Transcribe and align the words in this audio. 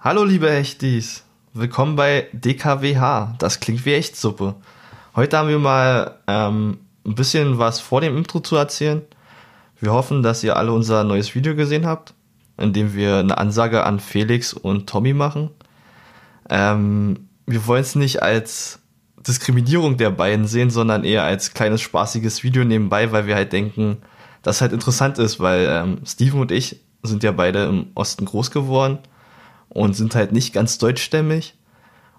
Hallo 0.00 0.22
liebe 0.22 0.48
Hechtis, 0.48 1.24
willkommen 1.54 1.96
bei 1.96 2.28
DKWH, 2.32 3.34
das 3.40 3.58
klingt 3.58 3.84
wie 3.84 3.94
Echtsuppe. 3.94 4.54
Heute 5.16 5.36
haben 5.36 5.48
wir 5.48 5.58
mal 5.58 6.20
ähm, 6.28 6.78
ein 7.04 7.16
bisschen 7.16 7.58
was 7.58 7.80
vor 7.80 8.00
dem 8.00 8.16
Intro 8.16 8.38
zu 8.38 8.54
erzählen. 8.54 9.02
Wir 9.80 9.92
hoffen, 9.92 10.22
dass 10.22 10.44
ihr 10.44 10.56
alle 10.56 10.70
unser 10.70 11.02
neues 11.02 11.34
Video 11.34 11.56
gesehen 11.56 11.84
habt, 11.84 12.14
in 12.58 12.72
dem 12.72 12.94
wir 12.94 13.16
eine 13.16 13.38
Ansage 13.38 13.82
an 13.82 13.98
Felix 13.98 14.52
und 14.52 14.88
Tommy 14.88 15.14
machen. 15.14 15.50
Ähm, 16.48 17.28
wir 17.46 17.66
wollen 17.66 17.82
es 17.82 17.96
nicht 17.96 18.22
als 18.22 18.78
Diskriminierung 19.26 19.96
der 19.96 20.10
beiden 20.10 20.46
sehen, 20.46 20.70
sondern 20.70 21.02
eher 21.02 21.24
als 21.24 21.54
kleines 21.54 21.80
spaßiges 21.80 22.44
Video 22.44 22.62
nebenbei, 22.62 23.10
weil 23.10 23.26
wir 23.26 23.34
halt 23.34 23.52
denken, 23.52 23.96
dass 24.42 24.60
halt 24.60 24.72
interessant 24.72 25.18
ist, 25.18 25.40
weil 25.40 25.66
ähm, 25.68 26.02
Steven 26.06 26.42
und 26.42 26.52
ich 26.52 26.84
sind 27.02 27.24
ja 27.24 27.32
beide 27.32 27.64
im 27.64 27.88
Osten 27.96 28.26
groß 28.26 28.52
geworden 28.52 29.00
und 29.78 29.94
sind 29.94 30.14
halt 30.14 30.32
nicht 30.32 30.52
ganz 30.52 30.78
deutschstämmig. 30.78 31.54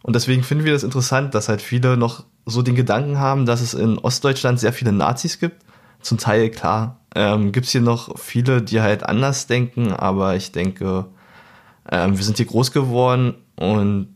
Und 0.01 0.15
deswegen 0.15 0.43
finden 0.43 0.63
wir 0.63 0.71
das 0.71 0.83
interessant, 0.83 1.35
dass 1.35 1.49
halt 1.49 1.61
viele 1.61 1.97
noch 1.97 2.23
so 2.45 2.61
den 2.61 2.75
Gedanken 2.75 3.19
haben, 3.19 3.45
dass 3.45 3.61
es 3.61 3.73
in 3.73 3.97
Ostdeutschland 3.97 4.59
sehr 4.59 4.71
viele 4.71 4.93
Nazis 4.93 5.39
gibt. 5.39 5.63
Zum 6.01 6.17
Teil, 6.17 6.49
klar, 6.49 7.01
ähm, 7.15 7.51
gibt 7.51 7.65
es 7.65 7.73
hier 7.73 7.81
noch 7.81 8.17
viele, 8.17 8.61
die 8.61 8.79
halt 8.79 9.03
anders 9.03 9.47
denken, 9.47 9.91
aber 9.91 10.37
ich 10.37 10.53
denke, 10.53 11.05
ähm, 11.91 12.17
wir 12.17 12.23
sind 12.23 12.37
hier 12.37 12.45
groß 12.45 12.71
geworden 12.71 13.35
und 13.57 14.15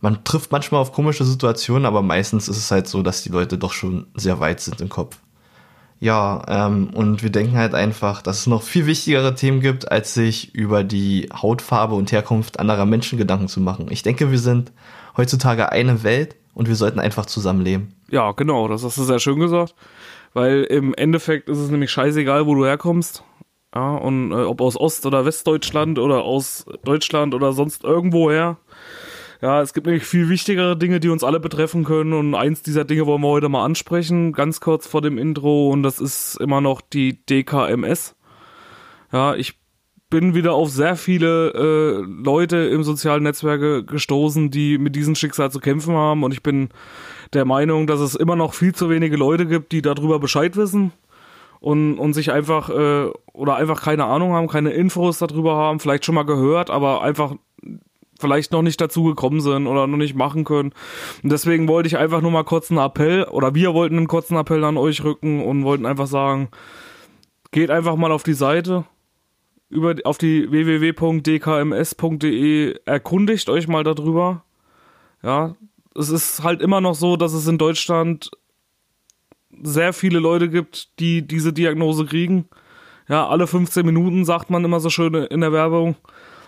man 0.00 0.24
trifft 0.24 0.50
manchmal 0.50 0.80
auf 0.80 0.92
komische 0.92 1.24
Situationen, 1.24 1.84
aber 1.84 2.00
meistens 2.00 2.48
ist 2.48 2.56
es 2.56 2.70
halt 2.70 2.88
so, 2.88 3.02
dass 3.02 3.22
die 3.22 3.28
Leute 3.28 3.58
doch 3.58 3.72
schon 3.72 4.06
sehr 4.14 4.40
weit 4.40 4.60
sind 4.60 4.80
im 4.80 4.88
Kopf. 4.88 5.18
Ja, 6.00 6.42
ähm, 6.46 6.90
und 6.94 7.22
wir 7.22 7.30
denken 7.30 7.56
halt 7.56 7.74
einfach, 7.74 8.22
dass 8.22 8.40
es 8.40 8.46
noch 8.46 8.62
viel 8.62 8.86
wichtigere 8.86 9.34
Themen 9.34 9.60
gibt, 9.60 9.90
als 9.90 10.14
sich 10.14 10.54
über 10.54 10.84
die 10.84 11.28
Hautfarbe 11.34 11.94
und 11.94 12.12
Herkunft 12.12 12.60
anderer 12.60 12.86
Menschen 12.86 13.18
Gedanken 13.18 13.48
zu 13.48 13.60
machen. 13.60 13.86
Ich 13.90 14.02
denke, 14.02 14.30
wir 14.30 14.38
sind 14.38 14.72
heutzutage 15.16 15.72
eine 15.72 16.04
Welt 16.04 16.36
und 16.54 16.68
wir 16.68 16.76
sollten 16.76 17.00
einfach 17.00 17.26
zusammenleben. 17.26 17.94
Ja, 18.10 18.32
genau, 18.32 18.68
das 18.68 18.84
hast 18.84 18.96
du 18.96 19.02
sehr 19.02 19.18
schön 19.18 19.40
gesagt. 19.40 19.74
Weil 20.34 20.64
im 20.64 20.94
Endeffekt 20.94 21.48
ist 21.48 21.58
es 21.58 21.70
nämlich 21.70 21.90
scheißegal, 21.90 22.46
wo 22.46 22.54
du 22.54 22.64
herkommst. 22.64 23.24
Ja, 23.74 23.96
und 23.96 24.32
äh, 24.32 24.36
ob 24.36 24.60
aus 24.60 24.78
Ost- 24.78 25.04
oder 25.04 25.24
Westdeutschland 25.24 25.98
oder 25.98 26.22
aus 26.22 26.64
Deutschland 26.84 27.34
oder 27.34 27.52
sonst 27.52 27.84
irgendwoher. 27.84 28.56
Ja, 29.40 29.62
es 29.62 29.72
gibt 29.72 29.86
nämlich 29.86 30.04
viel 30.04 30.28
wichtigere 30.28 30.76
Dinge, 30.76 30.98
die 30.98 31.10
uns 31.10 31.22
alle 31.22 31.38
betreffen 31.38 31.84
können. 31.84 32.12
Und 32.12 32.34
eins 32.34 32.62
dieser 32.62 32.84
Dinge 32.84 33.06
wollen 33.06 33.22
wir 33.22 33.28
heute 33.28 33.48
mal 33.48 33.64
ansprechen, 33.64 34.32
ganz 34.32 34.60
kurz 34.60 34.86
vor 34.86 35.00
dem 35.00 35.16
Intro. 35.16 35.70
Und 35.70 35.84
das 35.84 36.00
ist 36.00 36.36
immer 36.40 36.60
noch 36.60 36.80
die 36.80 37.24
DKMS. 37.24 38.16
Ja, 39.12 39.36
ich 39.36 39.58
bin 40.10 40.34
wieder 40.34 40.54
auf 40.54 40.70
sehr 40.70 40.96
viele 40.96 41.52
äh, 41.52 42.22
Leute 42.24 42.56
im 42.56 42.82
sozialen 42.82 43.22
Netzwerke 43.22 43.84
gestoßen, 43.84 44.50
die 44.50 44.78
mit 44.78 44.96
diesem 44.96 45.14
Schicksal 45.14 45.52
zu 45.52 45.60
kämpfen 45.60 45.94
haben. 45.94 46.24
Und 46.24 46.32
ich 46.32 46.42
bin 46.42 46.70
der 47.32 47.44
Meinung, 47.44 47.86
dass 47.86 48.00
es 48.00 48.16
immer 48.16 48.34
noch 48.34 48.54
viel 48.54 48.74
zu 48.74 48.90
wenige 48.90 49.16
Leute 49.16 49.46
gibt, 49.46 49.70
die 49.70 49.82
darüber 49.82 50.18
Bescheid 50.18 50.56
wissen 50.56 50.92
und, 51.60 51.98
und 51.98 52.14
sich 52.14 52.32
einfach 52.32 52.70
äh, 52.70 53.10
oder 53.32 53.56
einfach 53.56 53.82
keine 53.82 54.06
Ahnung 54.06 54.32
haben, 54.32 54.48
keine 54.48 54.70
Infos 54.70 55.18
darüber 55.18 55.54
haben, 55.56 55.78
vielleicht 55.78 56.04
schon 56.04 56.14
mal 56.14 56.24
gehört, 56.24 56.70
aber 56.70 57.02
einfach 57.02 57.34
vielleicht 58.18 58.52
noch 58.52 58.62
nicht 58.62 58.80
dazu 58.80 59.04
gekommen 59.04 59.40
sind 59.40 59.66
oder 59.66 59.86
noch 59.86 59.96
nicht 59.96 60.14
machen 60.14 60.44
können. 60.44 60.72
Und 61.22 61.30
deswegen 61.30 61.68
wollte 61.68 61.86
ich 61.86 61.96
einfach 61.96 62.20
nur 62.20 62.30
mal 62.30 62.44
kurz 62.44 62.70
einen 62.70 62.80
Appell 62.80 63.24
oder 63.24 63.54
wir 63.54 63.72
wollten 63.74 63.96
einen 63.96 64.08
kurzen 64.08 64.36
Appell 64.36 64.64
an 64.64 64.76
euch 64.76 65.02
rücken 65.04 65.42
und 65.44 65.64
wollten 65.64 65.86
einfach 65.86 66.06
sagen, 66.06 66.48
geht 67.50 67.70
einfach 67.70 67.96
mal 67.96 68.12
auf 68.12 68.22
die 68.24 68.34
Seite 68.34 68.84
über 69.70 69.94
auf 70.04 70.18
die 70.18 70.50
www.dkms.de 70.50 71.20
erkundigt 72.84 73.48
euch 73.48 73.68
mal 73.68 73.84
darüber. 73.84 74.44
Ja, 75.22 75.54
es 75.94 76.08
ist 76.08 76.42
halt 76.42 76.60
immer 76.62 76.80
noch 76.80 76.94
so, 76.94 77.16
dass 77.16 77.32
es 77.34 77.46
in 77.46 77.58
Deutschland 77.58 78.30
sehr 79.62 79.92
viele 79.92 80.18
Leute 80.20 80.48
gibt, 80.48 80.98
die 81.00 81.20
diese 81.26 81.52
Diagnose 81.52 82.06
kriegen. 82.06 82.48
Ja, 83.08 83.28
alle 83.28 83.46
15 83.46 83.84
Minuten 83.84 84.24
sagt 84.24 84.48
man 84.50 84.64
immer 84.64 84.80
so 84.80 84.88
schön 84.90 85.14
in 85.14 85.40
der 85.40 85.52
Werbung 85.52 85.96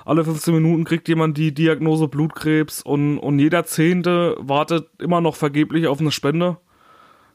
alle 0.04 0.24
15 0.24 0.54
Minuten 0.54 0.84
kriegt 0.84 1.08
jemand 1.08 1.36
die 1.36 1.52
Diagnose 1.52 2.08
Blutkrebs 2.08 2.82
und, 2.82 3.18
und 3.18 3.38
jeder 3.38 3.64
Zehnte 3.64 4.36
wartet 4.38 4.88
immer 4.98 5.20
noch 5.20 5.36
vergeblich 5.36 5.86
auf 5.86 6.00
eine 6.00 6.10
Spende. 6.10 6.58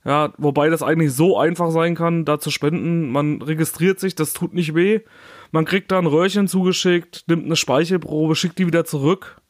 Ja, 0.04 0.34
wobei 0.38 0.70
das 0.70 0.84
eigentlich 0.84 1.14
so 1.14 1.38
einfach 1.38 1.72
sein 1.72 1.96
kann, 1.96 2.26
da 2.26 2.40
zu 2.40 2.52
spenden. 2.52 3.12
Man 3.12 3.42
registriert 3.42 4.00
sich, 4.00 4.14
das 4.14 4.34
tut 4.34 4.54
nicht 4.54 4.76
weh. 4.76 5.00
Man 5.52 5.66
kriegt 5.66 5.92
da 5.92 5.98
ein 5.98 6.06
Röhrchen 6.06 6.48
zugeschickt, 6.48 7.24
nimmt 7.28 7.46
eine 7.46 7.56
Speichelprobe, 7.56 8.36
schickt 8.36 8.60
die 8.60 8.68
wieder 8.68 8.86
zurück. 8.86 9.42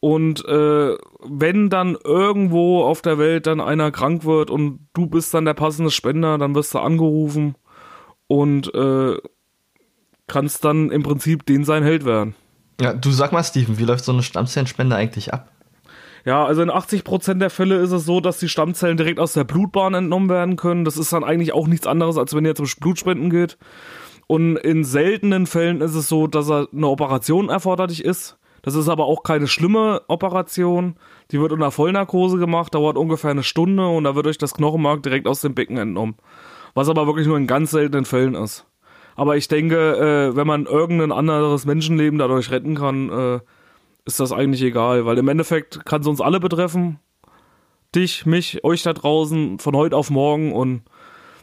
Und 0.00 0.44
äh, 0.46 0.96
wenn 1.24 1.70
dann 1.70 1.96
irgendwo 2.04 2.82
auf 2.82 3.02
der 3.02 3.18
Welt 3.18 3.46
dann 3.46 3.60
einer 3.60 3.90
krank 3.92 4.24
wird 4.24 4.50
und 4.50 4.88
du 4.94 5.06
bist 5.06 5.32
dann 5.34 5.44
der 5.44 5.54
passende 5.54 5.90
Spender, 5.90 6.38
dann 6.38 6.54
wirst 6.54 6.74
du 6.74 6.78
angerufen 6.78 7.56
und 8.28 8.72
äh, 8.74 9.16
kannst 10.28 10.64
dann 10.64 10.90
im 10.90 11.02
Prinzip 11.02 11.44
den 11.46 11.64
sein 11.64 11.82
Held 11.82 12.04
werden. 12.04 12.34
Ja, 12.80 12.92
du 12.92 13.10
sag 13.10 13.32
mal, 13.32 13.42
Steven, 13.42 13.78
wie 13.78 13.84
läuft 13.84 14.04
so 14.04 14.12
eine 14.12 14.22
Stammzellenspende 14.22 14.94
eigentlich 14.94 15.34
ab? 15.34 15.50
Ja, 16.24 16.44
also 16.44 16.62
in 16.62 16.70
80% 16.70 17.38
der 17.38 17.50
Fälle 17.50 17.76
ist 17.76 17.90
es 17.90 18.04
so, 18.04 18.20
dass 18.20 18.38
die 18.38 18.48
Stammzellen 18.48 18.96
direkt 18.96 19.18
aus 19.18 19.32
der 19.32 19.44
Blutbahn 19.44 19.94
entnommen 19.94 20.28
werden 20.28 20.56
können. 20.56 20.84
Das 20.84 20.96
ist 20.96 21.12
dann 21.12 21.24
eigentlich 21.24 21.52
auch 21.52 21.66
nichts 21.66 21.86
anderes, 21.86 22.18
als 22.18 22.34
wenn 22.34 22.44
ihr 22.44 22.54
zum 22.54 22.66
Blutspenden 22.80 23.30
geht. 23.30 23.56
Und 24.26 24.56
in 24.58 24.84
seltenen 24.84 25.46
Fällen 25.46 25.80
ist 25.80 25.94
es 25.94 26.08
so, 26.08 26.26
dass 26.26 26.50
eine 26.50 26.86
Operation 26.86 27.48
erforderlich 27.48 28.04
ist. 28.04 28.36
Das 28.62 28.74
ist 28.74 28.88
aber 28.88 29.06
auch 29.06 29.22
keine 29.22 29.46
schlimme 29.46 30.02
Operation. 30.08 30.96
Die 31.30 31.40
wird 31.40 31.52
unter 31.52 31.70
Vollnarkose 31.70 32.36
gemacht, 32.36 32.74
dauert 32.74 32.98
ungefähr 32.98 33.30
eine 33.30 33.42
Stunde 33.42 33.88
und 33.88 34.04
da 34.04 34.14
wird 34.14 34.26
euch 34.26 34.38
das 34.38 34.54
Knochenmark 34.54 35.02
direkt 35.02 35.26
aus 35.26 35.40
dem 35.40 35.54
Becken 35.54 35.78
entnommen. 35.78 36.16
Was 36.74 36.90
aber 36.90 37.06
wirklich 37.06 37.26
nur 37.26 37.38
in 37.38 37.46
ganz 37.46 37.70
seltenen 37.70 38.04
Fällen 38.04 38.34
ist. 38.34 38.66
Aber 39.18 39.36
ich 39.36 39.48
denke, 39.48 39.96
äh, 40.30 40.36
wenn 40.36 40.46
man 40.46 40.66
irgendein 40.66 41.10
anderes 41.10 41.66
Menschenleben 41.66 42.20
dadurch 42.20 42.52
retten 42.52 42.76
kann, 42.76 43.10
äh, 43.10 43.40
ist 44.04 44.20
das 44.20 44.30
eigentlich 44.30 44.62
egal, 44.62 45.06
weil 45.06 45.18
im 45.18 45.26
Endeffekt 45.26 45.84
kann 45.84 46.02
es 46.02 46.06
uns 46.06 46.20
alle 46.20 46.38
betreffen. 46.38 47.00
Dich, 47.96 48.26
mich, 48.26 48.62
euch 48.62 48.84
da 48.84 48.92
draußen, 48.92 49.58
von 49.58 49.74
heute 49.74 49.96
auf 49.96 50.10
morgen. 50.10 50.52
Und 50.52 50.82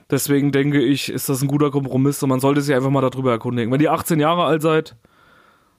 deswegen 0.10 0.54
denke 0.54 0.82
ich, 0.82 1.12
ist 1.12 1.28
das 1.28 1.42
ein 1.42 1.50
guter 1.50 1.70
Kompromiss. 1.70 2.24
Und 2.24 2.30
man 2.30 2.40
sollte 2.40 2.62
sich 2.62 2.74
einfach 2.74 2.92
mal 2.92 3.02
darüber 3.02 3.32
erkundigen. 3.32 3.74
Wenn 3.74 3.82
ihr 3.82 3.92
18 3.92 4.22
Jahre 4.22 4.46
alt 4.46 4.62
seid, 4.62 4.96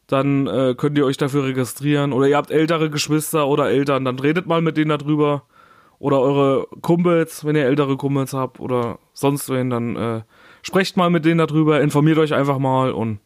dann 0.07 0.47
äh, 0.49 0.75
könnt 0.77 0.99
ihr 0.99 1.07
euch 1.07 1.17
dafür 1.17 1.45
registrieren. 1.45 2.13
Oder 2.13 2.27
ihr 2.29 2.37
habt 2.37 2.51
ältere 2.51 2.91
Geschwister 2.91 3.49
oder 3.49 3.71
Eltern, 3.71 4.05
dann 4.05 4.19
redet 4.19 4.47
mal 4.47 4.61
mit 4.61 4.77
denen 4.77 4.91
darüber. 4.91 5.45
Oder 5.99 6.21
eure 6.21 6.67
Kumpels, 6.83 7.47
wenn 7.47 7.57
ihr 7.57 7.65
ältere 7.65 7.97
Kumpels 7.97 8.35
habt 8.35 8.61
oder 8.61 8.99
sonst 9.15 9.49
wen, 9.49 9.71
dann 9.71 9.97
äh, 9.97 10.21
sprecht 10.67 10.97
mal 10.97 11.11
mit 11.11 11.25
denen 11.25 11.39
darüber, 11.39 11.81
informiert 11.81 12.19
euch 12.19 12.35
einfach 12.35 12.59
mal 12.59 12.91
und 12.91 13.21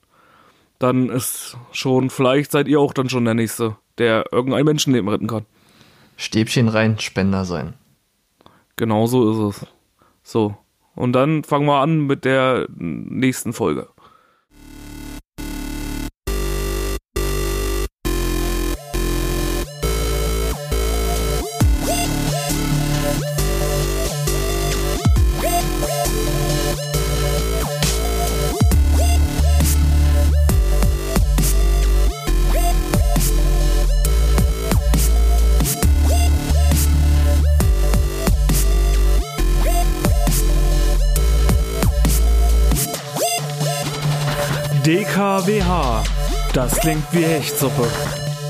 dann 0.78 1.09
ist 1.09 1.56
schon, 1.73 2.11
vielleicht 2.11 2.51
seid 2.51 2.69
ihr 2.69 2.78
auch 2.78 2.93
dann 2.93 3.09
schon 3.09 3.25
der 3.25 3.33
Nächste, 3.33 3.78
der 3.97 4.27
irgendein 4.31 4.67
Menschenleben 4.67 5.09
retten 5.09 5.27
kann. 5.27 5.47
Stäbchen 6.19 6.69
rein, 6.69 6.99
Spender 6.99 7.47
sein. 7.47 7.73
Genau 8.77 9.06
so 9.06 9.49
ist 9.49 9.56
es. 9.56 9.67
So. 10.23 10.55
Und 10.95 11.15
dann 11.15 11.43
fangen 11.43 11.65
wir 11.65 11.81
an 11.81 12.06
mit 12.06 12.27
der 12.27 12.67
nächsten 12.77 13.55
Folge. 13.55 13.89
DKWH. 45.31 46.03
Das 46.53 46.81
klingt 46.81 47.05
wie 47.12 47.23
Hechtsuppe. 47.23 47.87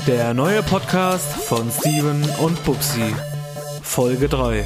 Der 0.07 0.33
neue 0.33 0.63
Podcast 0.63 1.31
von 1.43 1.69
Steven 1.69 2.27
und 2.39 2.63
Bubsi. 2.65 3.13
Folge 3.83 4.27
3. 4.27 4.65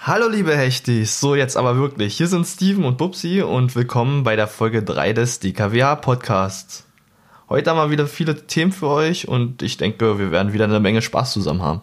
Hallo 0.00 0.28
liebe 0.28 0.54
Hechtis, 0.54 1.18
so 1.18 1.34
jetzt 1.34 1.56
aber 1.56 1.76
wirklich. 1.76 2.18
Hier 2.18 2.26
sind 2.26 2.46
Steven 2.46 2.84
und 2.84 2.98
Bubsi 2.98 3.40
und 3.40 3.74
willkommen 3.74 4.22
bei 4.22 4.36
der 4.36 4.46
Folge 4.46 4.82
3 4.82 5.14
des 5.14 5.40
DKWH 5.40 5.96
Podcasts. 5.96 6.84
Heute 7.48 7.70
haben 7.70 7.78
wir 7.78 7.90
wieder 7.90 8.06
viele 8.06 8.46
Themen 8.46 8.72
für 8.72 8.88
euch 8.88 9.26
und 9.26 9.62
ich 9.62 9.78
denke, 9.78 10.18
wir 10.18 10.30
werden 10.30 10.52
wieder 10.52 10.64
eine 10.64 10.78
Menge 10.78 11.00
Spaß 11.00 11.32
zusammen 11.32 11.62
haben. 11.62 11.80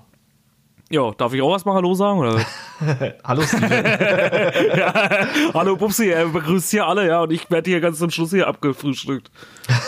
Ja, 0.92 1.12
darf 1.18 1.34
ich 1.34 1.42
auch 1.42 1.52
erstmal 1.52 1.76
Hallo 1.76 1.96
sagen? 1.96 2.20
Oder? 2.20 2.40
Hallo 3.24 3.42
Steven. 3.42 3.70
Hallo 5.54 5.76
Pupsi, 5.78 6.10
er 6.10 6.28
begrüßt 6.28 6.70
hier 6.72 6.86
alle, 6.86 7.08
ja, 7.08 7.22
und 7.24 7.32
ich 7.32 7.50
werde 7.50 7.70
hier 7.72 7.82
ganz 7.82 7.98
zum 7.98 8.12
Schluss 8.12 8.30
hier 8.30 8.48
abgefrühstückt. 8.48 9.32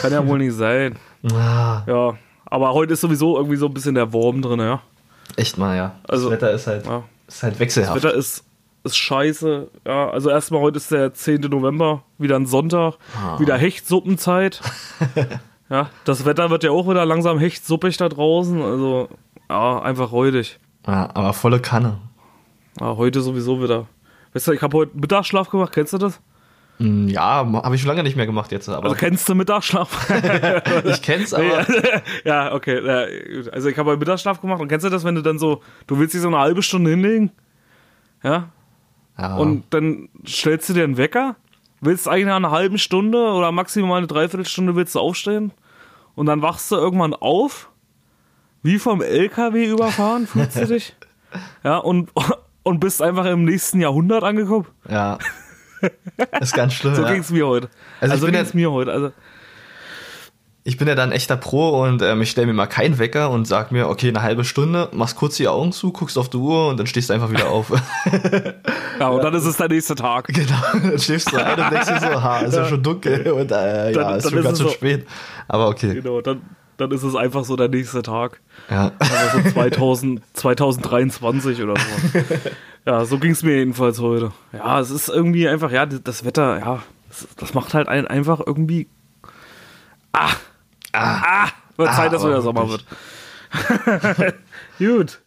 Kann 0.02 0.12
ja 0.12 0.26
wohl 0.26 0.40
nicht 0.40 0.54
sein. 0.56 0.98
ah, 1.34 1.84
Ja, 1.86 2.14
aber 2.46 2.74
heute 2.74 2.94
ist 2.94 3.02
sowieso 3.02 3.38
irgendwie 3.38 3.58
so 3.58 3.68
ein 3.68 3.74
bisschen 3.74 3.94
der 3.94 4.12
Wurm 4.12 4.42
drin, 4.42 4.60
ja. 4.60 4.82
echt 5.36 5.58
mal, 5.60 5.78
ja. 5.78 5.96
Also- 6.08 6.30
das 6.32 6.38
Wetter 6.42 6.52
ist 6.52 6.66
halt, 6.68 6.86
ja. 6.88 7.04
ist 7.28 7.44
halt 7.44 7.54
Das 7.54 7.60
wechselhaft. 7.60 7.96
Wetter 8.04 8.14
ist, 8.16 8.44
ist 8.84 8.98
scheiße. 8.98 9.68
Ja, 9.86 10.10
also 10.10 10.32
erstmal 10.32 10.62
heute 10.62 10.78
ist 10.78 10.92
der 10.92 11.14
10. 11.14 11.42
November, 11.42 12.04
wieder 12.18 12.38
ein 12.38 12.48
Sonntag, 12.48 12.96
wieder 13.38 13.56
Hechtsuppenzeit. 13.56 14.62
ja, 15.70 15.90
das 16.06 16.26
Wetter 16.26 16.50
wird 16.50 16.64
ja 16.64 16.72
auch 16.72 16.90
wieder 16.90 17.06
langsam 17.06 17.38
hechtsuppig 17.38 17.98
da 17.98 18.10
draußen. 18.10 18.60
Also, 18.64 19.10
ja, 19.48 19.80
einfach 19.84 20.12
räudig. 20.12 20.58
Ja, 20.88 21.10
aber 21.13 21.34
volle 21.34 21.60
Kanne. 21.60 21.98
Ja, 22.80 22.95
heute 22.95 23.22
sowieso 23.22 23.62
wieder. 23.62 23.88
Weißt 24.34 24.48
du, 24.48 24.51
ich 24.54 24.62
habe 24.62 24.78
heute 24.78 24.98
Mittagsschlaf 24.98 25.50
gemacht, 25.50 25.74
kennst 25.74 25.94
du 25.94 25.98
das? 25.98 26.19
Hm, 26.78 27.07
Ja, 27.07 27.45
habe 27.63 27.75
ich 27.75 27.81
schon 27.81 27.89
lange 27.89 28.04
nicht 28.04 28.16
mehr 28.16 28.25
gemacht 28.28 28.51
jetzt, 28.51 28.69
aber 28.69 28.86
Also 28.86 28.95
kennst 28.95 29.28
du 29.28 29.36
Mittagsschlaf? 29.36 30.10
ich 30.86 31.01
kenn's, 31.01 31.34
aber 31.34 31.66
ja, 32.24 32.54
okay. 32.56 32.80
Also 33.51 33.69
ich 33.69 33.78
habe 33.78 33.89
heute 33.89 34.00
Mittagsschlaf 34.00 34.39
gemacht 34.42 34.62
und 34.62 34.68
kennst 34.68 34.86
du 34.86 34.89
das, 34.89 35.04
wenn 35.04 35.16
du 35.16 35.22
dann 35.22 35.39
so, 35.39 35.62
du 35.88 35.98
willst 36.00 36.13
dich 36.13 36.22
so 36.22 36.28
eine 36.28 36.38
halbe 36.38 36.62
Stunde 36.62 36.92
hinlegen? 36.92 37.31
Ja, 38.24 38.50
ja, 39.18 39.36
Und 39.38 39.66
dann 39.72 40.10
stellst 40.28 40.69
du 40.69 40.74
dir 40.74 40.83
einen 40.83 40.98
Wecker, 40.98 41.36
willst 41.81 42.07
eigentlich 42.07 42.28
nach 42.28 42.36
einer 42.36 42.51
halben 42.51 42.78
Stunde 42.78 43.18
oder 43.18 43.51
maximal 43.51 43.98
eine 43.98 44.07
Dreiviertelstunde 44.07 44.75
willst 44.75 44.94
du 44.95 45.00
aufstehen 45.00 45.51
und 46.16 46.28
dann 46.28 46.44
wachst 46.44 46.72
du 46.72 46.75
irgendwann 46.75 47.13
auf, 47.16 47.69
wie 48.63 48.80
vom 48.80 49.01
LKW 49.01 49.65
überfahren, 49.65 50.27
fühlst 50.27 50.57
du 50.57 50.65
dich? 50.65 50.95
Ja, 51.63 51.77
und, 51.77 52.09
und 52.63 52.80
bist 52.80 53.01
einfach 53.01 53.25
im 53.25 53.44
nächsten 53.44 53.81
Jahrhundert 53.81 54.24
angekommen. 54.24 54.65
ja. 54.89 55.18
ist 56.39 56.56
ganz 56.56 56.74
schlimm. 56.74 56.95
So 56.95 57.04
ja. 57.04 57.12
ging's 57.13 57.30
mir 57.30 57.45
heute. 57.45 57.69
Also 58.00 58.13
Also, 58.13 58.25
bin 58.27 58.36
ging's 58.36 58.54
ja- 58.54 58.56
mir 58.56 58.71
heute. 58.71 58.92
Also, 58.94 59.12
Ich 60.63 60.77
bin 60.77 60.88
ja 60.88 60.95
dann 60.95 61.12
echter 61.12 61.36
Pro 61.38 61.83
und 61.83 62.01
ähm, 62.01 62.21
ich 62.21 62.31
stelle 62.31 62.48
mir 62.48 62.54
mal 62.54 62.65
keinen 62.65 62.98
Wecker 62.98 63.30
und 63.30 63.45
sag 63.45 63.71
mir, 63.74 63.89
okay, 63.89 64.07
eine 64.07 64.21
halbe 64.21 64.44
Stunde, 64.45 64.89
machst 64.94 65.18
kurz 65.18 65.36
die 65.36 65.48
Augen 65.50 65.74
zu, 65.74 65.92
guckst 65.92 66.18
auf 66.18 66.30
die 66.30 66.38
Uhr 66.38 66.69
und 66.69 66.77
dann 66.77 66.88
stehst 66.88 67.09
du 67.09 67.13
einfach 67.13 67.30
wieder 67.30 67.50
auf. 67.50 67.69
ja, 69.00 69.07
und 69.09 69.24
dann 69.24 69.33
ist 69.33 69.45
es 69.45 69.57
der 69.57 69.68
nächste 69.68 69.94
Tag. 69.95 70.27
genau, 70.30 70.56
dann 70.74 70.98
schläfst 70.98 71.31
du 71.31 71.38
ein 71.38 71.59
und 71.59 71.71
denkst 71.71 71.88
dir 71.88 72.00
so, 72.00 72.24
ha, 72.24 72.39
ist 72.39 72.56
ja, 72.56 72.65
schon 72.65 72.81
dunkel 72.81 73.31
und 73.33 73.51
äh, 73.51 73.92
ja, 73.92 74.00
Dann- 74.04 74.18
ist 74.18 74.24
dann 74.25 74.31
schon 74.31 74.39
ist 74.39 74.45
ganz 74.45 74.54
es 74.54 74.59
schön 74.59 74.68
so- 74.69 74.74
spät. 74.74 75.07
Aber 75.48 75.68
okay, 75.68 75.94
Genau, 75.94 76.21
dann, 76.21 76.42
dann 76.78 76.92
ist 76.92 77.04
es 77.04 77.16
einfach 77.16 77.44
so 77.44 77.56
der 77.56 77.68
nächste 77.70 78.02
Tag. 78.02 78.40
ja. 78.70 78.92
Also 79.00 79.42
so 79.42 79.50
2000, 79.52 80.22
2023 80.34 81.62
oder 81.64 81.74
so. 81.76 82.24
Ja, 82.86 83.06
so 83.06 83.18
ging 83.20 83.32
es 83.32 83.44
mir 83.44 83.58
jedenfalls 83.58 84.00
heute. 84.00 84.32
Ja, 84.54 84.80
es 84.80 84.92
ist 84.92 85.10
irgendwie 85.10 85.48
einfach, 85.48 85.72
ja, 85.72 85.86
das 85.86 86.24
Wetter, 86.24 86.60
ja, 86.60 86.84
das, 87.10 87.28
das 87.38 87.54
macht 87.54 87.74
halt 87.74 87.88
einen 87.88 88.08
einfach 88.08 88.40
irgendwie. 88.46 88.88
Ah! 90.14 90.32
Ah! 90.94 91.48
Wird 91.76 91.90
Ah, 91.90 91.94
Zeit, 91.96 92.14
dass 92.14 92.24
wieder 92.26 92.42
Sommer 92.42 92.68
wirklich. 92.70 92.86
wird. 94.20 94.36
Gut. 94.80 95.20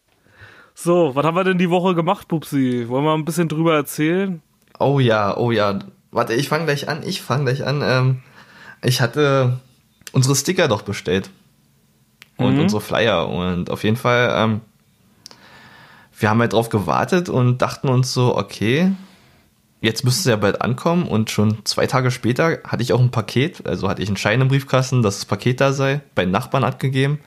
So, 0.74 1.14
was 1.14 1.24
haben 1.24 1.36
wir 1.36 1.44
denn 1.44 1.58
die 1.58 1.70
Woche 1.70 1.94
gemacht, 1.94 2.26
Pupsi? 2.26 2.86
Wollen 2.88 3.04
wir 3.04 3.12
ein 3.14 3.24
bisschen 3.24 3.48
drüber 3.48 3.74
erzählen? 3.74 4.42
Oh 4.78 4.98
ja, 4.98 5.36
oh 5.36 5.50
ja. 5.52 5.78
Warte, 6.10 6.34
ich 6.34 6.48
fange 6.48 6.64
gleich 6.64 6.88
an, 6.88 7.02
ich 7.04 7.20
fange 7.22 7.44
gleich 7.44 7.64
an. 7.66 7.82
Ähm, 7.84 8.22
ich 8.82 9.00
hatte 9.00 9.60
unsere 10.12 10.34
Sticker 10.34 10.66
doch 10.68 10.82
bestellt. 10.82 11.30
Und 12.40 12.54
Mhm. 12.54 12.60
unsere 12.62 12.80
Flyer. 12.80 13.28
Und 13.28 13.70
auf 13.70 13.84
jeden 13.84 13.96
Fall, 13.96 14.32
ähm, 14.36 14.60
wir 16.18 16.30
haben 16.30 16.40
halt 16.40 16.52
drauf 16.52 16.68
gewartet 16.68 17.28
und 17.28 17.58
dachten 17.62 17.88
uns 17.88 18.12
so, 18.12 18.36
okay, 18.36 18.92
jetzt 19.80 20.04
müsste 20.04 20.20
es 20.20 20.26
ja 20.26 20.36
bald 20.36 20.60
ankommen. 20.60 21.06
Und 21.06 21.30
schon 21.30 21.64
zwei 21.64 21.86
Tage 21.86 22.10
später 22.10 22.58
hatte 22.66 22.82
ich 22.82 22.92
auch 22.92 23.00
ein 23.00 23.10
Paket, 23.10 23.66
also 23.66 23.88
hatte 23.88 24.02
ich 24.02 24.08
einen 24.08 24.16
Schein 24.16 24.40
im 24.40 24.48
Briefkasten, 24.48 25.02
dass 25.02 25.16
das 25.16 25.24
Paket 25.24 25.60
da 25.60 25.72
sei, 25.72 26.00
bei 26.14 26.24
den 26.24 26.30
Nachbarn 26.30 26.64
abgegeben. 26.64 27.18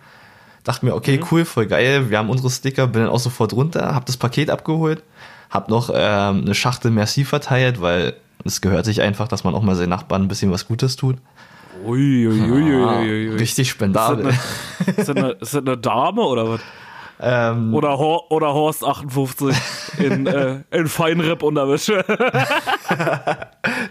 Dachte 0.64 0.86
mir, 0.86 0.96
okay, 0.96 1.20
cool, 1.32 1.44
voll 1.44 1.66
geil, 1.66 2.10
wir 2.10 2.18
haben 2.18 2.30
unsere 2.30 2.50
Sticker, 2.50 2.88
bin 2.88 3.02
dann 3.02 3.12
auch 3.12 3.20
sofort 3.20 3.52
runter, 3.54 3.94
hab 3.94 4.06
das 4.06 4.16
Paket 4.16 4.50
abgeholt, 4.50 5.04
hab 5.50 5.68
noch 5.68 5.90
ähm, 5.94 6.44
eine 6.46 6.56
Schachtel 6.56 6.90
Merci 6.90 7.26
verteilt, 7.26 7.82
weil 7.82 8.14
es 8.46 8.62
gehört 8.62 8.86
sich 8.86 9.02
einfach, 9.02 9.28
dass 9.28 9.44
man 9.44 9.56
auch 9.56 9.62
mal 9.62 9.76
seinen 9.76 9.90
Nachbarn 9.90 10.22
ein 10.22 10.28
bisschen 10.30 10.52
was 10.52 10.68
Gutes 10.68 10.96
tut. 10.96 11.18
Ui, 11.86 12.28
ui, 12.28 12.52
ui, 12.52 12.74
Ah, 12.86 13.00
ui, 13.00 13.30
ui, 13.30 13.36
richtig 13.38 13.70
spendabel. 13.70 14.34
Ist 14.86 14.98
das, 15.00 15.10
eine, 15.10 15.32
ist 15.32 15.54
das 15.54 15.62
eine 15.62 15.78
Dame 15.78 16.22
oder 16.22 16.50
was? 16.50 16.62
ähm, 17.20 17.74
Oder, 17.74 17.98
Hor 17.98 18.32
oder 18.32 18.54
Horst 18.54 18.84
58 18.84 19.56
in, 20.00 20.28
äh, 20.28 20.60
in 20.72 20.88
Feinripp-Unterwäsche. 20.88 22.04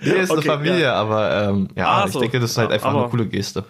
nee, 0.03 0.13
ist 0.13 0.31
eine 0.31 0.39
okay, 0.39 0.49
Familie, 0.49 0.93
aber 0.93 1.49
ähm, 1.49 1.69
ja, 1.77 1.87
Ah, 1.89 2.05
ich 2.07 2.13
so. 2.13 2.21
denke, 2.21 2.41
das 2.41 2.51
ist 2.53 2.59
halt 2.59 2.71
Ja, 2.71 2.75
einfach 2.75 2.91
aber- 2.91 3.01
eine 3.03 3.09
coole 3.11 3.27
Geste. 3.27 3.65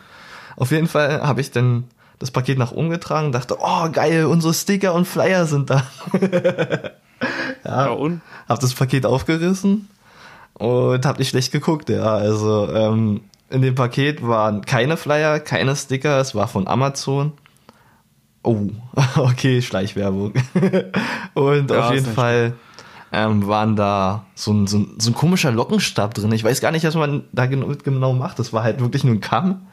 Auf 0.56 0.70
jeden 0.70 0.86
Fall 0.88 1.22
habe 1.22 1.40
ich 1.40 1.50
dann 1.50 1.84
das 2.18 2.30
Paket 2.30 2.58
nach 2.58 2.72
oben 2.72 2.90
getragen, 2.90 3.32
dachte, 3.32 3.56
oh 3.60 3.88
geil, 3.90 4.26
unsere 4.26 4.52
Sticker 4.54 4.94
und 4.94 5.06
Flyer 5.06 5.46
sind 5.46 5.70
da. 5.70 5.82
Ja, 7.64 7.90
und? 7.90 8.20
Hab 8.48 8.58
das 8.58 8.74
Paket 8.74 9.06
aufgerissen 9.06 9.88
und 10.54 11.06
hab 11.06 11.20
nicht 11.20 11.28
schlecht 11.28 11.52
geguckt, 11.52 11.88
ja. 11.88 12.02
Also 12.02 12.68
ähm, 12.74 13.20
in 13.52 13.62
dem 13.62 13.74
Paket 13.74 14.26
waren 14.26 14.62
keine 14.62 14.96
Flyer, 14.96 15.38
keine 15.40 15.76
Sticker, 15.76 16.18
es 16.20 16.34
war 16.34 16.48
von 16.48 16.66
Amazon. 16.66 17.32
Oh, 18.42 18.68
okay, 19.16 19.62
Schleichwerbung. 19.62 20.32
und 21.34 21.70
Ja, 21.70 21.88
auf 21.88 21.94
jeden 21.94 22.06
Fall 22.06 22.54
ähm, 23.12 23.46
waren 23.46 23.76
da 23.76 24.24
so 24.34 24.52
ein, 24.52 24.66
so, 24.66 24.78
ein, 24.78 24.94
so 24.98 25.10
ein 25.10 25.14
komischer 25.14 25.52
Lockenstab 25.52 26.14
drin. 26.14 26.32
Ich 26.32 26.42
weiß 26.42 26.60
gar 26.60 26.72
nicht, 26.72 26.84
was 26.84 26.94
man 26.94 27.24
da 27.32 27.46
genau, 27.46 27.72
genau 27.84 28.12
macht. 28.14 28.38
Das 28.38 28.52
war 28.52 28.64
halt 28.64 28.80
wirklich 28.80 29.04
nur 29.04 29.14
ein 29.14 29.20
Kamm. 29.20 29.66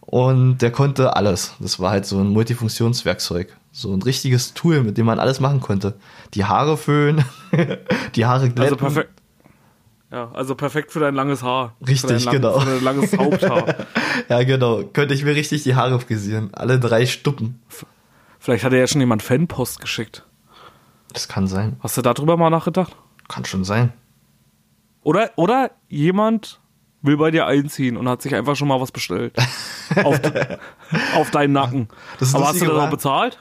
Und 0.00 0.58
der 0.58 0.72
konnte 0.72 1.14
alles. 1.14 1.54
Das 1.60 1.78
war 1.78 1.90
halt 1.92 2.06
so 2.06 2.18
ein 2.18 2.28
Multifunktionswerkzeug. 2.28 3.54
So 3.70 3.92
ein 3.92 4.02
richtiges 4.02 4.54
Tool, 4.54 4.82
mit 4.82 4.98
dem 4.98 5.06
man 5.06 5.20
alles 5.20 5.38
machen 5.38 5.60
konnte. 5.60 5.94
Die 6.34 6.44
Haare 6.44 6.76
föhnen, 6.76 7.24
die 8.16 8.26
Haare 8.26 8.48
glätten. 8.48 8.62
Also 8.62 8.76
perfekt. 8.76 9.19
Ja, 10.10 10.30
also 10.32 10.56
perfekt 10.56 10.90
für 10.90 10.98
dein 10.98 11.14
langes 11.14 11.42
Haar. 11.42 11.76
Richtig, 11.86 12.24
dein 12.24 12.34
genau. 12.34 12.58
Für 12.58 12.70
dein 12.74 12.84
langes 12.84 13.16
Haupthaar. 13.16 13.74
Ja, 14.28 14.42
genau. 14.42 14.82
Könnte 14.84 15.14
ich 15.14 15.24
mir 15.24 15.34
richtig 15.34 15.62
die 15.62 15.74
Haare 15.74 15.98
frisieren. 15.98 16.50
Alle 16.52 16.78
drei 16.78 17.06
Stuppen. 17.06 17.60
Vielleicht 18.38 18.64
hat 18.64 18.72
dir 18.72 18.78
ja 18.78 18.86
schon 18.86 19.00
jemand 19.00 19.22
Fanpost 19.22 19.80
geschickt. 19.80 20.24
Das 21.12 21.26
kann 21.26 21.46
sein. 21.46 21.76
Hast 21.80 21.96
du 21.96 22.02
darüber 22.02 22.36
mal 22.36 22.50
nachgedacht? 22.50 22.94
Kann 23.28 23.44
schon 23.44 23.64
sein. 23.64 23.92
Oder, 25.02 25.30
oder 25.36 25.70
jemand 25.88 26.60
will 27.02 27.16
bei 27.16 27.30
dir 27.30 27.46
einziehen 27.46 27.96
und 27.96 28.08
hat 28.08 28.22
sich 28.22 28.34
einfach 28.34 28.56
schon 28.56 28.68
mal 28.68 28.80
was 28.80 28.92
bestellt. 28.92 29.34
auf, 30.04 30.20
auf 31.14 31.30
deinen 31.30 31.52
Nacken. 31.52 31.88
Das 32.18 32.34
Aber 32.34 32.48
hast 32.48 32.60
du 32.60 32.66
das 32.66 32.76
auch 32.76 32.90
bezahlt? 32.90 33.38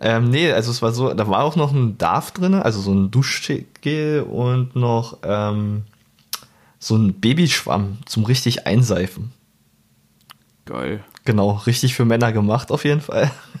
Ähm, 0.00 0.30
nee, 0.30 0.50
also 0.50 0.70
es 0.70 0.82
war 0.82 0.92
so, 0.92 1.12
da 1.14 1.28
war 1.28 1.44
auch 1.44 1.54
noch 1.56 1.72
ein 1.72 1.98
Darf 1.98 2.32
drin, 2.32 2.54
also 2.54 2.80
so 2.80 2.92
ein 2.92 3.10
Duschgel 3.10 4.22
und 4.22 4.74
noch 4.74 5.18
ähm, 5.22 5.84
so 6.82 6.96
ein 6.96 7.20
Babyschwamm 7.20 7.98
zum 8.06 8.24
richtig 8.24 8.66
einseifen. 8.66 9.30
Geil. 10.64 11.04
Genau, 11.24 11.52
richtig 11.64 11.94
für 11.94 12.04
Männer 12.04 12.32
gemacht 12.32 12.72
auf 12.72 12.84
jeden 12.84 13.00
Fall. 13.00 13.30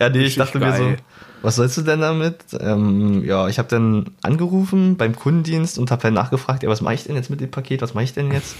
ja, 0.00 0.08
nee, 0.08 0.24
ich 0.24 0.34
dachte 0.34 0.58
mir 0.58 0.76
so, 0.76 0.82
geil. 0.82 0.96
was 1.42 1.54
sollst 1.54 1.76
du 1.76 1.82
denn 1.82 2.00
damit? 2.00 2.38
Ähm, 2.58 3.24
ja, 3.24 3.46
ich 3.46 3.60
habe 3.60 3.68
dann 3.68 4.10
angerufen 4.22 4.96
beim 4.96 5.14
Kundendienst 5.14 5.78
und 5.78 5.92
habe 5.92 6.02
dann 6.02 6.14
nachgefragt, 6.14 6.64
ja, 6.64 6.68
was 6.68 6.80
mache 6.80 6.94
ich 6.94 7.04
denn 7.04 7.14
jetzt 7.14 7.30
mit 7.30 7.40
dem 7.40 7.50
Paket? 7.52 7.80
Was 7.80 7.94
mache 7.94 8.04
ich 8.04 8.12
denn 8.12 8.32
jetzt? 8.32 8.56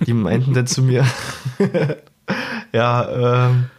Die 0.00 0.12
meinten 0.12 0.52
dann 0.52 0.66
zu 0.66 0.82
mir, 0.82 1.06
ja, 2.72 3.46
ähm, 3.48 3.70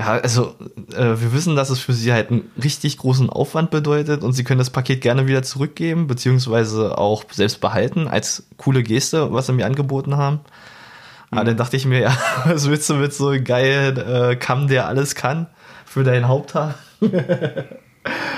ja, 0.00 0.12
also 0.14 0.54
äh, 0.94 1.20
wir 1.20 1.34
wissen, 1.34 1.56
dass 1.56 1.68
es 1.68 1.78
für 1.78 1.92
sie 1.92 2.10
halt 2.12 2.30
einen 2.30 2.50
richtig 2.62 2.96
großen 2.96 3.28
Aufwand 3.28 3.70
bedeutet 3.70 4.24
und 4.24 4.32
sie 4.32 4.44
können 4.44 4.58
das 4.58 4.70
Paket 4.70 5.02
gerne 5.02 5.26
wieder 5.26 5.42
zurückgeben, 5.42 6.06
beziehungsweise 6.06 6.96
auch 6.96 7.24
selbst 7.30 7.60
behalten 7.60 8.08
als 8.08 8.46
coole 8.56 8.82
Geste, 8.82 9.30
was 9.34 9.46
sie 9.46 9.52
mir 9.52 9.66
angeboten 9.66 10.16
haben. 10.16 10.40
Aber 11.30 11.44
dann 11.44 11.58
dachte 11.58 11.76
ich 11.76 11.84
mir, 11.84 12.00
ja, 12.00 12.16
was 12.46 12.68
willst 12.70 12.88
du 12.88 12.94
mit 12.94 13.12
so 13.12 13.28
einem 13.28 13.44
geilen 13.44 13.98
äh, 13.98 14.36
Kamm, 14.36 14.68
der 14.68 14.86
alles 14.86 15.14
kann, 15.14 15.48
für 15.84 16.02
dein 16.02 16.28
Haupthaar? 16.28 16.76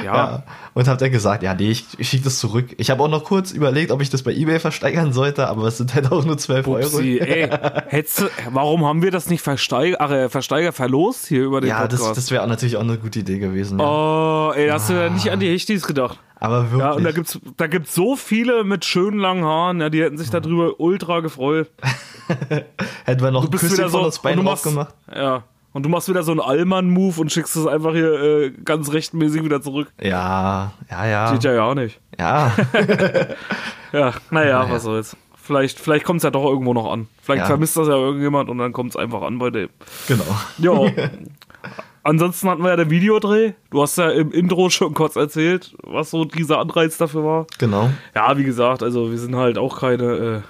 Ja. 0.03 0.15
Ja. 0.15 0.43
Und 0.75 0.89
hab 0.89 0.99
dann 0.99 1.11
gesagt, 1.11 1.43
ja, 1.43 1.55
nee, 1.55 1.71
ich, 1.71 1.85
ich 1.99 2.09
schicke 2.09 2.25
das 2.25 2.39
zurück. 2.39 2.67
Ich 2.79 2.91
habe 2.91 3.03
auch 3.03 3.09
noch 3.09 3.25
kurz 3.25 3.51
überlegt, 3.53 3.91
ob 3.91 4.01
ich 4.01 4.11
das 4.11 4.23
bei 4.23 4.33
Ebay 4.33 4.59
versteigern 4.59 5.13
sollte, 5.13 5.47
aber 5.49 5.65
es 5.69 5.79
sind 5.79 5.95
halt 5.95 6.11
auch 6.13 6.25
nur 6.25 6.39
12 6.39 6.67
Upsi, 6.67 7.21
Euro. 7.21 7.31
ey, 7.31 7.49
hättest 7.89 8.25
warum 8.51 8.85
haben 8.85 9.03
wir 9.03 9.11
das 9.11 9.29
nicht 9.29 9.43
versteiger, 9.43 9.97
ach, 10.01 10.11
äh, 10.11 10.29
versteiger 10.29 10.73
verlost 10.73 11.27
hier 11.27 11.45
über 11.45 11.61
den 11.61 11.69
Ja, 11.71 11.87
das, 11.87 12.01
Podcast? 12.01 12.17
das 12.19 12.31
wäre 12.31 12.47
natürlich 12.49 12.77
auch 12.77 12.81
eine 12.83 12.99
gute 12.99 13.21
Idee 13.21 13.39
gewesen. 13.39 13.79
Ja. 13.79 13.87
oh, 13.87 14.53
ey, 14.55 14.69
hast 14.69 14.91
du 14.91 14.95
ja 14.95 15.09
nicht 15.11 15.31
an 15.31 15.41
die 15.41 15.51
Hechtis 15.51 15.87
gedacht. 15.87 16.19
aber 16.37 16.63
wirklich. 16.71 16.81
Ja, 16.81 16.93
und 16.93 17.05
da 17.05 17.13
gibt's, 17.13 17.39
da 17.57 17.67
gibt's 17.67 17.95
so 17.95 18.17
viele 18.17 18.65
mit 18.65 18.85
schönen 18.85 19.19
langen 19.19 19.45
Haaren, 19.45 19.81
ja, 19.81 19.91
die 19.91 20.03
hätten 20.03 20.19
sich 20.19 20.31
darüber 20.31 20.81
ultra 20.81 21.21
gefreut. 21.21 21.71
Hätten 23.05 23.23
wir 23.23 23.31
noch 23.31 23.45
Du 23.47 23.51
Küsschen 23.59 23.73
wieder 23.77 23.89
von 23.91 24.01
so, 24.01 24.07
uns 24.07 24.19
beiden 24.21 24.45
drauf 24.45 24.63
gemacht. 24.63 24.95
Ja. 25.15 25.45
Und 25.75 25.85
du 25.85 25.89
machst 25.89 26.09
wieder 26.09 26.23
so 26.23 26.33
einen 26.33 26.41
Allmann-Move 26.41 27.21
und 27.21 27.33
schickst 27.33 27.57
es 27.57 27.67
einfach 27.67 27.93
hier 27.93 28.13
äh, 28.21 28.51
ganz 28.51 28.93
rechtmäßig 28.93 29.43
wieder 29.45 29.63
zurück. 29.63 29.89
Ja, 30.01 30.73
ja, 30.91 31.07
ja. 31.07 31.33
Geht 31.33 31.45
ja 31.45 31.53
ja 31.55 31.75
nicht. 31.75 31.99
Ja, 32.19 32.53
Ja, 33.93 34.13
naja, 34.31 34.63
Naja. 34.65 34.67
was 34.71 34.83
soll's. 34.85 35.17
Vielleicht, 35.37 35.81
vielleicht 35.81 36.05
kommt 36.05 36.19
es 36.19 36.23
ja 36.25 36.31
doch 36.31 36.45
irgendwo 36.45 36.73
noch 36.73 36.91
an. 36.93 37.09
Vielleicht 37.21 37.41
Ja. 37.43 37.47
vermisst 37.47 37.77
das 37.77 37.89
ja 37.89 37.95
irgendjemand 37.97 38.49
und 38.49 38.59
dann 38.59 38.73
kommt 38.73 38.91
es 38.91 38.97
einfach 38.97 39.23
an 39.23 39.39
bei 39.39 39.51
dem. 39.51 39.69
genau. 40.07 40.25
Ja. 40.59 40.91
Ansonsten 42.05 42.49
hatten 42.51 42.63
wir 42.63 42.71
ja 42.71 42.77
den 42.77 42.91
Videodreh. 42.91 43.53
Du 43.71 43.81
hast 43.83 43.97
ja 43.97 44.11
im 44.11 44.33
Intro 44.33 44.71
schon 44.71 44.93
kurz 44.93 45.15
erzählt, 45.17 45.75
was 45.85 46.11
so 46.11 46.25
dieser 46.25 46.59
Anreiz 46.59 46.97
dafür 46.99 47.25
war. 47.25 47.47
Genau. 47.59 47.91
Ja, 48.15 48.37
wie 48.37 48.43
gesagt, 48.45 48.83
also 48.83 49.11
wir 49.11 49.19
sind 49.19 49.37
halt 49.37 49.57
auch 49.57 49.79
keine, 49.81 50.05
äh, 50.05 50.41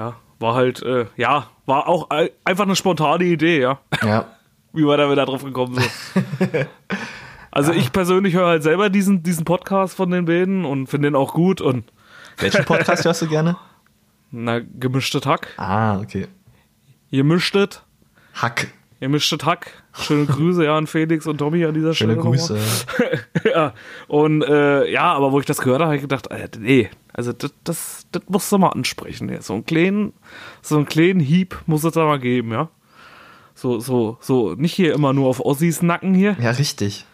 ja, 0.00 0.14
war 0.38 0.54
halt, 0.54 0.82
äh, 0.82 1.06
ja, 1.16 1.48
war 1.68 1.86
auch 1.86 2.10
ei- 2.10 2.32
einfach 2.44 2.64
eine 2.64 2.74
spontane 2.74 3.24
Idee, 3.24 3.60
ja, 3.60 3.78
Ja. 4.02 4.24
wie 4.72 4.82
wir 4.84 4.96
da 4.96 5.10
wieder 5.10 5.24
drauf 5.26 5.44
gekommen 5.44 5.74
sind. 5.78 6.66
Also 7.50 7.72
ich 7.72 7.92
persönlich 7.92 8.34
höre 8.34 8.46
halt 8.46 8.62
selber 8.62 8.90
diesen, 8.90 9.22
diesen 9.22 9.44
Podcast 9.46 9.96
von 9.96 10.10
den 10.10 10.26
beiden 10.26 10.64
und 10.66 10.86
finde 10.86 11.08
den 11.08 11.16
auch 11.16 11.32
gut 11.32 11.60
und 11.60 11.90
Welchen 12.36 12.64
Podcast 12.66 13.04
hörst 13.04 13.22
du 13.22 13.26
gerne? 13.26 13.56
na, 14.30 14.60
gemischtes 14.60 15.24
Hack. 15.26 15.48
Ah, 15.56 15.98
okay. 15.98 16.28
Gemischtet, 17.10 17.82
Hack. 18.34 18.68
Gemischtes 19.00 19.44
Hack. 19.44 19.82
Schöne 19.92 20.26
Grüße, 20.26 20.64
ja, 20.64 20.76
an 20.76 20.86
Felix 20.86 21.26
und 21.26 21.38
Tommy 21.38 21.64
an 21.64 21.74
dieser 21.74 21.94
Schöne 21.94 22.14
Stelle. 22.14 22.16
nochmal. 22.16 22.38
Grüße. 22.38 22.58
ja, 23.54 23.74
und 24.08 24.42
äh, 24.42 24.90
ja, 24.90 25.12
aber 25.12 25.32
wo 25.32 25.40
ich 25.40 25.46
das 25.46 25.58
gehört 25.58 25.80
habe, 25.80 25.86
habe 25.86 25.96
ich 25.96 26.02
gedacht, 26.02 26.28
äh, 26.30 26.48
nee, 26.58 26.90
also 27.12 27.32
das, 27.32 27.52
das, 27.64 28.06
das 28.12 28.22
musst 28.28 28.50
du 28.52 28.58
mal 28.58 28.70
ansprechen. 28.70 29.28
Ja. 29.28 29.40
So 29.40 29.54
einen 29.54 29.64
kleinen, 29.66 30.12
so 30.62 30.76
einen 30.76 30.86
kleinen 30.86 31.20
Hieb 31.20 31.60
muss 31.66 31.84
es 31.84 31.92
da 31.94 32.04
mal 32.04 32.18
geben, 32.18 32.52
ja. 32.52 32.68
So, 33.54 33.80
so, 33.80 34.18
so, 34.20 34.54
nicht 34.54 34.74
hier 34.74 34.94
immer 34.94 35.12
nur 35.12 35.28
auf 35.28 35.40
Ossis 35.40 35.82
Nacken 35.82 36.14
hier, 36.14 36.36
Ja, 36.40 36.50
richtig. 36.52 37.06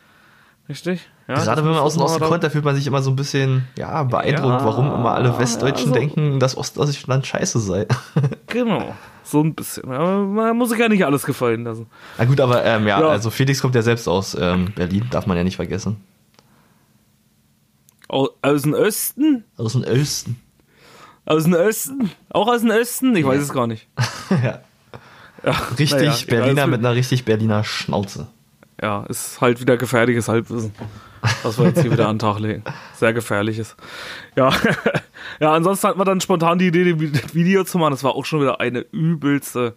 richtig? 0.68 1.08
Ja, 1.26 1.36
Gerade 1.36 1.64
wenn 1.64 1.70
man 1.70 1.80
aus 1.80 1.94
dem 1.94 2.02
Osten 2.02 2.22
kommt, 2.22 2.44
da 2.44 2.50
fühlt 2.50 2.64
man 2.66 2.76
sich 2.76 2.86
immer 2.86 3.00
so 3.00 3.10
ein 3.10 3.16
bisschen 3.16 3.66
ja, 3.78 4.02
beeindruckt, 4.02 4.60
Ja, 4.60 4.64
warum 4.64 4.92
immer 4.92 5.12
alle 5.14 5.38
Westdeutschen 5.38 5.88
ja, 5.88 5.94
so- 5.94 5.98
denken, 6.00 6.38
dass 6.38 6.56
Ostdeutschland 6.56 7.26
scheiße 7.26 7.58
sei. 7.60 7.86
Genau, 8.46 8.94
so 9.24 9.40
ein 9.40 9.54
bisschen. 9.54 9.90
Aber 9.90 10.18
man 10.18 10.56
muss 10.56 10.68
sich 10.70 10.78
ja 10.78 10.88
nicht 10.88 11.04
alles 11.04 11.24
gefallen 11.24 11.64
lassen. 11.64 11.86
Na 12.18 12.24
gut, 12.26 12.38
aber 12.40 12.64
ähm, 12.64 12.86
ja, 12.86 13.00
Ja. 13.00 13.08
also 13.08 13.30
Felix 13.30 13.60
kommt 13.62 13.74
ja 13.74 13.82
selbst 13.82 14.06
aus 14.06 14.36
ähm, 14.38 14.72
Berlin, 14.76 15.06
darf 15.10 15.26
man 15.26 15.36
ja 15.36 15.42
nicht 15.44 15.56
vergessen. 15.56 15.96
Au- 18.08 18.28
Aus 18.42 18.62
dem 18.62 18.74
Osten? 18.74 19.44
Aus 19.56 19.72
dem 19.72 19.82
Osten. 19.84 20.36
Aus 21.26 21.44
dem 21.44 21.54
Osten? 21.54 22.10
Auch 22.30 22.48
aus 22.48 22.60
dem 22.60 22.70
Osten? 22.70 23.16
Ich 23.16 23.26
weiß 23.26 23.40
es 23.42 23.52
gar 23.52 23.66
nicht. 23.66 23.88
ja. 24.30 24.60
Richtig 25.78 25.90
naja, 25.92 26.14
Berliner 26.28 26.66
mit 26.66 26.80
einer 26.80 26.94
richtig 26.94 27.24
Berliner 27.24 27.64
Schnauze. 27.64 28.28
Ja, 28.80 29.04
ist 29.04 29.40
halt 29.40 29.60
wieder 29.60 29.76
gefährliches 29.76 30.28
Halbwissen, 30.28 30.72
was 31.42 31.58
wir 31.58 31.66
jetzt 31.66 31.82
hier 31.82 31.90
wieder 31.90 32.08
an 32.08 32.16
den 32.16 32.20
Tag 32.20 32.38
legen. 32.38 32.64
Sehr 32.94 33.12
gefährliches. 33.12 33.76
Ja, 34.36 34.50
ja 35.40 35.52
ansonsten 35.52 35.88
hatten 35.88 35.98
wir 35.98 36.04
dann 36.04 36.20
spontan 36.20 36.58
die 36.58 36.68
Idee, 36.68 36.92
das 36.92 37.34
Video 37.34 37.64
zu 37.64 37.78
machen. 37.78 37.92
Das 37.92 38.04
war 38.04 38.14
auch 38.14 38.24
schon 38.24 38.40
wieder 38.40 38.60
eine 38.60 38.80
übelste. 38.80 39.74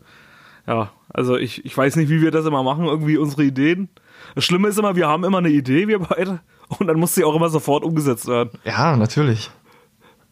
Ja, 0.67 0.91
also 1.13 1.37
ich, 1.37 1.65
ich 1.65 1.77
weiß 1.77 1.95
nicht, 1.95 2.09
wie 2.09 2.21
wir 2.21 2.31
das 2.31 2.45
immer 2.45 2.63
machen, 2.63 2.85
irgendwie 2.85 3.17
unsere 3.17 3.43
Ideen. 3.43 3.89
Das 4.35 4.43
Schlimme 4.43 4.67
ist 4.67 4.77
immer, 4.77 4.95
wir 4.95 5.07
haben 5.07 5.23
immer 5.23 5.37
eine 5.37 5.49
Idee, 5.49 5.87
wir 5.87 5.99
beide, 5.99 6.41
und 6.67 6.87
dann 6.87 6.99
muss 6.99 7.15
sie 7.15 7.23
auch 7.23 7.35
immer 7.35 7.49
sofort 7.49 7.83
umgesetzt 7.83 8.27
werden. 8.27 8.49
Ja, 8.65 8.97
natürlich. 8.97 9.49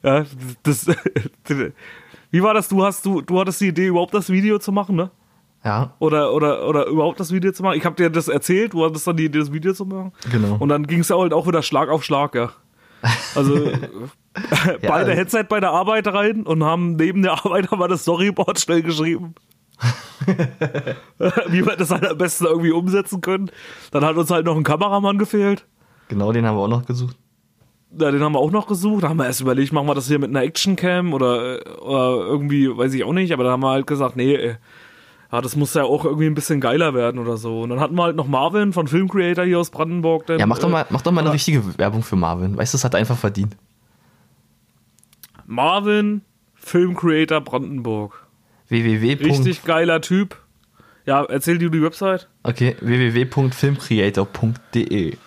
Ja, 0.03 0.25
das, 0.63 0.87
wie 2.31 2.43
war 2.43 2.53
das? 2.53 2.67
Du 2.67 2.83
hast, 2.83 3.05
du, 3.05 3.21
du 3.21 3.39
hattest 3.39 3.61
die 3.61 3.69
Idee, 3.69 3.87
überhaupt 3.87 4.13
das 4.13 4.29
Video 4.29 4.59
zu 4.59 4.71
machen, 4.71 4.95
ne? 4.95 5.09
Ja, 5.65 5.95
Oder, 5.99 6.31
oder, 6.33 6.67
oder 6.67 6.85
überhaupt 6.85 7.19
das 7.19 7.31
Video 7.31 7.51
zu 7.51 7.63
machen. 7.63 7.77
Ich 7.77 7.85
habe 7.85 7.95
dir 7.95 8.11
das 8.11 8.27
erzählt, 8.27 8.73
du 8.73 8.85
hattest 8.85 9.07
dann 9.07 9.17
die 9.17 9.25
Idee, 9.25 9.39
das 9.39 9.51
Video 9.51 9.73
zu 9.73 9.85
machen. 9.85 10.11
Genau. 10.31 10.57
Und 10.59 10.69
dann 10.69 10.85
ging 10.85 10.99
es 10.99 11.09
ja 11.09 11.17
halt 11.17 11.33
auch 11.33 11.47
wieder 11.47 11.63
Schlag 11.63 11.89
auf 11.89 12.03
Schlag, 12.03 12.35
ja. 12.35 12.51
Also 13.33 13.55
beide 14.33 14.87
also- 14.87 15.11
Headset 15.11 15.43
bei 15.49 15.59
der 15.59 15.71
Arbeit 15.71 16.07
rein 16.07 16.43
und 16.43 16.63
haben 16.63 16.95
neben 16.97 17.23
der 17.23 17.33
Arbeit 17.45 17.71
aber 17.73 17.87
das 17.87 18.03
Storyboard 18.03 18.59
schnell 18.59 18.83
geschrieben. 18.83 19.33
Wie 21.47 21.65
wir 21.65 21.75
das 21.75 21.91
halt 21.91 22.07
am 22.07 22.17
besten 22.17 22.45
irgendwie 22.45 22.71
umsetzen 22.71 23.21
können. 23.21 23.51
Dann 23.91 24.05
hat 24.05 24.15
uns 24.15 24.31
halt 24.31 24.45
noch 24.45 24.55
ein 24.55 24.63
Kameramann 24.63 25.17
gefehlt. 25.17 25.65
genau 26.07 26.31
den 26.31 26.45
haben 26.45 26.55
wir 26.57 26.61
auch 26.61 26.67
noch 26.69 26.85
gesucht. 26.85 27.17
Ja, 27.97 28.11
den 28.11 28.21
haben 28.21 28.33
wir 28.33 28.39
auch 28.39 28.51
noch 28.51 28.67
gesucht. 28.67 29.03
Da 29.03 29.09
haben 29.09 29.17
wir 29.17 29.25
erst 29.25 29.41
überlegt, 29.41 29.71
machen 29.73 29.87
wir 29.87 29.95
das 29.95 30.07
hier 30.07 30.19
mit 30.19 30.29
einer 30.29 30.43
Actioncam 30.43 31.13
oder, 31.13 31.59
oder 31.81 32.25
irgendwie, 32.25 32.75
weiß 32.75 32.93
ich 32.93 33.03
auch 33.03 33.13
nicht. 33.13 33.31
Aber 33.33 33.43
dann 33.43 33.53
haben 33.53 33.63
wir 33.63 33.69
halt 33.71 33.87
gesagt, 33.87 34.15
nee, 34.15 34.35
ey, 34.35 34.55
ja, 35.31 35.41
das 35.41 35.55
muss 35.55 35.73
ja 35.73 35.83
auch 35.83 36.05
irgendwie 36.05 36.27
ein 36.27 36.35
bisschen 36.35 36.61
geiler 36.61 36.93
werden 36.93 37.19
oder 37.19 37.37
so. 37.37 37.61
Und 37.61 37.69
dann 37.69 37.79
hatten 37.79 37.95
wir 37.95 38.03
halt 38.03 38.15
noch 38.15 38.27
Marvin 38.27 38.73
von 38.73 38.87
Film 38.87 39.09
Creator 39.09 39.45
hier 39.45 39.59
aus 39.59 39.69
Brandenburg. 39.69 40.25
Denn, 40.27 40.39
Ja, 40.39 40.45
mach 40.45 40.59
doch 40.59 40.69
äh, 40.69 40.71
mal, 40.71 40.85
mach 40.89 41.01
doch 41.01 41.11
mal 41.11 41.21
eine 41.21 41.33
richtige 41.33 41.77
Werbung 41.77 42.03
für 42.03 42.15
Marvin. 42.15 42.57
Weißt 42.57 42.73
du, 42.73 42.77
das 42.77 42.85
hat 42.85 42.95
einfach 42.95 43.17
verdient. 43.17 43.55
Marvin, 45.45 46.21
Film 46.55 46.95
Creator 46.95 47.41
Brandenburg. 47.41 48.25
www. 48.69 49.13
Richtig 49.23 49.63
geiler 49.63 50.01
Typ. 50.01 50.37
Ja, 51.05 51.23
erzähl 51.23 51.59
dir 51.59 51.69
die 51.69 51.83
Website. 51.83 52.27
Okay, 52.43 52.75
www.filmcreator.de. 52.81 55.17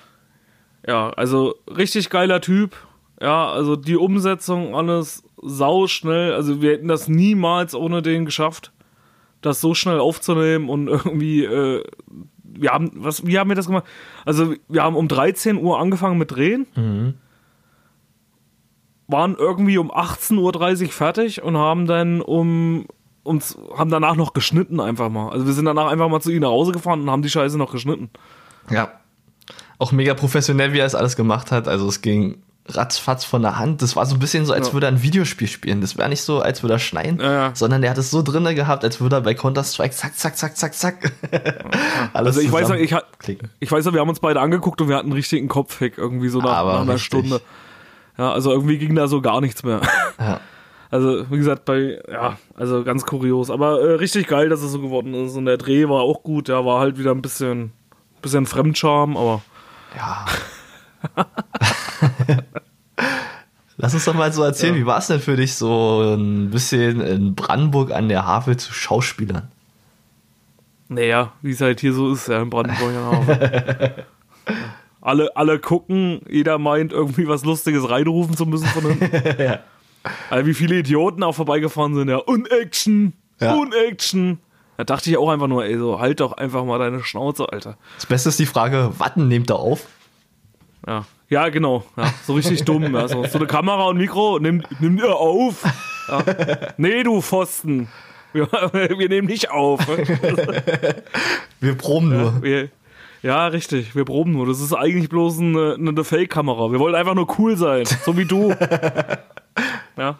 Ja, 0.86 1.10
also 1.10 1.54
richtig 1.68 2.10
geiler 2.10 2.40
Typ. 2.40 2.74
Ja, 3.20 3.50
also 3.50 3.76
die 3.76 3.96
Umsetzung, 3.96 4.74
alles 4.74 5.22
sau 5.40 5.86
schnell. 5.86 6.32
Also 6.32 6.60
wir 6.62 6.72
hätten 6.72 6.88
das 6.88 7.06
niemals 7.08 7.74
ohne 7.74 8.02
den 8.02 8.24
geschafft, 8.24 8.72
das 9.40 9.60
so 9.60 9.74
schnell 9.74 10.00
aufzunehmen 10.00 10.68
und 10.68 10.88
irgendwie, 10.88 11.44
äh, 11.44 11.84
wir 12.42 12.70
haben, 12.70 12.90
was, 12.94 13.26
wie 13.26 13.38
haben 13.38 13.48
wir 13.50 13.56
das 13.56 13.66
gemacht? 13.66 13.84
Also 14.24 14.54
wir 14.68 14.82
haben 14.82 14.96
um 14.96 15.08
13 15.08 15.58
Uhr 15.58 15.78
angefangen 15.78 16.18
mit 16.18 16.30
Drehen. 16.30 16.66
Waren 19.06 19.36
irgendwie 19.38 19.78
um 19.78 19.90
18.30 19.90 20.84
Uhr 20.84 20.88
fertig 20.90 21.42
und 21.42 21.56
haben 21.56 21.86
dann 21.86 22.20
um 22.20 22.86
uns, 23.22 23.56
haben 23.76 23.90
danach 23.90 24.16
noch 24.16 24.32
geschnitten 24.32 24.80
einfach 24.80 25.08
mal. 25.08 25.30
Also 25.30 25.46
wir 25.46 25.52
sind 25.52 25.66
danach 25.66 25.86
einfach 25.90 26.08
mal 26.08 26.20
zu 26.20 26.30
ihnen 26.30 26.42
nach 26.42 26.48
Hause 26.48 26.72
gefahren 26.72 27.02
und 27.02 27.10
haben 27.10 27.22
die 27.22 27.30
Scheiße 27.30 27.56
noch 27.56 27.70
geschnitten. 27.70 28.10
Ja. 28.70 28.92
Auch 29.78 29.92
mega 29.92 30.14
professionell, 30.14 30.72
wie 30.72 30.78
er 30.78 30.86
es 30.86 30.94
alles 30.94 31.14
gemacht 31.14 31.52
hat. 31.52 31.68
Also 31.68 31.86
es 31.86 32.00
ging 32.02 32.42
ratzfatz 32.68 33.24
von 33.24 33.42
der 33.42 33.58
Hand. 33.58 33.82
Das 33.82 33.96
war 33.96 34.04
so 34.06 34.14
ein 34.14 34.18
bisschen 34.18 34.44
so, 34.46 34.52
als 34.52 34.68
Ja. 34.68 34.72
würde 34.74 34.86
er 34.86 34.92
ein 34.92 35.02
Videospiel 35.02 35.48
spielen. 35.48 35.80
Das 35.80 35.96
wäre 35.96 36.08
nicht 36.08 36.22
so, 36.22 36.40
als 36.40 36.62
würde 36.62 36.74
er 36.74 36.78
schneiden, 36.78 37.20
Ja, 37.20 37.32
ja. 37.32 37.50
sondern 37.54 37.82
der 37.82 37.90
hat 37.90 37.98
es 37.98 38.10
so 38.10 38.22
drinne 38.22 38.54
gehabt, 38.54 38.84
als 38.84 39.00
würde 39.00 39.16
er 39.16 39.20
bei 39.22 39.34
Counter-Strike 39.34 39.94
zack, 39.94 40.16
zack, 40.16 40.36
zack, 40.36 40.56
zack, 40.56 40.74
zack. 40.74 41.12
alles 42.12 42.36
Also 42.36 42.40
ich 42.40 42.52
weiß 42.52 42.68
noch, 42.68 42.76
ich, 42.76 42.94
ich 43.60 43.72
weiß 43.72 43.84
noch, 43.84 43.92
wir 43.92 44.00
haben 44.00 44.08
uns 44.08 44.20
beide 44.20 44.40
angeguckt 44.40 44.80
und 44.80 44.88
wir 44.88 44.96
hatten 44.96 45.06
einen 45.06 45.14
richtigen 45.14 45.48
Kopfhick 45.48 45.98
irgendwie 45.98 46.28
so 46.28 46.38
nach, 46.40 46.64
nach 46.64 46.80
einer. 46.82 46.98
Stunde. 46.98 47.40
Ja, 48.18 48.32
also 48.32 48.50
irgendwie 48.52 48.78
ging 48.78 48.94
da 48.94 49.06
so 49.08 49.20
gar 49.20 49.40
nichts 49.40 49.62
mehr. 49.62 49.80
Ja. 50.20 50.40
Also, 50.90 51.30
wie 51.30 51.36
gesagt, 51.36 51.66
bei, 51.66 52.00
ja, 52.10 52.38
also 52.54 52.82
ganz 52.82 53.04
kurios. 53.04 53.50
Aber 53.50 53.82
äh, 53.82 53.92
richtig 53.96 54.26
geil, 54.26 54.48
dass 54.48 54.62
es 54.62 54.72
so 54.72 54.80
geworden 54.80 55.12
ist. 55.12 55.36
Und 55.36 55.44
der 55.44 55.58
Dreh 55.58 55.86
war 55.86 56.00
auch 56.00 56.22
gut. 56.22 56.48
Der 56.48 56.64
war 56.64 56.80
halt 56.80 56.98
wieder 56.98 57.10
ein 57.10 57.20
bisschen, 57.20 57.72
bisschen 58.22 58.46
Fremdscham, 58.46 59.14
aber 59.16 59.42
ja. 59.94 60.24
Lass 63.76 63.94
uns 63.94 64.04
doch 64.04 64.14
mal 64.14 64.32
so 64.32 64.42
erzählen, 64.42 64.74
wie 64.74 64.86
war 64.86 64.98
es 64.98 65.06
denn 65.06 65.20
für 65.20 65.36
dich, 65.36 65.54
so 65.54 66.14
ein 66.16 66.50
bisschen 66.50 67.00
in 67.00 67.34
Brandenburg 67.36 67.92
an 67.92 68.08
der 68.08 68.26
Havel 68.26 68.56
zu 68.56 68.72
Schauspielern? 68.72 69.48
naja, 70.90 71.32
wie 71.42 71.50
es 71.50 71.60
halt 71.60 71.80
hier 71.80 71.92
so 71.92 72.10
ist, 72.12 72.28
ja, 72.28 72.40
in 72.40 72.48
Brandenburg. 72.48 72.94
Ja. 72.94 73.90
alle, 75.02 75.36
alle 75.36 75.58
gucken, 75.58 76.22
jeder 76.30 76.56
meint, 76.58 76.92
irgendwie 76.92 77.28
was 77.28 77.44
Lustiges 77.44 77.88
reinrufen 77.90 78.34
zu 78.36 78.46
müssen 78.46 78.66
von 78.68 78.86
hinten. 78.96 79.38
ja. 79.42 79.58
Also 80.30 80.46
wie 80.46 80.54
viele 80.54 80.76
Idioten 80.78 81.22
auch 81.22 81.34
vorbeigefahren 81.34 81.94
sind, 81.94 82.08
ja, 82.08 82.16
und 82.16 82.50
Action, 82.50 83.12
Ja. 83.38 83.54
und 83.54 83.74
Action. 83.74 84.38
Da 84.78 84.84
dachte 84.84 85.10
ich 85.10 85.18
auch 85.18 85.28
einfach 85.28 85.46
nur, 85.48 85.64
ey, 85.66 85.76
so, 85.76 86.00
halt 86.00 86.20
doch 86.20 86.32
einfach 86.32 86.64
mal 86.64 86.78
deine 86.78 87.04
Schnauze, 87.04 87.52
Alter. 87.52 87.76
Das 87.96 88.06
Beste 88.06 88.30
ist 88.30 88.38
die 88.38 88.46
Frage, 88.46 88.90
Watten 88.98 89.28
nehmt 89.28 89.50
ihr 89.50 89.56
auf? 89.56 89.86
Ja, 90.86 91.04
ja 91.28 91.48
genau. 91.48 91.84
Ja, 91.96 92.12
so 92.26 92.34
richtig 92.34 92.64
dumm. 92.64 92.94
Ja. 92.94 93.08
So, 93.08 93.22
eine 93.22 93.46
Kamera 93.46 93.84
und 93.84 93.98
Mikro, 93.98 94.38
nimm, 94.38 94.62
nimm 94.80 94.98
ihr 94.98 95.14
auf. 95.16 95.64
Ja. 96.08 96.22
Nee, 96.76 97.02
du 97.02 97.20
Pfosten. 97.20 97.88
Wir, 98.32 98.46
wir 98.72 99.08
nehmen 99.08 99.26
nicht 99.28 99.50
auf. 99.50 99.80
Wir 101.60 101.74
proben 101.76 102.10
nur. 102.10 102.42
Wir, 102.42 102.68
ja, 103.22 103.46
richtig. 103.48 103.96
Wir 103.96 104.04
proben 104.04 104.32
nur. 104.32 104.46
Das 104.46 104.60
ist 104.60 104.72
eigentlich 104.74 105.08
bloß 105.08 105.40
eine, 105.40 105.74
eine 105.78 106.04
Fake-Kamera. 106.04 106.70
Wir 106.70 106.78
wollen 106.78 106.94
einfach 106.94 107.14
nur 107.14 107.26
cool 107.38 107.56
sein. 107.56 107.84
So 108.04 108.16
wie 108.16 108.24
du. 108.24 108.54
Ja. 109.96 110.16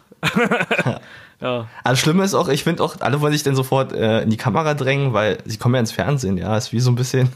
ja. 1.39 1.67
Das 1.85 1.99
Schlimme 2.01 2.25
ist 2.25 2.33
auch, 2.33 2.49
ich 2.49 2.65
finde 2.65 2.83
auch, 2.83 2.99
alle 2.99 3.21
wollen 3.21 3.31
sich 3.31 3.43
dann 3.43 3.55
sofort 3.55 3.93
äh, 3.93 4.23
in 4.23 4.29
die 4.29 4.35
Kamera 4.35 4.73
drängen, 4.73 5.13
weil 5.13 5.37
sie 5.45 5.57
kommen 5.57 5.75
ja 5.75 5.79
ins 5.79 5.93
Fernsehen, 5.93 6.37
ja. 6.37 6.57
Ist 6.57 6.73
wie 6.73 6.81
so 6.81 6.91
ein 6.91 6.95
bisschen, 6.95 7.29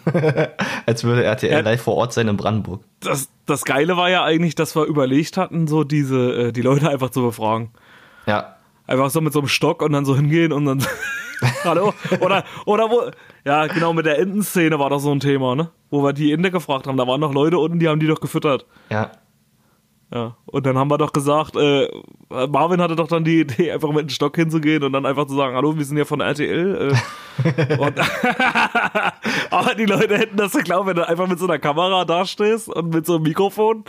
als 0.85 1.05
würde 1.05 1.23
RTL 1.23 1.49
Ja. 1.53 1.59
live 1.61 1.81
vor 1.81 1.95
Ort 1.95 2.11
sein 2.11 2.27
in 2.27 2.35
Brandenburg. 2.35 2.83
Das, 2.99 3.29
das 3.45 3.65
Geile 3.65 3.97
war 3.97 4.09
ja 4.09 4.23
eigentlich, 4.23 4.55
dass 4.55 4.75
wir 4.75 4.85
überlegt 4.85 5.37
hatten, 5.37 5.67
so 5.67 5.83
diese, 5.83 6.47
äh, 6.47 6.51
die 6.51 6.61
Leute 6.61 6.89
einfach 6.89 7.09
zu 7.09 7.21
befragen. 7.21 7.71
Ja. 8.25 8.55
Einfach 8.87 9.09
so 9.09 9.21
mit 9.21 9.33
so 9.33 9.39
einem 9.39 9.47
Stock 9.47 9.81
und 9.81 9.93
dann 9.93 10.05
so 10.05 10.15
hingehen 10.15 10.51
und 10.51 10.65
dann 10.65 10.85
Hallo? 11.63 11.93
Oder, 12.19 12.43
oder 12.65 12.89
wo, 12.89 13.11
ja, 13.45 13.67
genau, 13.67 13.93
mit 13.93 14.05
der 14.05 14.19
Entenszene 14.19 14.79
war 14.79 14.89
doch 14.89 14.99
so 14.99 15.11
ein 15.11 15.19
Thema, 15.19 15.55
ne? 15.55 15.71
Wo 15.89 16.03
wir 16.03 16.13
die 16.13 16.31
Ente 16.31 16.51
gefragt 16.51 16.87
haben. 16.87 16.97
Da 16.97 17.07
waren 17.07 17.19
noch 17.19 17.33
Leute 17.33 17.57
unten, 17.57 17.79
die 17.79 17.87
haben 17.87 17.99
die 17.99 18.07
doch 18.07 18.19
gefüttert. 18.19 18.65
Ja. 18.89 19.11
Ja. 20.13 20.35
Und 20.45 20.65
dann 20.67 20.77
haben 20.77 20.91
wir 20.91 20.99
doch 20.99 21.11
gesagt, 21.11 21.55
äh, 21.55 21.87
Marvin 22.29 22.79
hatte 22.79 22.95
doch 22.95 23.07
dann 23.07 23.23
die 23.23 23.39
Idee, 23.39 23.71
einfach 23.71 23.89
mit 23.91 24.01
dem 24.01 24.09
Stock 24.09 24.35
hinzugehen 24.35 24.83
und 24.83 24.93
dann 24.93 25.07
einfach 25.07 25.25
zu 25.25 25.35
sagen, 25.35 25.55
hallo, 25.55 25.75
wir 25.75 25.83
sind 25.85 25.97
ja 25.97 26.05
von 26.05 26.19
RTL. 26.21 26.91
Äh, 26.91 27.77
und, 27.77 27.95
aber 29.49 29.73
die 29.75 29.85
Leute 29.85 30.17
hätten 30.17 30.37
das 30.37 30.51
geglaubt, 30.53 30.85
wenn 30.87 30.97
du 30.97 31.07
einfach 31.07 31.27
mit 31.27 31.39
so 31.39 31.45
einer 31.45 31.57
Kamera 31.57 32.05
dastehst 32.05 32.69
und 32.69 32.93
mit 32.93 33.07
so 33.07 33.15
einem 33.15 33.23
Mikrofon 33.23 33.85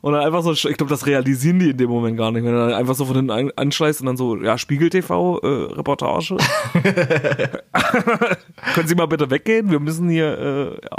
und 0.00 0.12
dann 0.14 0.22
einfach 0.22 0.42
so, 0.42 0.52
ich 0.52 0.62
glaube, 0.62 0.88
das 0.88 1.04
realisieren 1.06 1.58
die 1.58 1.70
in 1.70 1.76
dem 1.76 1.90
Moment 1.90 2.16
gar 2.16 2.30
nicht, 2.30 2.44
wenn 2.44 2.52
du 2.52 2.58
dann 2.58 2.72
einfach 2.72 2.94
so 2.94 3.04
von 3.04 3.16
hinten 3.16 3.30
an- 3.30 3.52
anschleißt 3.54 4.00
und 4.00 4.06
dann 4.06 4.16
so, 4.16 4.36
ja, 4.36 4.56
Spiegel 4.56 4.88
TV, 4.88 5.38
äh, 5.40 5.46
Reportage. 5.74 6.36
Können 8.74 8.88
Sie 8.88 8.94
mal 8.94 9.06
bitte 9.06 9.30
weggehen? 9.30 9.70
Wir 9.70 9.80
müssen 9.80 10.08
hier, 10.08 10.38
äh, 10.38 10.74
ja. 10.82 10.96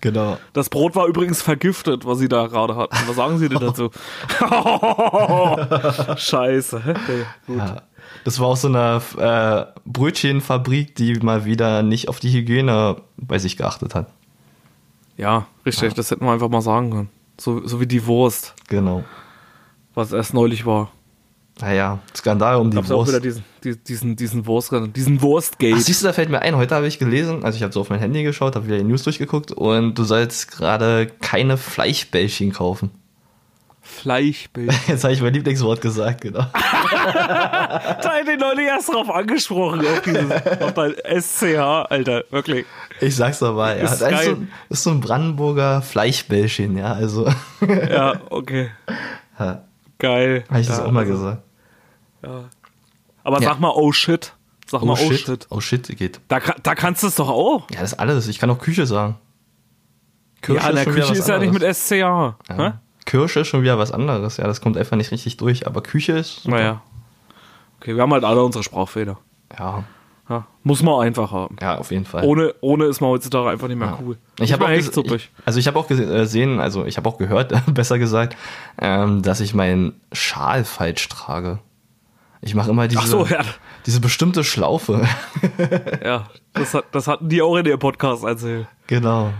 Genau. 0.00 0.38
Das 0.54 0.68
Brot 0.70 0.94
war 0.96 1.06
übrigens 1.06 1.42
vergiftet, 1.42 2.06
was 2.06 2.18
Sie 2.18 2.28
da 2.28 2.46
gerade 2.46 2.74
hatten. 2.76 2.96
Was 3.06 3.16
sagen 3.16 3.38
Sie 3.38 3.48
denn 3.48 3.60
dazu? 3.60 3.90
Scheiße. 6.16 6.76
Okay, 6.88 7.24
gut. 7.46 7.58
Ja. 7.58 7.82
Das 8.24 8.40
war 8.40 8.48
auch 8.48 8.56
so 8.56 8.68
eine 8.68 9.00
äh, 9.18 9.80
Brötchenfabrik, 9.86 10.94
die 10.94 11.14
mal 11.20 11.44
wieder 11.44 11.82
nicht 11.82 12.08
auf 12.08 12.18
die 12.20 12.32
Hygiene 12.32 12.96
bei 13.16 13.38
sich 13.38 13.56
geachtet 13.56 13.94
hat. 13.94 14.12
Ja, 15.16 15.46
richtig, 15.66 15.94
das 15.94 16.10
hätten 16.10 16.24
wir 16.24 16.32
einfach 16.32 16.48
mal 16.48 16.60
sagen 16.62 16.90
können. 16.90 17.10
So, 17.38 17.66
so 17.66 17.80
wie 17.80 17.86
die 17.86 18.06
Wurst, 18.06 18.54
Genau. 18.68 19.04
was 19.94 20.12
erst 20.12 20.34
neulich 20.34 20.66
war. 20.66 20.90
Naja, 21.60 21.98
Skandal 22.16 22.56
um 22.56 22.70
die 22.70 22.76
Gab's 22.76 22.90
auch 22.90 22.98
Wurst. 22.98 23.08
wieder 23.12 23.20
diesen, 23.20 23.44
die- 23.64 23.76
diesen, 23.76 24.16
diesen 24.16 24.46
Wurst, 24.46 24.72
diesen 24.96 25.20
Wurstgate. 25.20 25.74
Ach, 25.76 25.80
siehst 25.80 26.02
du, 26.02 26.06
da 26.06 26.12
fällt 26.12 26.30
mir 26.30 26.40
ein, 26.40 26.56
heute 26.56 26.74
habe 26.74 26.86
ich 26.86 26.98
gelesen, 26.98 27.44
also 27.44 27.56
ich 27.56 27.62
habe 27.62 27.72
so 27.72 27.80
auf 27.80 27.90
mein 27.90 27.98
Handy 27.98 28.22
geschaut, 28.22 28.56
habe 28.56 28.66
wieder 28.66 28.78
die 28.78 28.84
News 28.84 29.02
durchgeguckt 29.02 29.52
und 29.52 29.94
du 29.98 30.04
sollst 30.04 30.50
gerade 30.50 31.06
keine 31.20 31.56
Fleischbällchen 31.58 32.52
kaufen. 32.52 32.90
Fleischbild. 33.82 34.72
Jetzt 34.88 35.02
habe 35.04 35.12
ich 35.12 35.20
mein 35.20 35.34
Lieblingswort 35.34 35.80
gesagt, 35.80 36.20
genau. 36.20 36.46
da 36.52 38.12
hätte 38.14 38.32
ich 38.32 38.38
neulich 38.38 38.66
erst 38.66 38.88
drauf 38.88 39.10
angesprochen, 39.10 39.80
auf, 39.80 40.00
dieses, 40.02 40.30
auf 40.30 40.74
SCH, 41.22 41.58
Alter, 41.90 42.24
wirklich. 42.30 42.66
Ich 43.00 43.16
sag's 43.16 43.40
mal, 43.40 43.76
ja. 43.76 43.84
Ist 43.84 44.00
Das 44.00 44.24
so, 44.24 44.30
ein- 44.30 44.48
ist 44.68 44.82
so 44.84 44.90
ein 44.90 45.00
Brandenburger 45.00 45.82
Fleischbällchen, 45.82 46.78
ja, 46.78 46.92
also 46.92 47.28
Ja, 47.90 48.20
okay. 48.30 48.70
habe 49.38 49.62
Geil. 49.98 50.44
ich 50.58 50.66
das 50.66 50.78
ja, 50.78 50.84
auch 50.86 50.92
mal 50.92 51.00
also, 51.00 51.12
gesagt. 51.12 51.42
Ja. 52.22 52.44
Aber 53.24 53.40
Ja. 53.40 53.48
sag 53.50 53.60
mal, 53.60 53.72
oh 53.74 53.92
shit. 53.92 54.32
Sag 54.66 54.82
mal, 54.84 54.92
oh 54.92 55.12
shit. 55.12 55.46
Oh 55.50 55.60
shit, 55.60 55.86
geht. 55.98 56.20
Da, 56.28 56.38
da 56.62 56.74
kannst 56.74 57.02
du 57.02 57.08
es 57.08 57.16
doch 57.16 57.28
auch. 57.28 57.68
Ja, 57.70 57.80
das 57.80 57.92
ist 57.92 57.98
alles. 57.98 58.28
Ich 58.28 58.38
kann 58.38 58.50
auch 58.50 58.58
Küche 58.58 58.86
sagen. 58.86 59.16
ja, 60.46 60.68
in 60.68 60.76
der 60.76 60.84
Küche 60.84 61.12
ist 61.12 61.28
ja 61.28 61.38
nicht 61.38 61.52
mit 61.52 61.62
SCH. 61.62 61.90
Hä? 61.92 62.34
Ja. 62.56 62.80
Kirsche 63.04 63.40
ist 63.40 63.48
schon 63.48 63.62
wieder 63.62 63.78
was 63.78 63.90
anderes. 63.92 64.36
Ja, 64.36 64.46
das 64.46 64.60
kommt 64.60 64.76
einfach 64.76 64.96
nicht 64.96 65.10
richtig 65.10 65.36
durch. 65.36 65.66
Aber 65.66 65.82
Küche 65.82 66.12
ist. 66.12 66.42
super. 66.44 66.56
Naja. 66.56 66.82
Okay, 67.80 67.94
wir 67.96 68.02
haben 68.02 68.12
halt 68.12 68.24
alle 68.24 68.42
unsere 68.44 68.62
Sprachfehler. 68.62 69.18
Ja, 69.58 69.84
Ja, 70.28 70.46
muss 70.62 70.82
man 70.84 71.00
einfach 71.04 71.32
haben. 71.32 71.56
ja, 71.60 71.76
auf 71.78 71.90
jeden 71.90 72.04
Fall. 72.04 72.24
Ohne, 72.24 72.54
ohne 72.60 72.84
ist 72.84 73.00
man 73.00 73.10
heutzutage 73.10 73.48
einfach 73.50 73.66
nicht 73.66 73.78
mehr 73.78 73.88
Ja. 73.88 73.98
cool. 74.00 74.16
Ich 74.38 74.52
habe 74.52 74.64
auch, 74.64 74.68
echt 74.68 74.96
ich, 74.96 75.30
also 75.44 75.58
ich 75.58 75.66
habe 75.66 75.76
auch 75.78 75.88
gese- 75.90 76.04
äh, 76.04 76.18
gesehen, 76.20 76.60
also 76.60 76.84
ich 76.84 76.96
habe 76.98 77.08
auch 77.08 77.18
gehört, 77.18 77.52
besser 77.74 77.98
gesagt, 77.98 78.36
ähm, 78.80 79.22
dass 79.22 79.40
ich 79.40 79.54
meinen 79.54 80.00
Schal 80.12 80.64
falsch 80.64 81.08
trage. 81.08 81.58
Ich 82.42 82.54
mache 82.54 82.70
immer 82.70 82.88
diese, 82.88 83.06
so, 83.06 83.26
ja. 83.26 83.40
diese 83.86 84.00
bestimmte 84.00 84.44
Schlaufe. 84.44 85.06
Ja, 86.04 86.26
das, 86.54 86.74
hat, 86.74 86.86
das 86.92 87.06
hatten 87.06 87.28
die 87.28 87.42
auch 87.42 87.56
in 87.56 87.66
ihrem 87.66 87.78
Podcast 87.78 88.24
erzählt. 88.24 88.66
genau. 88.86 89.32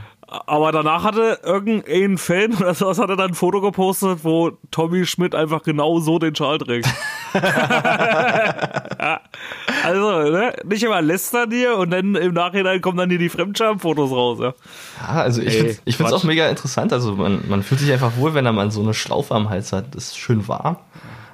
Aber 0.47 0.71
danach 0.71 1.03
hatte 1.03 1.41
irgendein 1.43 2.17
Fan 2.17 2.55
oder 2.55 2.73
sowas 2.73 3.01
hatte 3.01 3.17
dann 3.17 3.31
ein 3.31 3.35
Foto 3.35 3.61
gepostet, 3.61 4.21
wo 4.23 4.53
Tommy 4.71 5.05
Schmidt 5.05 5.35
einfach 5.35 5.65
genau 5.65 5.99
so 5.99 6.21
den 6.21 6.37
Schal 6.37 6.59
trägt. 6.59 6.87
Ja, 7.35 9.21
also, 9.85 10.31
ne? 10.31 10.53
Nicht 10.65 10.85
immer 10.85 11.03
lästern 11.03 11.51
dir 11.51 11.77
und 11.77 11.91
dann 11.91 12.15
im 12.15 12.33
Nachhinein 12.33 12.81
kommen 12.81 12.99
dann 12.99 13.11
hier 13.11 13.19
die 13.19 13.29
Fremdscham-Fotos 13.29 14.13
raus, 14.13 14.39
ja. 14.41 14.55
Ja, 15.01 15.23
also 15.23 15.43
ich 15.43 15.57
finde 15.57 15.75
Quatsch. 15.97 16.13
auch 16.13 16.23
mega 16.23 16.49
interessant. 16.49 16.93
Also 16.93 17.17
man, 17.17 17.43
man 17.49 17.65
fühlt 17.65 17.81
sich 17.81 17.91
einfach 17.91 18.17
wohl, 18.17 18.33
wenn 18.33 18.45
man 18.55 18.71
so 18.71 18.83
eine 18.83 18.95
Schlaufe 18.95 19.35
am 19.35 19.51
Hals 19.51 19.73
hat. 19.73 19.97
Das 19.97 20.09
ist 20.09 20.19
schön 20.19 20.47
warm. 20.47 20.77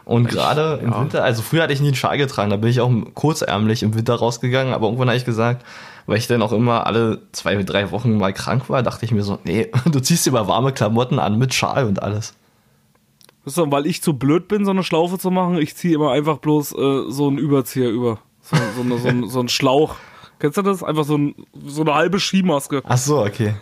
Und 0.06 0.28
gerade 0.28 0.78
im 0.84 0.92
ja. 0.92 1.00
Winter, 1.00 1.24
also 1.24 1.42
früher 1.42 1.64
hatte 1.64 1.72
ich 1.72 1.80
nie 1.80 1.88
einen 1.88 1.96
Schal 1.96 2.16
getragen, 2.16 2.50
da 2.50 2.56
bin 2.56 2.70
ich 2.70 2.80
auch 2.80 2.92
kurzärmlich 3.14 3.82
im 3.82 3.92
Winter 3.96 4.14
rausgegangen, 4.14 4.72
aber 4.72 4.86
irgendwann 4.86 5.08
habe 5.08 5.18
ich 5.18 5.24
gesagt, 5.24 5.66
weil 6.06 6.18
ich 6.18 6.28
dann 6.28 6.42
auch 6.42 6.52
immer 6.52 6.86
alle 6.86 7.22
zwei, 7.32 7.60
drei 7.64 7.90
Wochen 7.90 8.16
mal 8.16 8.32
krank 8.32 8.70
war, 8.70 8.84
dachte 8.84 9.04
ich 9.04 9.10
mir 9.10 9.24
so, 9.24 9.40
nee, 9.42 9.68
du 9.84 9.98
ziehst 9.98 10.24
dir 10.24 10.30
mal 10.30 10.46
warme 10.46 10.72
Klamotten 10.72 11.18
an 11.18 11.38
mit 11.38 11.54
Schal 11.54 11.86
und 11.86 12.04
alles. 12.04 12.34
Ist 13.44 13.58
doch, 13.58 13.68
weil 13.72 13.84
ich 13.84 14.00
zu 14.00 14.16
blöd 14.16 14.46
bin, 14.46 14.64
so 14.64 14.70
eine 14.70 14.84
Schlaufe 14.84 15.18
zu 15.18 15.32
machen, 15.32 15.58
ich 15.58 15.74
ziehe 15.74 15.96
immer 15.96 16.12
einfach 16.12 16.38
bloß 16.38 16.72
äh, 16.78 17.10
so 17.10 17.26
einen 17.26 17.38
Überzieher 17.38 17.90
über. 17.90 18.20
So, 18.42 18.56
so, 18.76 18.82
eine, 18.82 18.98
so, 18.98 19.08
ein, 19.08 19.28
so 19.28 19.40
ein 19.40 19.48
Schlauch. 19.48 19.96
Kennst 20.38 20.56
du 20.56 20.62
das? 20.62 20.84
Einfach 20.84 21.04
so, 21.04 21.18
ein, 21.18 21.34
so 21.64 21.82
eine 21.82 21.94
halbe 21.94 22.20
Skimaske. 22.20 22.80
Ach 22.84 22.96
so, 22.96 23.24
okay. 23.24 23.54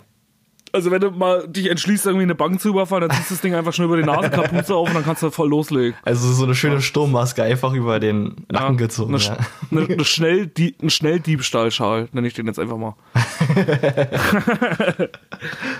Also 0.74 0.90
wenn 0.90 1.00
du 1.00 1.10
mal 1.12 1.46
dich 1.46 1.70
entschließt, 1.70 2.04
irgendwie 2.06 2.24
eine 2.24 2.34
Bank 2.34 2.60
zu 2.60 2.68
überfallen, 2.70 3.08
dann 3.08 3.16
ziehst 3.16 3.30
du 3.30 3.34
das 3.34 3.42
Ding 3.42 3.54
einfach 3.54 3.72
schon 3.72 3.84
über 3.84 3.96
die 3.96 4.02
Nasenkapuze 4.02 4.74
auf 4.74 4.88
und 4.88 4.94
dann 4.94 5.04
kannst 5.04 5.22
du 5.22 5.30
voll 5.30 5.48
loslegen. 5.48 5.94
Also 6.02 6.32
so 6.32 6.44
eine 6.44 6.54
schöne 6.56 6.82
Sturmmaske 6.82 7.42
einfach 7.44 7.72
über 7.72 8.00
den 8.00 8.44
Nacken 8.50 8.76
gezogen. 8.76 9.14
Eine, 9.14 9.22
Ja. 9.22 9.36
eine, 9.70 9.86
eine 9.86 10.04
Schnell, 10.04 10.48
die, 10.48 10.74
ein 10.82 10.90
Schnelldiebstahlschal, 10.90 12.08
nenne 12.12 12.26
ich 12.26 12.34
den 12.34 12.46
jetzt 12.46 12.58
einfach 12.58 12.76
mal. 12.76 12.94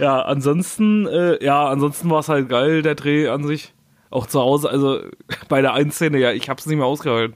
ja, 0.01 0.23
ansonsten, 0.23 1.07
äh, 1.07 1.45
ja, 1.45 1.67
ansonsten 1.69 2.11
war 2.11 2.21
es 2.21 2.29
halt 2.29 2.49
geil, 2.49 2.83
der 2.83 2.95
Dreh 2.95 3.29
an 3.29 3.45
sich. 3.45 3.73
Auch 4.11 4.27
zu 4.29 4.41
Hause, 4.41 4.71
also 4.71 5.01
bei 5.49 5.61
der 5.61 5.75
einen 5.75 5.91
Szene, 5.91 6.19
ja, 6.19 6.31
ich 6.31 6.49
hab's 6.49 6.67
nicht 6.67 6.77
mehr 6.77 6.87
ausgehalten. 6.87 7.35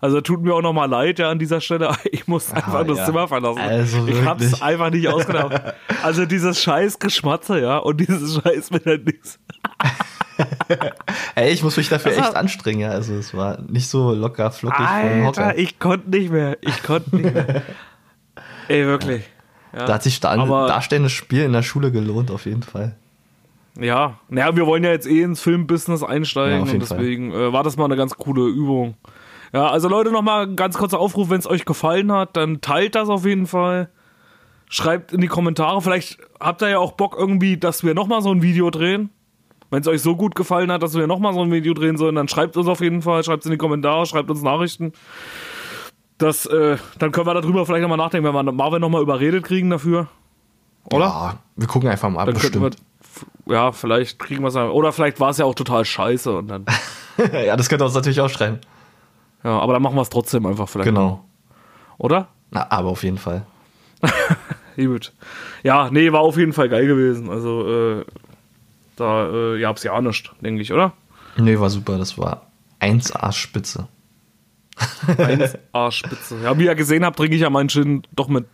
Also 0.00 0.20
tut 0.20 0.42
mir 0.42 0.54
auch 0.54 0.62
nochmal 0.62 0.88
leid, 0.88 1.18
ja, 1.18 1.30
an 1.30 1.38
dieser 1.38 1.60
Stelle. 1.60 1.90
Ich 2.12 2.28
muss 2.28 2.52
einfach 2.52 2.86
das 2.86 2.98
ja. 2.98 3.04
Zimmer 3.06 3.28
verlassen. 3.28 3.60
Also 3.60 4.06
ich 4.06 4.24
hab's 4.24 4.42
wirklich. 4.42 4.62
einfach 4.62 4.90
nicht 4.90 5.08
ausgehalten. 5.08 5.72
Also 6.02 6.26
dieses 6.26 6.62
scheiß 6.62 6.98
Geschmatze, 6.98 7.60
ja, 7.60 7.78
und 7.78 7.98
dieses 7.98 8.40
scheiß 8.40 8.70
mit 8.70 8.84
der 8.86 8.98
Nix. 8.98 9.38
Ey, 11.34 11.52
ich 11.52 11.62
muss 11.62 11.76
mich 11.76 11.88
dafür 11.88 12.12
Das 12.12 12.26
echt 12.26 12.36
anstrengen. 12.36 12.80
ja. 12.80 12.90
Also 12.90 13.14
es 13.14 13.34
war 13.34 13.60
nicht 13.62 13.88
so 13.88 14.12
locker 14.12 14.50
flockig 14.50 14.86
vom 14.86 15.26
Hocker. 15.26 15.46
Alter, 15.46 15.58
ich 15.58 15.78
konnte 15.78 16.10
nicht 16.10 16.30
mehr. 16.30 16.58
Ich 16.60 16.82
konnte 16.82 17.16
nicht 17.16 17.34
mehr. 17.34 17.62
Ey, 18.68 18.86
wirklich. 18.86 19.24
Ja. 19.72 19.86
Da 19.86 19.94
hat 19.94 20.02
sich 20.02 20.20
darstellendes 20.20 21.12
Spiel 21.12 21.42
in 21.42 21.52
der 21.52 21.62
Schule 21.62 21.90
gelohnt, 21.90 22.30
auf 22.30 22.46
jeden 22.46 22.62
Fall. 22.62 22.94
Ja, 23.78 24.18
naja, 24.28 24.56
wir 24.56 24.66
wollen 24.66 24.84
ja 24.84 24.90
jetzt 24.90 25.06
eh 25.06 25.22
ins 25.22 25.40
Filmbusiness 25.42 26.02
einsteigen 26.02 26.66
Ja, 26.66 26.72
und 26.72 26.80
deswegen 26.80 27.32
äh, 27.32 27.52
war 27.52 27.62
das 27.62 27.76
mal 27.76 27.84
eine 27.84 27.96
ganz 27.96 28.14
coole 28.16 28.46
Übung. 28.46 28.94
Ja, 29.52 29.68
also 29.68 29.88
Leute, 29.88 30.10
nochmal 30.10 30.46
ein 30.46 30.56
ganz 30.56 30.76
kurzer 30.76 30.98
Aufruf, 30.98 31.30
wenn 31.30 31.38
es 31.38 31.46
euch 31.46 31.64
gefallen 31.64 32.12
hat, 32.12 32.36
dann 32.36 32.60
teilt 32.60 32.94
das 32.94 33.08
auf 33.08 33.24
jeden 33.24 33.46
Fall. 33.46 33.88
Schreibt 34.68 35.12
in 35.12 35.20
die 35.20 35.28
Kommentare, 35.28 35.80
vielleicht 35.80 36.18
habt 36.40 36.62
ihr 36.62 36.68
ja 36.70 36.78
auch 36.78 36.92
Bock 36.92 37.14
irgendwie, 37.16 37.56
dass 37.56 37.84
wir 37.84 37.94
nochmal 37.94 38.20
so 38.22 38.30
ein 38.32 38.42
Video 38.42 38.70
drehen. 38.70 39.10
Wenn 39.70 39.80
es 39.80 39.88
euch 39.88 40.02
so 40.02 40.14
gut 40.16 40.34
gefallen 40.34 40.70
hat, 40.70 40.82
dass 40.82 40.94
wir 40.94 41.06
nochmal 41.06 41.34
so 41.34 41.42
ein 41.42 41.50
Video 41.52 41.74
drehen 41.74 41.96
sollen, 41.96 42.14
dann 42.14 42.28
schreibt 42.28 42.56
uns 42.56 42.66
auf 42.68 42.80
jeden 42.80 43.02
Fall, 43.02 43.22
schreibt 43.24 43.44
in 43.46 43.50
die 43.52 43.56
Kommentare, 43.58 44.06
schreibt 44.06 44.30
uns 44.30 44.42
Nachrichten. 44.42 44.92
Das, 46.18 46.46
äh, 46.46 46.76
dann 46.98 47.12
können 47.12 47.26
wir 47.26 47.34
darüber 47.34 47.66
vielleicht 47.66 47.82
nochmal 47.82 47.98
nachdenken, 47.98 48.26
wenn 48.32 48.34
wir 48.46 48.52
Marvin 48.52 48.80
nochmal 48.80 49.02
überredet 49.02 49.44
kriegen 49.44 49.68
dafür. 49.70 50.08
Oder? 50.92 51.04
Ja, 51.06 51.38
wir 51.56 51.66
gucken 51.66 51.88
einfach 51.90 52.08
mal, 52.08 52.24
Dann 52.24 52.36
könnten 52.36 52.62
wir, 52.62 52.70
bestimmt. 52.70 52.88
f- 53.02 53.26
ja, 53.46 53.72
vielleicht 53.72 54.18
kriegen 54.18 54.42
wir 54.42 54.48
es 54.48 54.56
Oder 54.56 54.92
vielleicht 54.92 55.20
war 55.20 55.30
es 55.30 55.38
ja 55.38 55.44
auch 55.44 55.54
total 55.54 55.84
scheiße 55.84 56.32
und 56.38 56.48
dann. 56.48 56.64
ja, 57.32 57.56
das 57.56 57.68
könnt 57.68 57.82
ihr 57.82 57.86
uns 57.86 57.94
natürlich 57.94 58.20
auch 58.20 58.30
schreiben. 58.30 58.60
Ja, 59.46 59.60
aber 59.60 59.74
dann 59.74 59.82
machen 59.82 59.94
wir 59.94 60.02
es 60.02 60.08
trotzdem 60.08 60.44
einfach 60.44 60.68
vielleicht. 60.68 60.88
Genau. 60.88 61.24
Oder? 61.98 62.26
Na, 62.50 62.66
aber 62.68 62.88
auf 62.88 63.04
jeden 63.04 63.16
Fall. 63.16 63.46
Gut. 64.76 65.12
Ja, 65.62 65.88
nee, 65.88 66.10
war 66.10 66.20
auf 66.20 66.36
jeden 66.36 66.52
Fall 66.52 66.68
geil 66.68 66.88
gewesen. 66.88 67.30
Also, 67.30 68.00
äh, 68.00 68.04
da 68.96 69.54
äh, 69.54 69.60
gab's 69.60 69.84
ja 69.84 70.00
nicht, 70.00 70.32
denke 70.40 70.62
ich, 70.62 70.72
oder? 70.72 70.94
Nee, 71.36 71.60
war 71.60 71.70
super. 71.70 71.96
Das 71.96 72.18
war 72.18 72.50
1A 72.80 73.30
Spitze. 73.30 73.86
Eins 75.16 75.56
A-Spitze. 75.72 76.38
Ja, 76.42 76.58
wie 76.58 76.64
ihr 76.64 76.74
gesehen 76.74 77.04
habt, 77.04 77.16
trinke 77.16 77.36
ich 77.36 77.42
ja 77.42 77.50
meinen 77.50 77.68
Gin 77.68 78.02
doch 78.16 78.26
mit 78.26 78.46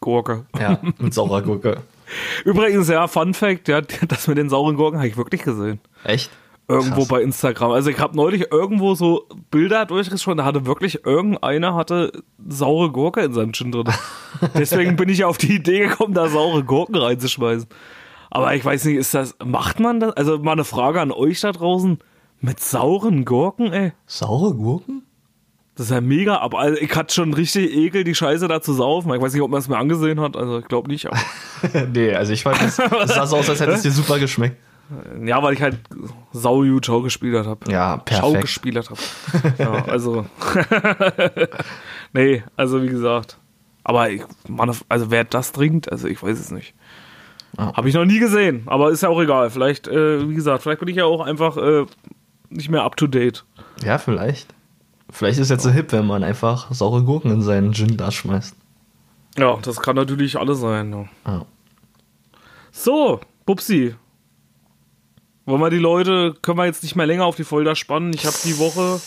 Gurke. 0.00 0.46
Ja, 0.58 0.80
mit 0.98 1.14
saurer 1.14 1.42
Gurke. 1.42 1.82
Übrigens, 2.44 2.88
ja, 2.88 3.06
Fun 3.06 3.34
Fact, 3.34 3.68
ja, 3.68 3.80
das 3.80 4.26
mit 4.26 4.36
den 4.36 4.48
sauren 4.50 4.74
Gurken 4.74 4.98
habe 4.98 5.06
ich 5.06 5.16
wirklich 5.16 5.42
gesehen. 5.42 5.78
Echt? 6.02 6.28
Irgendwo 6.70 7.00
Krass. 7.00 7.08
bei 7.08 7.22
Instagram. 7.22 7.72
Also 7.72 7.90
ich 7.90 7.98
habe 7.98 8.16
neulich 8.16 8.52
irgendwo 8.52 8.94
so 8.94 9.26
Bilder 9.50 9.86
durchgeschaut, 9.86 10.38
da 10.38 10.44
hatte 10.44 10.66
wirklich 10.66 11.04
irgendeiner 11.04 11.74
hatte 11.74 12.12
saure 12.46 12.90
Gurke 12.92 13.22
in 13.22 13.32
seinem 13.32 13.52
Gin 13.52 13.72
drin. 13.72 13.88
Deswegen 14.54 14.96
bin 14.96 15.08
ich 15.08 15.24
auf 15.24 15.36
die 15.36 15.56
Idee 15.56 15.88
gekommen, 15.88 16.14
da 16.14 16.28
saure 16.28 16.62
Gurken 16.62 16.94
reinzuschmeißen. 16.94 17.68
Aber 18.30 18.54
ich 18.54 18.64
weiß 18.64 18.84
nicht, 18.84 18.96
ist 18.96 19.12
das, 19.14 19.34
macht 19.44 19.80
man 19.80 19.98
das? 19.98 20.12
Also 20.16 20.38
mal 20.38 20.52
eine 20.52 20.64
Frage 20.64 21.00
an 21.00 21.10
euch 21.10 21.40
da 21.40 21.50
draußen. 21.50 21.98
Mit 22.40 22.60
sauren 22.60 23.24
Gurken, 23.24 23.72
ey? 23.72 23.92
Saure 24.06 24.54
Gurken? 24.54 25.02
Das 25.74 25.86
ist 25.86 25.92
ja 25.92 26.00
mega, 26.00 26.38
aber 26.38 26.58
also 26.58 26.80
ich 26.80 26.94
hatte 26.94 27.14
schon 27.14 27.34
richtig 27.34 27.74
Ekel, 27.74 28.04
die 28.04 28.14
Scheiße 28.14 28.46
da 28.48 28.62
zu 28.62 28.72
saufen. 28.72 29.12
Ich 29.14 29.20
weiß 29.20 29.32
nicht, 29.32 29.42
ob 29.42 29.50
man 29.50 29.58
es 29.60 29.68
mir 29.68 29.78
angesehen 29.78 30.20
hat, 30.20 30.36
also 30.36 30.58
ich 30.58 30.68
glaube 30.68 30.88
nicht. 30.88 31.08
Nee, 31.92 32.14
also 32.14 32.32
ich 32.32 32.42
fand, 32.42 32.62
das, 32.62 32.76
das 32.90 33.14
sah 33.14 33.26
so 33.26 33.36
aus, 33.36 33.50
als 33.50 33.60
hätte 33.60 33.72
es 33.72 33.82
dir 33.82 33.90
super 33.90 34.18
geschmeckt. 34.18 34.56
Ja, 35.24 35.42
weil 35.42 35.54
ich 35.54 35.62
halt 35.62 35.78
sau 36.32 36.62
gut 36.62 36.86
Schau 36.86 37.02
gespielt 37.02 37.46
habe. 37.46 37.70
Ja, 37.70 38.02
Schau 38.10 38.32
perfekt. 38.32 38.42
gespielt 38.42 38.90
habe. 38.90 39.00
Ja, 39.58 39.84
also. 39.86 40.26
nee, 42.12 42.42
also 42.56 42.82
wie 42.82 42.88
gesagt. 42.88 43.38
Aber 43.84 44.10
ich, 44.10 44.22
Mann, 44.48 44.74
also 44.88 45.10
wer 45.10 45.24
das 45.24 45.52
trinkt, 45.52 45.90
also 45.90 46.06
ich 46.06 46.22
weiß 46.22 46.38
es 46.38 46.50
nicht. 46.50 46.74
Ja. 47.58 47.72
Habe 47.74 47.88
ich 47.88 47.94
noch 47.94 48.04
nie 48.04 48.18
gesehen, 48.18 48.62
aber 48.66 48.90
ist 48.90 49.02
ja 49.02 49.08
auch 49.08 49.20
egal. 49.20 49.50
Vielleicht, 49.50 49.88
äh, 49.88 50.28
wie 50.28 50.34
gesagt, 50.34 50.62
vielleicht 50.62 50.80
bin 50.80 50.88
ich 50.88 50.96
ja 50.96 51.04
auch 51.04 51.20
einfach 51.20 51.56
äh, 51.56 51.86
nicht 52.50 52.68
mehr 52.68 52.84
up 52.84 52.96
to 52.96 53.06
date. 53.06 53.44
Ja, 53.84 53.98
vielleicht. 53.98 54.54
Vielleicht 55.10 55.40
ist 55.40 55.50
jetzt 55.50 55.62
so 55.62 55.70
hip, 55.70 55.92
wenn 55.92 56.06
man 56.06 56.22
einfach 56.22 56.72
saure 56.72 57.02
Gurken 57.02 57.32
in 57.32 57.42
seinen 57.42 57.72
Gin-Glas 57.72 58.14
schmeißt. 58.14 58.54
Ja, 59.38 59.56
das 59.62 59.80
kann 59.80 59.96
natürlich 59.96 60.38
alles 60.38 60.60
sein. 60.60 60.92
Ja. 60.92 61.32
Ja. 61.32 61.46
So, 62.70 63.20
Pupsi. 63.46 63.94
Wollen 65.50 65.62
wir 65.62 65.70
die 65.70 65.78
Leute, 65.78 66.36
können 66.42 66.58
wir 66.58 66.66
jetzt 66.66 66.84
nicht 66.84 66.94
mehr 66.94 67.06
länger 67.06 67.24
auf 67.24 67.34
die 67.34 67.42
Folter 67.42 67.74
spannen. 67.74 68.12
Ich 68.14 68.24
habe 68.24 68.36
die 68.44 68.56
Woche, 68.58 69.00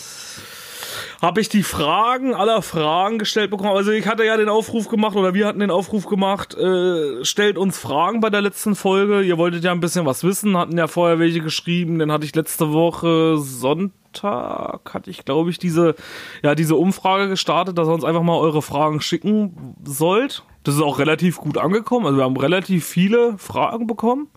habe 1.22 1.40
ich 1.40 1.48
die 1.48 1.62
Fragen 1.62 2.34
aller 2.34 2.60
Fragen 2.60 3.18
gestellt 3.18 3.50
bekommen. 3.50 3.70
Also 3.70 3.92
ich 3.92 4.06
hatte 4.06 4.26
ja 4.26 4.36
den 4.36 4.50
Aufruf 4.50 4.90
gemacht, 4.90 5.16
oder 5.16 5.32
wir 5.32 5.46
hatten 5.46 5.60
den 5.60 5.70
Aufruf 5.70 6.04
gemacht, 6.04 6.54
äh, 6.54 7.24
stellt 7.24 7.56
uns 7.56 7.78
Fragen 7.78 8.20
bei 8.20 8.28
der 8.28 8.42
letzten 8.42 8.74
Folge. 8.74 9.22
Ihr 9.22 9.38
wolltet 9.38 9.64
ja 9.64 9.72
ein 9.72 9.80
bisschen 9.80 10.04
was 10.04 10.22
wissen, 10.22 10.58
hatten 10.58 10.76
ja 10.76 10.86
vorher 10.86 11.18
welche 11.18 11.40
geschrieben. 11.40 11.98
Dann 11.98 12.12
hatte 12.12 12.26
ich 12.26 12.34
letzte 12.34 12.74
Woche 12.74 13.38
Sonntag, 13.38 14.92
hatte 14.92 15.08
ich 15.08 15.24
glaube 15.24 15.48
ich 15.48 15.58
diese, 15.58 15.94
ja, 16.42 16.54
diese 16.54 16.76
Umfrage 16.76 17.30
gestartet, 17.30 17.78
dass 17.78 17.88
ihr 17.88 17.94
uns 17.94 18.04
einfach 18.04 18.22
mal 18.22 18.36
eure 18.36 18.60
Fragen 18.60 19.00
schicken 19.00 19.76
sollt. 19.82 20.42
Das 20.62 20.74
ist 20.74 20.82
auch 20.82 20.98
relativ 20.98 21.38
gut 21.38 21.56
angekommen. 21.56 22.04
Also 22.04 22.18
wir 22.18 22.24
haben 22.24 22.36
relativ 22.36 22.84
viele 22.84 23.38
Fragen 23.38 23.86
bekommen. 23.86 24.28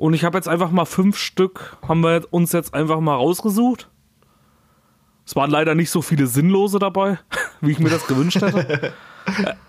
Und 0.00 0.14
ich 0.14 0.24
habe 0.24 0.38
jetzt 0.38 0.48
einfach 0.48 0.70
mal 0.70 0.86
fünf 0.86 1.18
Stück, 1.18 1.76
haben 1.86 2.00
wir 2.00 2.22
uns 2.30 2.52
jetzt 2.52 2.72
einfach 2.72 3.00
mal 3.00 3.16
rausgesucht. 3.16 3.90
Es 5.26 5.36
waren 5.36 5.50
leider 5.50 5.74
nicht 5.74 5.90
so 5.90 6.00
viele 6.00 6.26
sinnlose 6.26 6.78
dabei, 6.78 7.18
wie 7.60 7.72
ich 7.72 7.80
mir 7.80 7.90
das 7.90 8.06
gewünscht 8.06 8.40
hätte. 8.40 8.94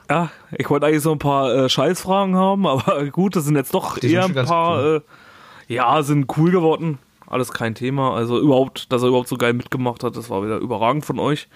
Ja, 0.10 0.32
ich 0.58 0.70
wollte 0.70 0.88
eigentlich 0.88 1.04
so 1.04 1.12
ein 1.12 1.20
paar 1.20 1.54
äh, 1.54 1.70
Scheißfragen 1.70 2.36
haben, 2.38 2.66
aber 2.66 3.06
gut, 3.12 3.36
das 3.36 3.44
sind 3.44 3.58
jetzt 3.58 3.74
doch 3.74 4.00
Die 4.00 4.14
eher 4.14 4.24
ein 4.24 4.34
paar, 4.34 4.84
äh, 4.84 5.02
ja, 5.68 6.02
sind 6.04 6.36
cool 6.38 6.52
geworden. 6.52 7.00
Alles 7.28 7.52
kein 7.52 7.76
Thema. 7.76 8.16
Also 8.16 8.40
überhaupt, 8.40 8.92
dass 8.94 9.04
er 9.04 9.10
überhaupt 9.10 9.28
so 9.28 9.36
geil 9.36 9.54
mitgemacht 9.54 10.04
hat, 10.06 10.16
das 10.16 10.30
war 10.30 10.44
wieder 10.44 10.58
überragend 10.58 11.06
von 11.06 11.20
euch. 11.20 11.50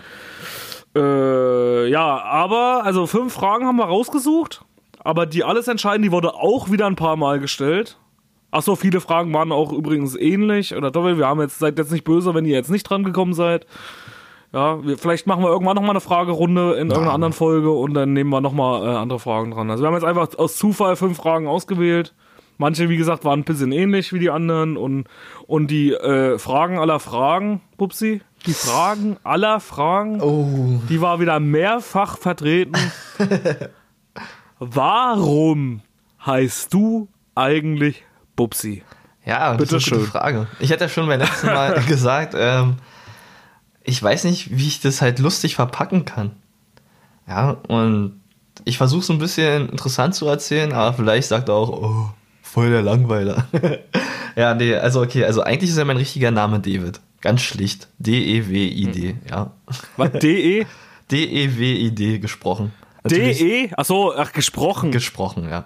Äh, 0.94 1.88
ja, 1.88 2.22
aber, 2.22 2.82
also 2.84 3.08
fünf 3.08 3.34
Fragen 3.34 3.66
haben 3.66 3.78
wir 3.78 3.86
rausgesucht. 3.86 4.66
Aber 5.00 5.26
die 5.26 5.46
alles 5.46 5.70
entscheiden, 5.70 6.04
die 6.04 6.12
wurde 6.12 6.34
auch 6.34 6.70
wieder 6.70 6.86
ein 6.86 6.98
paar 6.98 7.16
Mal 7.16 7.40
gestellt. 7.40 7.98
Ach 8.58 8.62
so, 8.62 8.78
viele 8.78 9.02
Fragen 9.02 9.34
waren 9.34 9.52
auch 9.52 9.74
übrigens 9.74 10.16
ähnlich 10.16 10.74
oder 10.76 10.90
doppelt. 10.90 11.18
Wir 11.18 11.28
haben 11.28 11.42
jetzt 11.42 11.60
seid 11.60 11.78
jetzt 11.78 11.92
nicht 11.92 12.06
böse, 12.06 12.34
wenn 12.34 12.46
ihr 12.46 12.56
jetzt 12.56 12.72
nicht 12.72 12.84
dran 12.90 13.04
gekommen 13.04 13.34
seid. 13.34 13.68
Ja, 14.54 14.82
wir, 14.82 14.98
vielleicht 14.98 15.28
machen 15.28 15.44
wir 15.44 15.50
irgendwann 15.50 15.76
noch 15.76 15.82
mal 15.84 15.90
eine 15.90 16.00
Fragerunde 16.00 16.76
in 16.76 16.88
irgendeiner 16.88 17.12
anderen 17.14 17.34
Folge 17.34 17.70
und 17.72 17.94
dann 17.94 18.14
nehmen 18.14 18.30
wir 18.30 18.40
noch 18.40 18.54
mal 18.54 18.82
äh, 18.82 18.96
andere 18.96 19.20
Fragen 19.20 19.52
dran. 19.52 19.70
Also 19.70 19.84
wir 19.84 19.88
haben 19.88 19.96
jetzt 19.96 20.06
einfach 20.06 20.30
aus 20.38 20.56
Zufall 20.56 20.96
fünf 20.96 21.18
Fragen 21.18 21.48
ausgewählt. 21.48 22.14
Manche, 22.58 22.88
wie 22.88 22.96
gesagt, 22.96 23.26
waren 23.26 23.42
ein 23.42 23.44
bisschen 23.44 23.74
ähnlich 23.74 24.14
wie 24.14 24.20
die 24.20 24.30
anderen 24.30 24.78
und 24.78 25.10
und 25.48 25.68
die 25.70 25.92
äh, 25.92 26.40
Fragen 26.40 26.80
aller 26.80 27.02
Fragen, 27.02 27.60
Pupsi, 27.78 28.22
die 28.46 28.54
Fragen 28.54 29.18
aller 29.26 29.60
Fragen, 29.60 30.22
Oh. 30.22 30.80
die 30.88 31.02
war 31.02 31.20
wieder 31.20 31.42
mehrfach 31.42 32.18
vertreten. 32.18 32.78
Warum 34.60 35.82
heißt 36.26 36.74
du 36.74 37.10
eigentlich 37.36 38.05
Bubsi? 38.36 38.84
Ja, 39.26 39.56
das 39.56 39.70
Bitte 39.70 39.78
ist 39.78 39.88
eine 39.88 39.98
gute 39.98 40.12
schön. 40.12 40.12
Frage. 40.12 40.48
Ich 40.60 40.72
hatte 40.72 40.84
ja 40.84 40.90
schon 40.90 41.08
beim 41.08 41.20
letzten 41.20 41.48
Mal 41.48 41.82
gesagt, 41.88 42.36
ähm, 42.38 42.78
ich 43.84 44.02
weiß 44.02 44.24
nicht, 44.26 44.56
wie 44.56 44.68
ich 44.68 44.82
das 44.82 45.02
halt 45.02 45.20
lustig 45.20 45.56
verpacken 45.56 46.06
kann. 46.06 46.32
Ja, 47.28 47.52
und 47.68 48.22
ich 48.64 48.78
versuche 48.78 49.04
so 49.04 49.14
ein 49.14 49.20
bisschen 49.20 49.70
interessant 49.70 50.16
zu 50.16 50.28
erzählen, 50.28 50.74
aber 50.74 50.94
vielleicht 50.94 51.28
sagt 51.28 51.50
er 51.50 51.56
auch, 51.56 51.70
oh, 51.70 52.10
voll 52.42 52.70
der 52.70 52.84
Langweiler. 52.84 53.48
ja, 54.36 54.54
nee, 54.54 54.76
also 54.76 55.02
okay, 55.02 55.26
also 55.26 55.42
eigentlich 55.42 55.72
ist 55.72 55.78
ja 55.78 55.86
mein 55.86 55.98
richtiger 55.98 56.32
Name 56.32 56.60
David. 56.60 57.02
Ganz 57.22 57.42
schlicht. 57.42 57.88
D-E-W-I-D, 57.98 59.16
ja. 59.30 59.52
Was? 59.98 60.12
DE? 60.14 60.68
D-E-W-I-D 61.12 62.20
gesprochen. 62.20 62.72
Natürlich 63.06 63.38
DE? 63.38 63.70
Achso, 63.78 64.14
ach, 64.18 64.32
gesprochen. 64.32 64.92
Gesprochen, 64.92 65.48
ja. 65.48 65.66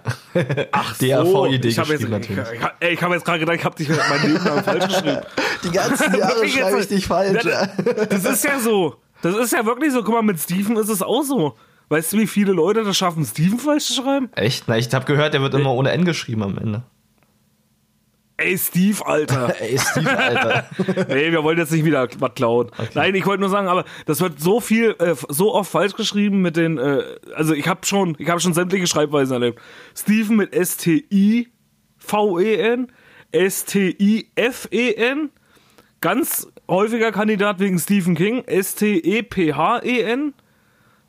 ach 0.72 0.98
D-A-V-I-D 0.98 1.68
ich 1.68 1.78
habe 1.78 1.92
jetzt, 1.92 2.02
ich, 2.02 2.08
natürlich. 2.10 2.38
ich, 2.80 3.02
hab 3.02 3.12
jetzt 3.12 3.24
gerade 3.24 3.38
gedacht, 3.38 3.56
ich 3.56 3.64
habe 3.64 3.76
dich 3.76 3.88
mein 3.88 4.22
Leben 4.30 4.44
lang 4.44 4.62
falsch 4.62 4.88
geschrieben. 4.88 5.20
Die 5.64 5.70
ganzen 5.70 6.14
Jahre 6.18 6.46
schreibe 6.46 6.80
ich 6.80 6.88
dich 6.88 7.06
falsch. 7.06 7.44
Ja, 7.44 7.66
das 8.10 8.24
ist 8.24 8.44
ja 8.44 8.58
so. 8.58 8.96
Das 9.22 9.36
ist 9.36 9.52
ja 9.52 9.64
wirklich 9.64 9.90
so. 9.92 10.02
Guck 10.02 10.14
mal, 10.14 10.22
mit 10.22 10.38
Steven 10.38 10.76
ist 10.76 10.90
es 10.90 11.00
auch 11.00 11.22
so. 11.22 11.56
Weißt 11.88 12.12
du, 12.12 12.18
wie 12.18 12.26
viele 12.26 12.52
Leute 12.52 12.84
das 12.84 12.96
schaffen, 12.96 13.24
Steven 13.24 13.58
falsch 13.58 13.86
zu 13.86 13.94
schreiben? 13.94 14.28
Echt? 14.36 14.64
Na, 14.66 14.76
ich 14.76 14.92
habe 14.92 15.06
gehört, 15.06 15.32
der 15.32 15.40
wird 15.40 15.54
immer 15.54 15.72
ohne 15.72 15.92
N 15.92 16.04
geschrieben 16.04 16.42
am 16.42 16.58
Ende. 16.58 16.82
Ey, 18.40 18.56
Steve, 18.56 19.04
Alter. 19.06 19.54
Ey, 19.60 19.78
Steve, 19.78 20.18
Alter. 20.18 20.66
Nee, 21.08 21.30
wir 21.30 21.44
wollen 21.44 21.58
jetzt 21.58 21.72
nicht 21.72 21.84
wieder 21.84 22.08
was 22.18 22.34
klauen. 22.34 22.70
Nein, 22.94 23.14
ich 23.14 23.26
wollte 23.26 23.42
nur 23.42 23.50
sagen, 23.50 23.68
aber 23.68 23.84
das 24.06 24.22
wird 24.22 24.40
so 24.40 24.60
viel, 24.60 24.96
äh, 24.98 25.14
so 25.28 25.54
oft 25.54 25.70
falsch 25.70 25.94
geschrieben 25.94 26.40
mit 26.40 26.56
den, 26.56 26.78
äh, 26.78 27.02
also 27.34 27.52
ich 27.52 27.68
habe 27.68 27.84
schon, 27.84 28.16
ich 28.18 28.30
habe 28.30 28.40
schon 28.40 28.54
sämtliche 28.54 28.86
Schreibweisen 28.86 29.34
erlebt. 29.34 29.60
Steven 29.94 30.36
mit 30.36 30.54
S-T-I-V-E-N, 30.54 31.48
S-T-I-F-E-N, 33.32 35.30
ganz 36.00 36.48
häufiger 36.66 37.12
Kandidat 37.12 37.60
wegen 37.60 37.78
Stephen 37.78 38.14
King, 38.14 38.42
S-T-E-P-H-E-N, 38.46 40.32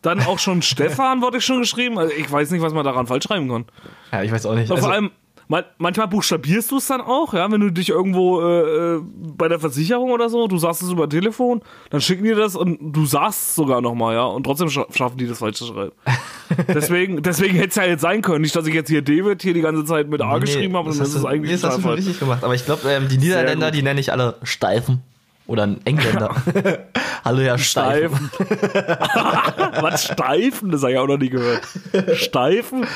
dann 0.02 0.20
auch 0.22 0.39
schon 0.39 0.62
Stefan 0.63 1.22
wurde 1.22 1.38
ich 1.38 1.46
schon 1.46 1.60
geschrieben, 1.60 1.98
also 1.98 2.13
ich 2.13 2.30
weiß 2.30 2.52
nicht, 2.52 2.62
was 2.62 2.74
man 2.74 2.84
daran 2.84 3.08
falsch 3.08 3.24
schreiben 3.24 3.48
kann. 3.48 3.65
Ja, 4.12 4.22
ich 4.22 4.34
weiß 4.34 4.46
auch 4.48 4.56
nicht. 4.56 4.70
Also, 4.70 4.84
vor 4.84 4.91
allem, 4.91 5.12
man, 5.52 5.66
manchmal 5.78 6.08
buchstabierst 6.08 6.72
du 6.72 6.78
es 6.78 6.88
dann 6.88 7.02
auch, 7.02 7.34
ja, 7.34 7.52
wenn 7.52 7.60
du 7.60 7.72
dich 7.72 7.90
irgendwo 7.90 8.42
äh, 8.42 8.96
äh, 8.96 9.02
bei 9.38 9.50
der 9.50 9.60
Versicherung 9.60 10.12
oder 10.12 10.30
so, 10.30 10.48
du 10.48 10.58
sagst 10.58 10.82
es 10.82 10.90
über 10.90 11.10
Telefon, 11.10 11.62
dann 11.90 12.00
schicken 12.00 12.24
die 12.24 12.34
das 12.34 12.56
und 12.56 12.80
du 12.80 13.06
sagst 13.06 13.50
es 13.50 13.56
sogar 13.56 13.82
nochmal, 13.82 14.16
ja, 14.16 14.24
und 14.24 14.44
trotzdem 14.44 14.70
scha 14.70 14.86
schaffen 14.96 15.18
die 15.18 15.28
das 15.28 15.40
falsch 15.40 15.58
zu 15.58 15.66
schreiben. 15.66 15.92
deswegen 16.70 17.22
deswegen 17.22 17.56
hätte 17.56 17.68
es 17.68 17.76
ja 17.76 17.84
jetzt 17.84 18.02
sein 18.02 18.22
können, 18.22 18.42
nicht, 18.42 18.56
dass 18.56 18.66
ich 18.66 18.74
jetzt 18.74 18.88
hier 18.88 19.02
David 19.02 19.42
hier 19.42 19.54
die 19.54 19.60
ganze 19.60 19.84
Zeit 19.84 20.08
mit 20.08 20.22
A 20.22 20.36
nee, 20.36 20.40
geschrieben 20.40 20.78
habe 20.78 20.90
und 20.90 20.98
das 20.98 21.10
hast 21.10 21.16
ist 21.16 21.26
eigentlich 21.26 21.52
nee, 21.52 21.62
das 21.62 21.76
hast 21.76 21.84
du 21.84 21.90
richtig 21.90 22.18
gemacht. 22.18 22.46
Aber 22.46 22.56
ich 22.56 22.64
glaube, 22.64 22.90
ähm, 22.90 23.10
die 23.10 23.18
Niederländer, 23.18 23.72
die 23.72 23.84
nenne 23.84 24.00
ich 24.00 24.14
alle 24.14 24.36
Steifen. 24.44 25.04
Oder 25.48 25.64
ein 25.64 25.82
Engländer. 25.84 26.34
Hallo, 27.26 27.42
Herr 27.42 27.58
Steifen. 27.58 28.30
Steifen. 28.34 28.62
Was 29.82 30.06
Steifen? 30.06 30.72
Das 30.72 30.82
habe 30.82 30.94
ich 30.94 30.98
auch 30.98 31.08
noch 31.08 31.18
nie 31.18 31.30
gehört. 31.30 31.68
Steifen? 32.14 32.88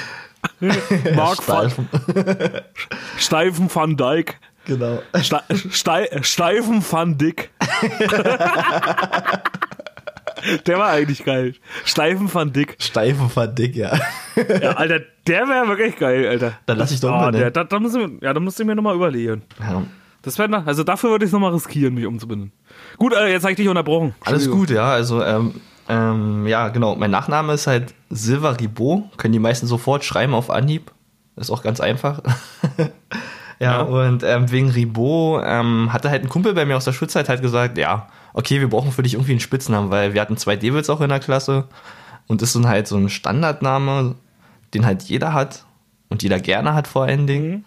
Mark 1.15 1.41
van, 1.43 1.69
Steifen. 1.69 1.89
Steifen 3.17 3.69
van 3.69 3.95
Dijk. 3.95 4.37
Genau. 4.65 4.99
Ste 5.21 5.41
Stei 5.69 6.07
Steifen 6.21 6.81
van 6.81 7.17
Dick. 7.17 7.51
Der 10.67 10.77
war 10.77 10.89
eigentlich 10.89 11.23
geil. 11.23 11.53
Steifen 11.85 12.31
van 12.33 12.51
Dick. 12.51 12.75
Steifen 12.79 13.29
von 13.29 13.55
dick, 13.55 13.75
ja. 13.75 13.97
Ja, 14.61 14.71
Alter, 14.73 14.99
der 15.25 15.47
wäre 15.47 15.67
wirklich 15.67 15.97
geil, 15.97 16.27
Alter. 16.27 16.59
Dann 16.67 16.77
lass 16.77 16.91
ich 16.91 16.99
doch 16.99 17.11
Ah, 17.11 17.17
mal 17.21 17.31
der, 17.31 17.41
nennen. 17.41 17.53
da, 17.53 17.63
da 17.63 17.79
muss 17.79 17.95
ich, 17.95 18.07
ja, 18.21 18.33
da 18.33 18.39
musst 18.39 18.59
du 18.59 18.65
mir 18.65 18.75
nochmal 18.75 18.95
überlegen. 18.95 19.41
ja. 19.59 19.83
Das 20.21 20.39
wäre, 20.39 20.63
also 20.65 20.83
dafür 20.83 21.11
würde 21.11 21.25
ich 21.25 21.29
es 21.29 21.33
nochmal 21.33 21.53
riskieren, 21.53 21.93
mich 21.93 22.05
umzubinden. 22.07 22.51
Gut, 22.97 23.13
äh, 23.13 23.27
jetzt 23.31 23.43
habe 23.43 23.51
ich 23.51 23.57
dich 23.57 23.67
unterbrochen. 23.67 24.15
Alles 24.21 24.49
gut, 24.49 24.71
ja. 24.71 24.91
Also, 24.91 25.23
ähm, 25.23 25.53
ähm, 25.87 26.47
ja, 26.47 26.69
genau. 26.69 26.95
Mein 26.95 27.11
Nachname 27.11 27.53
ist 27.53 27.67
halt 27.67 27.93
Silva 28.09 28.51
Ribot. 28.51 29.17
Können 29.17 29.33
die 29.33 29.39
meisten 29.39 29.67
sofort 29.67 30.03
schreiben 30.03 30.33
auf 30.33 30.49
Anhieb. 30.49 30.91
Ist 31.35 31.51
auch 31.51 31.63
ganz 31.63 31.79
einfach. 31.79 32.21
ja, 33.59 33.77
Ja. 33.77 33.81
und 33.81 34.23
ähm, 34.23 34.51
wegen 34.51 34.69
Ribot 34.69 35.43
ähm, 35.45 35.91
hatte 35.93 36.09
halt 36.09 36.23
ein 36.23 36.29
Kumpel 36.29 36.53
bei 36.53 36.65
mir 36.65 36.77
aus 36.77 36.85
der 36.85 36.93
Schulzeit 36.93 37.29
halt 37.29 37.41
gesagt, 37.41 37.77
ja, 37.77 38.07
okay, 38.33 38.59
wir 38.59 38.69
brauchen 38.69 38.91
für 38.91 39.03
dich 39.03 39.13
irgendwie 39.13 39.31
einen 39.33 39.39
Spitznamen, 39.39 39.91
weil 39.91 40.13
wir 40.13 40.21
hatten 40.21 40.37
zwei 40.37 40.55
Davids 40.55 40.89
auch 40.89 41.01
in 41.01 41.09
der 41.09 41.19
Klasse. 41.19 41.65
Und 42.27 42.41
das 42.41 42.49
ist 42.49 42.55
dann 42.55 42.67
halt 42.67 42.87
so 42.87 42.97
ein 42.97 43.09
Standardname, 43.09 44.15
den 44.73 44.85
halt 44.85 45.03
jeder 45.03 45.33
hat 45.33 45.65
und 46.09 46.23
jeder 46.23 46.39
gerne 46.39 46.73
hat 46.73 46.87
vor 46.87 47.03
allen 47.03 47.27
Dingen. 47.27 47.65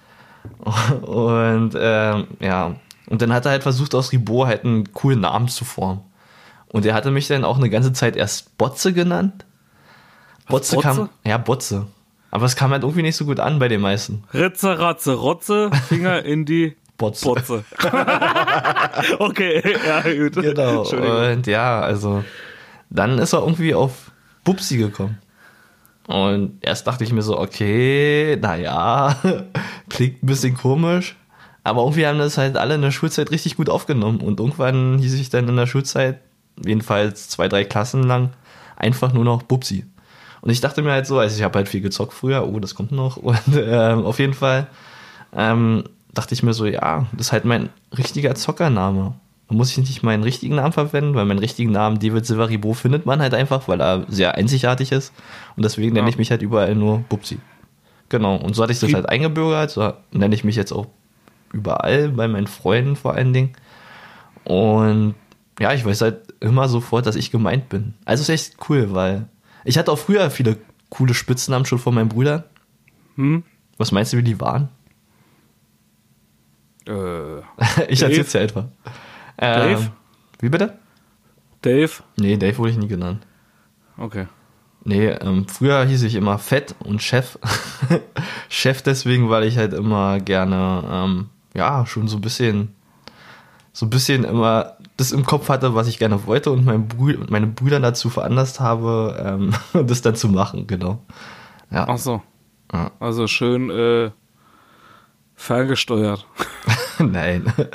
Und 1.02 1.72
ähm, 1.78 2.26
ja, 2.40 2.74
und 3.11 3.20
dann 3.22 3.33
hat 3.33 3.44
er 3.44 3.52
halt 3.52 3.62
versucht, 3.64 3.94
aus 3.94 4.12
Ribot 4.12 4.46
halt 4.46 4.64
einen 4.64 4.92
coolen 4.92 5.20
Namen 5.20 5.48
zu 5.48 5.64
formen. 5.64 6.00
Und 6.70 6.85
er 6.85 6.94
hatte 6.94 7.11
mich 7.11 7.28
dann 7.28 7.44
auch 7.44 7.57
eine 7.57 7.70
ganze 7.70 7.92
Zeit 7.92 8.16
erst 8.16 8.57
Botze 8.59 8.92
genannt. 8.92 9.44
Botze, 10.48 10.76
Botze? 10.76 10.88
kam. 10.88 11.09
Ja, 11.24 11.38
Botze. 11.38 11.87
Aber 12.31 12.44
es 12.44 12.57
kam 12.57 12.72
halt 12.72 12.83
irgendwie 12.83 13.02
nicht 13.02 13.16
so 13.16 13.24
gut 13.24 13.40
an 13.40 13.59
bei 13.59 13.68
den 13.68 13.81
meisten. 13.81 14.24
Ritze, 14.35 14.78
Ratze, 14.78 15.14
Rotze, 15.14 15.70
Finger 15.88 16.22
in 16.24 16.44
die 16.44 16.76
Botze. 16.98 17.26
Potze. 17.26 17.64
okay, 19.18 19.62
ja, 19.87 20.00
gut. 20.02 20.35
Genau. 20.35 20.81
Entschuldigung. 20.81 21.33
Und 21.33 21.46
ja, 21.46 21.81
also. 21.81 22.24
dann 22.90 23.18
ist 23.18 23.33
er 23.33 23.40
irgendwie 23.40 23.74
auf 23.74 24.11
Bubsi 24.44 24.78
gekommen. 24.78 25.18
Und 26.07 26.57
erst 26.62 26.87
dachte 26.87 27.04
ich 27.04 27.12
mir 27.12 27.20
so, 27.22 27.38
okay, 27.38 28.38
naja, 28.40 29.16
klingt 29.90 30.22
ein 30.22 30.26
bisschen 30.26 30.57
komisch. 30.57 31.16
Aber 31.64 31.83
irgendwie 31.83 32.07
haben 32.07 32.18
das 32.18 32.38
halt 32.38 32.57
alle 32.57 32.76
in 32.76 32.83
der 32.83 32.90
Schulzeit 32.92 33.31
richtig 33.31 33.57
gut 33.57 33.68
aufgenommen. 33.68 34.20
Und 34.20 34.40
irgendwann 34.40 34.98
hieß 34.98 35.14
ich 35.14 35.28
dann 35.28 35.48
in 35.48 35.57
der 35.57 35.66
Schulzeit, 35.66 36.20
jedenfalls 36.64 37.29
zwei, 37.29 37.49
drei 37.49 37.64
Klassen 37.64 38.03
lang, 38.03 38.31
einfach 38.77 39.12
nur 39.12 39.25
noch 39.25 39.42
Bubsi. 39.42 39.85
Und 40.40 40.51
ich 40.51 40.61
dachte 40.61 40.83
mir 40.83 40.92
halt 40.92 41.07
so, 41.07 41.18
also 41.18 41.37
ich 41.37 41.42
habe 41.42 41.57
halt 41.59 41.68
viel 41.68 41.81
gezockt 41.81 42.12
früher, 42.12 42.47
oh, 42.47 42.61
das 42.61 42.75
kommt 42.75 42.92
noch. 42.92 43.16
Und 43.16 43.38
ähm, 43.55 44.05
auf 44.05 44.18
jeden 44.18 44.35
Fall 44.35 44.68
ähm, 45.35 45.85
dachte 46.12 46.35
ich 46.35 46.42
mir 46.42 46.55
so, 46.55 46.66
ja, 46.66 47.07
das 47.12 47.29
ist 47.29 47.33
halt 47.33 47.44
mein 47.44 47.71
richtiger 47.97 48.35
Zockername. 48.35 49.14
Da 49.49 49.55
muss 49.55 49.71
ich 49.71 49.79
nicht 49.79 50.03
meinen 50.03 50.23
richtigen 50.23 50.57
Namen 50.57 50.73
verwenden, 50.73 51.14
weil 51.14 51.25
meinen 51.25 51.38
richtigen 51.38 51.73
Namen 51.73 51.99
David 51.99 52.27
Silveribo 52.27 52.75
findet 52.75 53.07
man 53.07 53.21
halt 53.21 53.35
einfach, 53.35 53.66
weil 53.66 53.81
er 53.81 54.05
sehr 54.09 54.35
einzigartig 54.35 54.92
ist. 54.92 55.12
Und 55.57 55.64
deswegen 55.64 55.94
nenne 55.94 56.09
ich 56.11 56.18
mich 56.18 56.31
halt 56.31 56.42
überall 56.42 56.75
nur 56.75 56.99
Bubsi. 57.09 57.38
Genau, 58.11 58.37
und 58.37 58.55
so 58.55 58.62
hatte 58.62 58.73
ich 58.73 58.81
das 58.81 58.92
halt 58.92 59.09
eingebürgert, 59.09 59.71
so 59.71 59.92
nenne 60.12 60.35
ich 60.35 60.44
mich 60.44 60.57
jetzt 60.57 60.73
auch 60.73 60.87
überall, 61.53 62.09
bei 62.11 62.29
meinen 62.29 62.47
Freunden 62.47 62.97
vor 62.97 63.14
allen 63.14 63.33
Dingen. 63.33 63.53
Und 64.44 65.14
ja, 65.61 65.73
ich 65.73 65.85
weiß 65.85 66.03
halt 66.03 66.27
immer 66.40 66.68
sofort, 66.68 67.07
dass 67.07 67.16
ich 67.16 67.31
gemeint 67.31 67.68
bin. 67.68 67.94
Also 68.05 68.22
ist 68.22 68.29
echt 68.29 68.57
cool, 68.68 68.92
weil 68.92 69.29
ich 69.64 69.79
hatte 69.79 69.92
auch 69.92 69.98
früher 69.98 70.31
viele 70.31 70.57
coole 70.90 71.14
Spitznamen 71.14 71.66
schon 71.66 71.79
von 71.79 71.94
meinen 71.94 72.09
Brüdern. 72.09 72.44
Hm? 73.16 73.42
Was 73.77 73.92
meinst 73.92 74.12
du, 74.12 74.16
wie 74.16 74.22
die 74.22 74.40
waren? 74.40 74.68
Äh, 76.87 77.38
ich 77.88 78.03
erzähl's 78.03 78.33
dir 78.33 78.40
etwa. 78.40 78.68
Dave? 79.37 79.83
Ähm, 79.83 79.90
wie 80.40 80.48
bitte? 80.48 80.79
Dave? 81.62 81.90
Nee, 82.16 82.37
Dave 82.37 82.59
wurde 82.59 82.70
ich 82.70 82.79
nie 82.79 82.88
genannt. 82.88 83.27
Okay. 83.96 84.27
Nee, 84.85 85.09
ähm, 85.09 85.46
früher 85.48 85.85
hieß 85.85 86.05
ich 86.05 86.14
immer 86.14 86.38
Fett 86.38 86.74
und 86.79 87.03
Chef. 87.03 87.38
Chef 88.48 88.83
deswegen, 88.83 89.29
weil 89.29 89.44
ich 89.44 89.59
halt 89.59 89.74
immer 89.74 90.20
gerne, 90.20 90.83
ähm, 90.90 91.29
ja, 91.55 91.85
schon 91.85 92.09
so 92.09 92.16
ein 92.16 92.20
bisschen, 92.22 92.74
so 93.72 93.87
ein 93.87 93.90
bisschen 93.90 94.24
immer 94.24 94.77
das 94.98 95.12
im 95.12 95.24
Kopf 95.24 95.48
hatte, 95.48 95.74
was 95.74 95.88
ich 95.88 95.98
gerne 95.98 96.26
wollte 96.26 96.50
und 96.50 96.66
mein 96.66 96.88
Brü 96.88 97.16
meine 97.28 97.46
Brüder 97.46 97.80
dazu 97.80 98.11
veranlasst 98.11 98.61
habe, 98.61 99.16
ähm, 99.24 99.54
das 99.87 100.02
dann 100.02 100.16
zu 100.16 100.28
machen, 100.28 100.66
genau. 100.66 100.98
Ja. 101.70 101.87
Ach 101.88 101.98
so. 101.98 102.20
Ja. 102.72 102.90
Also 102.98 103.26
schön 103.28 103.70
äh, 103.70 104.11
ferngesteuert. 105.37 106.26
Nein. 106.98 107.50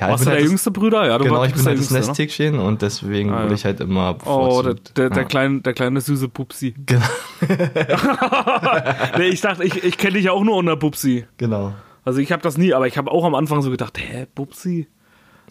Ja, 0.00 0.08
Warst 0.08 0.24
du 0.24 0.30
der 0.30 0.38
halt 0.38 0.48
jüngste 0.48 0.72
Bruder? 0.72 1.06
Ja, 1.06 1.16
du 1.16 1.24
genau, 1.24 1.44
ich 1.44 1.54
bin 1.54 1.64
halt 1.64 1.78
das 1.78 1.92
ne? 1.92 1.98
Nesthäkchen 1.98 2.58
und 2.58 2.82
deswegen 2.82 3.30
ah, 3.30 3.44
ja. 3.44 3.48
will 3.48 3.54
ich 3.54 3.64
halt 3.64 3.78
immer 3.78 4.16
Oh, 4.24 4.60
der, 4.62 4.74
der, 4.74 5.04
ja. 5.04 5.10
der, 5.10 5.24
kleine, 5.26 5.60
der 5.60 5.74
kleine 5.74 6.00
süße 6.00 6.28
Pupsi. 6.28 6.74
Genau. 6.86 7.04
nee, 9.16 9.28
ich 9.28 9.40
dachte, 9.40 9.62
ich, 9.62 9.84
ich 9.84 9.96
kenne 9.96 10.14
dich 10.14 10.24
ja 10.24 10.32
auch 10.32 10.42
nur 10.42 10.56
unter 10.56 10.76
Pupsi. 10.76 11.24
Genau. 11.36 11.72
Also 12.04 12.18
ich 12.18 12.32
habe 12.32 12.42
das 12.42 12.58
nie, 12.58 12.74
aber 12.74 12.88
ich 12.88 12.98
habe 12.98 13.12
auch 13.12 13.24
am 13.24 13.36
Anfang 13.36 13.62
so 13.62 13.70
gedacht, 13.70 13.96
hä, 13.96 14.26
Pupsi? 14.34 14.88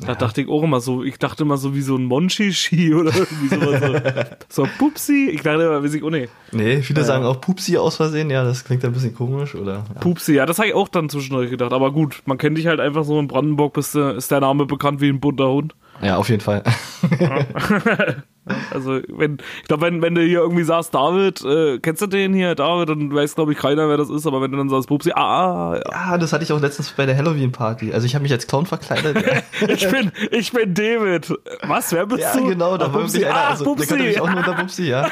Da 0.02 0.08
ja. 0.08 0.16
dachte 0.16 0.42
ich 0.42 0.50
auch 0.50 0.64
immer 0.64 0.82
so, 0.82 1.04
ich 1.04 1.18
dachte 1.20 1.44
immer 1.44 1.58
so 1.58 1.76
wie 1.76 1.82
so 1.82 1.96
ein 1.96 2.06
Monchichi 2.06 2.94
oder 2.96 3.14
irgendwie 3.16 3.48
sowas. 3.48 4.36
So, 4.50 4.64
so 4.64 4.70
Pupsi. 4.78 5.30
Ich 5.32 5.44
dachte 5.44 5.64
immer, 5.64 5.84
weiß 5.84 5.94
ich 5.94 6.04
auch 6.04 6.10
nicht. 6.10 6.30
Nee, 6.52 6.82
viele 6.82 7.02
ja. 7.02 7.06
sagen 7.06 7.24
auch 7.24 7.40
Pupsi 7.40 7.78
aus 7.78 7.98
Versehen. 7.98 8.30
Ja, 8.30 8.44
das 8.44 8.64
klingt 8.64 8.84
ein 8.84 8.94
bisschen 8.94 9.16
komisch, 9.16 9.56
oder? 9.56 9.86
Ja. 9.94 10.00
Pupsi, 10.00 10.34
ja, 10.34 10.46
das 10.46 10.58
habe 10.58 10.70
ich 10.70 10.74
auch 10.74 10.88
dann 10.88 11.10
zwischendurch 11.10 11.50
gedacht. 11.50 11.72
Aber 11.72 11.92
gut, 11.92 12.24
man 12.26 12.38
kennt 12.38 12.58
dich 12.58 12.68
halt 12.68 12.80
einfach 12.80 13.04
so 13.04 13.20
in 13.20 13.28
Brandenburg, 13.28 13.74
bist, 13.74 13.96
ist 13.96 14.32
der 14.32 14.40
Name 14.40 14.66
bekannt 14.66 15.02
wie 15.02 15.10
ein 15.10 15.20
bunter 15.20 15.50
Hund. 15.50 15.76
Ja, 16.02 16.18
auf 16.18 16.30
jeden 16.30 16.42
Fall. 16.42 16.64
Also, 18.72 19.02
wenn, 19.08 19.38
ich 19.62 19.68
glaube, 19.68 19.84
wenn, 19.84 20.02
wenn 20.02 20.16
du 20.16 20.22
hier 20.22 20.40
irgendwie 20.40 20.64
sagst, 20.64 20.96
David, 20.96 21.46
äh, 21.46 21.78
kennst 21.78 22.02
du 22.02 22.08
den 22.08 22.34
hier, 22.34 22.56
David, 22.56 22.90
dann 22.90 23.14
weiß, 23.14 23.36
glaube 23.36 23.52
ich, 23.52 23.58
keiner, 23.60 23.88
wer 23.88 23.98
das 23.98 24.10
ist, 24.10 24.26
aber 24.26 24.42
wenn 24.42 24.52
du 24.52 24.58
dann 24.58 24.68
sagst, 24.68 24.88
Pupsi, 24.88 25.12
ah, 25.12 25.76
ja. 25.76 25.92
ja. 25.92 26.18
das 26.18 26.34
hatte 26.34 26.44
ich 26.44 26.52
auch 26.52 26.60
letztens 26.60 26.90
bei 26.92 27.06
der 27.06 27.16
Halloween-Party. 27.16 27.94
Also, 27.94 28.08
ich 28.08 28.16
habe 28.16 28.24
mich 28.24 28.32
als 28.32 28.48
Clown 28.48 28.66
verkleidet. 28.66 29.24
ich 29.68 29.88
bin, 29.90 30.12
ich 30.32 30.52
bin 30.52 30.74
David. 30.74 31.32
Was, 31.64 31.92
wer 31.94 32.08
bist 32.08 32.22
ja, 32.22 32.34
du? 32.34 32.46
Ja, 32.46 32.50
genau, 32.50 32.78
da 32.78 32.92
war 32.92 33.04
wirklich 33.04 33.28
einer, 33.28 33.36
ah, 33.36 33.50
also, 33.50 33.64
Pupsi. 33.64 33.88
der 33.88 33.98
kannte 33.98 34.10
mich 34.10 34.22
auch 34.22 34.30
nur 34.30 34.40
unter 34.40 34.54
Pupsi, 34.54 34.84
ja. 34.86 35.04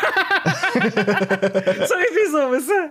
so 0.74 0.80
richtig 0.80 2.30
so, 2.32 2.38
wisst 2.52 2.70
ihr? 2.70 2.89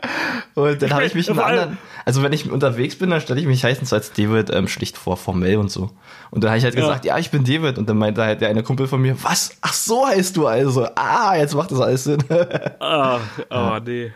Und 0.55 0.83
dann 0.83 0.93
habe 0.93 1.05
ich 1.05 1.15
mich 1.15 1.29
einen 1.29 1.41
anderen, 1.41 1.79
also 2.05 2.23
wenn 2.23 2.33
ich 2.33 2.51
unterwegs 2.51 2.97
bin, 2.97 3.11
dann 3.11 3.21
stelle 3.21 3.41
ich 3.41 3.47
mich 3.47 3.65
meistens 3.65 3.93
als 3.93 4.13
David 4.13 4.51
ähm, 4.51 4.69
schlicht 4.69 4.97
vor, 4.97 5.17
formell 5.17 5.57
und 5.57 5.71
so. 5.71 5.91
Und 6.31 6.45
dann 6.45 6.51
habe 6.51 6.59
ich 6.59 6.65
halt 6.65 6.77
gesagt, 6.77 7.05
ja. 7.05 7.15
ja, 7.15 7.19
ich 7.19 7.31
bin 7.31 7.45
David. 7.45 7.79
Und 7.79 7.89
dann 7.89 7.99
meinte 7.99 8.23
halt 8.23 8.41
der 8.41 8.49
eine 8.49 8.63
Kumpel 8.63 8.87
von 8.87 9.01
mir, 9.01 9.17
was? 9.23 9.57
Ach 9.61 9.73
so 9.73 10.07
heißt 10.07 10.37
du 10.37 10.47
also. 10.47 10.87
Ah, 10.95 11.37
jetzt 11.37 11.55
macht 11.55 11.71
das 11.71 11.81
alles 11.81 12.05
Sinn. 12.05 12.23
ah, 12.81 13.19
oh, 13.51 13.79
nee. 13.85 14.13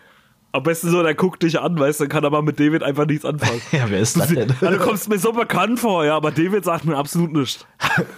Am 0.55 0.63
besten 0.63 0.91
so, 0.91 1.03
der 1.03 1.15
guckt 1.15 1.43
dich 1.43 1.59
an, 1.59 1.79
weißt 1.79 2.01
du, 2.01 2.05
dann 2.05 2.11
kann 2.11 2.27
aber 2.27 2.43
mit 2.43 2.61
David 2.61 2.83
einfach 2.83 3.07
nichts 3.07 3.25
anfangen. 3.25 3.63
ja, 3.73 3.85
wer 3.89 4.01
ist 4.01 4.19
das 4.19 4.29
denn? 4.29 4.53
Also, 4.61 4.79
du 4.79 4.85
kommst 4.85 5.09
mir 5.09 5.19
so 5.19 5.33
bekannt 5.33 5.81
vor, 5.81 6.05
ja, 6.05 6.15
aber 6.15 6.31
David 6.31 6.63
sagt 6.63 6.85
mir 6.85 6.95
absolut 6.95 7.33
nichts. 7.33 7.67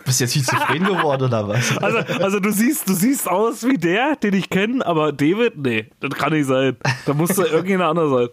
Bist 0.04 0.18
du 0.18 0.24
jetzt 0.24 0.32
viel 0.32 0.42
zufrieden 0.42 0.86
geworden 0.86 1.22
oder 1.28 1.46
was? 1.46 1.78
Also, 1.78 1.98
also 1.98 2.40
du 2.40 2.50
siehst, 2.50 2.88
du 2.88 2.94
siehst 2.94 3.30
aus 3.30 3.64
wie 3.64 3.78
der, 3.78 4.16
den 4.16 4.34
ich 4.34 4.50
kenne, 4.50 4.84
aber 4.84 5.12
David, 5.12 5.56
nee, 5.58 5.90
das 6.00 6.10
kann 6.10 6.32
nicht 6.32 6.48
sein. 6.48 6.76
Da 7.06 7.14
muss 7.14 7.36
da 7.36 7.44
irgendjemand 7.44 7.90
anderer 7.90 8.18
sein. 8.18 8.28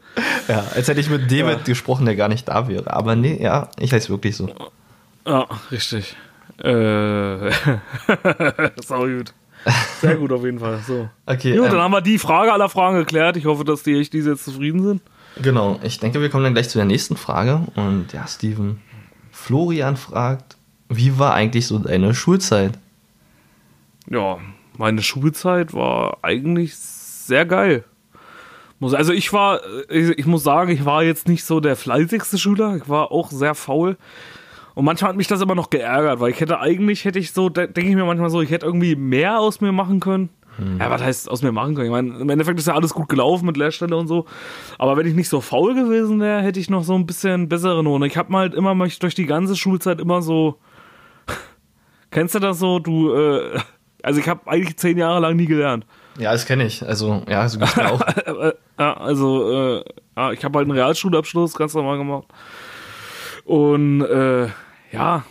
Ja, 0.47 0.65
als 0.73 0.87
hätte 0.87 0.99
ich 0.99 1.09
mit 1.09 1.31
David 1.31 1.59
ja. 1.59 1.63
gesprochen, 1.63 2.05
der 2.05 2.15
gar 2.15 2.27
nicht 2.27 2.47
da 2.47 2.67
wäre. 2.67 2.91
Aber 2.91 3.15
nee, 3.15 3.39
ja, 3.39 3.69
ich 3.77 3.93
heiße 3.93 4.09
wirklich 4.09 4.35
so. 4.35 4.49
Ja, 5.25 5.47
richtig. 5.71 6.15
Äh, 6.57 7.51
sau 8.85 9.05
gut. 9.05 9.33
Sehr 9.99 10.15
gut 10.15 10.31
auf 10.31 10.43
jeden 10.43 10.59
Fall. 10.59 10.79
So. 10.85 11.09
Okay. 11.25 11.55
Jo, 11.55 11.65
ähm, 11.65 11.71
dann 11.71 11.81
haben 11.81 11.91
wir 11.91 12.01
die 12.01 12.17
Frage 12.17 12.51
aller 12.51 12.69
Fragen 12.69 12.97
geklärt. 12.97 13.37
Ich 13.37 13.45
hoffe, 13.45 13.63
dass 13.63 13.83
die 13.83 13.99
echt 13.99 14.13
diese 14.13 14.31
jetzt 14.31 14.45
zufrieden 14.45 14.83
sind. 14.83 15.01
Genau. 15.41 15.79
Ich 15.83 15.99
denke, 15.99 16.21
wir 16.21 16.29
kommen 16.29 16.43
dann 16.43 16.53
gleich 16.53 16.69
zu 16.69 16.77
der 16.77 16.85
nächsten 16.85 17.15
Frage. 17.15 17.61
Und 17.75 18.13
ja, 18.13 18.27
Steven, 18.27 18.81
Florian 19.31 19.97
fragt, 19.97 20.57
wie 20.89 21.17
war 21.19 21.33
eigentlich 21.33 21.67
so 21.67 21.79
deine 21.79 22.13
Schulzeit? 22.13 22.77
Ja, 24.09 24.39
meine 24.77 25.03
Schulzeit 25.03 25.73
war 25.73 26.17
eigentlich 26.21 26.75
sehr 26.75 27.45
geil. 27.45 27.83
Also 28.81 29.13
ich 29.13 29.31
war, 29.31 29.61
ich 29.89 30.25
muss 30.25 30.43
sagen, 30.43 30.71
ich 30.71 30.85
war 30.85 31.03
jetzt 31.03 31.27
nicht 31.27 31.45
so 31.45 31.59
der 31.59 31.75
fleißigste 31.75 32.39
Schüler. 32.39 32.77
Ich 32.77 32.89
war 32.89 33.11
auch 33.11 33.29
sehr 33.29 33.53
faul. 33.53 33.95
Und 34.73 34.85
manchmal 34.85 35.09
hat 35.09 35.17
mich 35.17 35.27
das 35.27 35.41
immer 35.41 35.55
noch 35.55 35.69
geärgert, 35.69 36.19
weil 36.19 36.31
ich 36.31 36.39
hätte 36.39 36.59
eigentlich, 36.59 37.05
hätte 37.05 37.19
ich 37.19 37.31
so, 37.31 37.49
denke 37.49 37.81
ich 37.81 37.95
mir 37.95 38.05
manchmal 38.05 38.29
so, 38.29 38.41
ich 38.41 38.51
hätte 38.51 38.65
irgendwie 38.65 38.95
mehr 38.95 39.39
aus 39.39 39.61
mir 39.61 39.71
machen 39.71 39.99
können. 39.99 40.29
Hm. 40.57 40.79
Ja, 40.79 40.89
was 40.89 41.01
heißt 41.01 41.29
aus 41.29 41.41
mir 41.41 41.51
machen 41.51 41.75
können? 41.75 41.87
Ich 41.87 41.91
meine, 41.91 42.19
im 42.19 42.29
Endeffekt 42.29 42.59
ist 42.59 42.67
ja 42.67 42.75
alles 42.75 42.93
gut 42.93 43.09
gelaufen 43.09 43.45
mit 43.45 43.57
Lehrstelle 43.57 43.95
und 43.95 44.07
so. 44.07 44.25
Aber 44.77 44.97
wenn 44.97 45.07
ich 45.07 45.15
nicht 45.15 45.29
so 45.29 45.41
faul 45.41 45.73
gewesen 45.73 46.19
wäre, 46.19 46.41
hätte 46.41 46.59
ich 46.59 46.69
noch 46.69 46.83
so 46.83 46.93
ein 46.95 47.05
bisschen 47.05 47.49
bessere 47.49 47.83
Noten. 47.83 48.03
Ich 48.05 48.17
habe 48.17 48.33
halt 48.35 48.53
immer 48.53 48.75
durch 48.75 49.15
die 49.15 49.25
ganze 49.25 49.55
Schulzeit 49.55 49.99
immer 49.99 50.21
so. 50.21 50.57
Kennst 52.11 52.35
du 52.35 52.39
das 52.39 52.59
so? 52.59 52.79
Du, 52.79 53.13
äh, 53.13 53.59
also 54.03 54.19
ich 54.19 54.27
habe 54.27 54.49
eigentlich 54.49 54.77
zehn 54.77 54.97
Jahre 54.97 55.19
lang 55.19 55.35
nie 55.35 55.45
gelernt. 55.45 55.85
Ja, 56.17 56.33
das 56.33 56.45
kenne 56.45 56.65
ich. 56.65 56.85
Also, 56.85 57.23
ja, 57.27 57.47
so 57.47 57.57
geht's 57.59 57.75
mir 57.77 57.91
auch. 57.91 58.01
ja, 58.79 58.93
also, 58.97 59.51
äh, 59.51 59.83
ja, 60.17 60.31
ich 60.31 60.43
habe 60.43 60.57
halt 60.57 60.67
einen 60.67 60.77
Realschulabschluss 60.77 61.55
ganz 61.55 61.73
normal 61.73 61.97
gemacht. 61.97 62.27
Und 63.51 63.99
äh, 64.03 64.47
ja, 64.93 65.25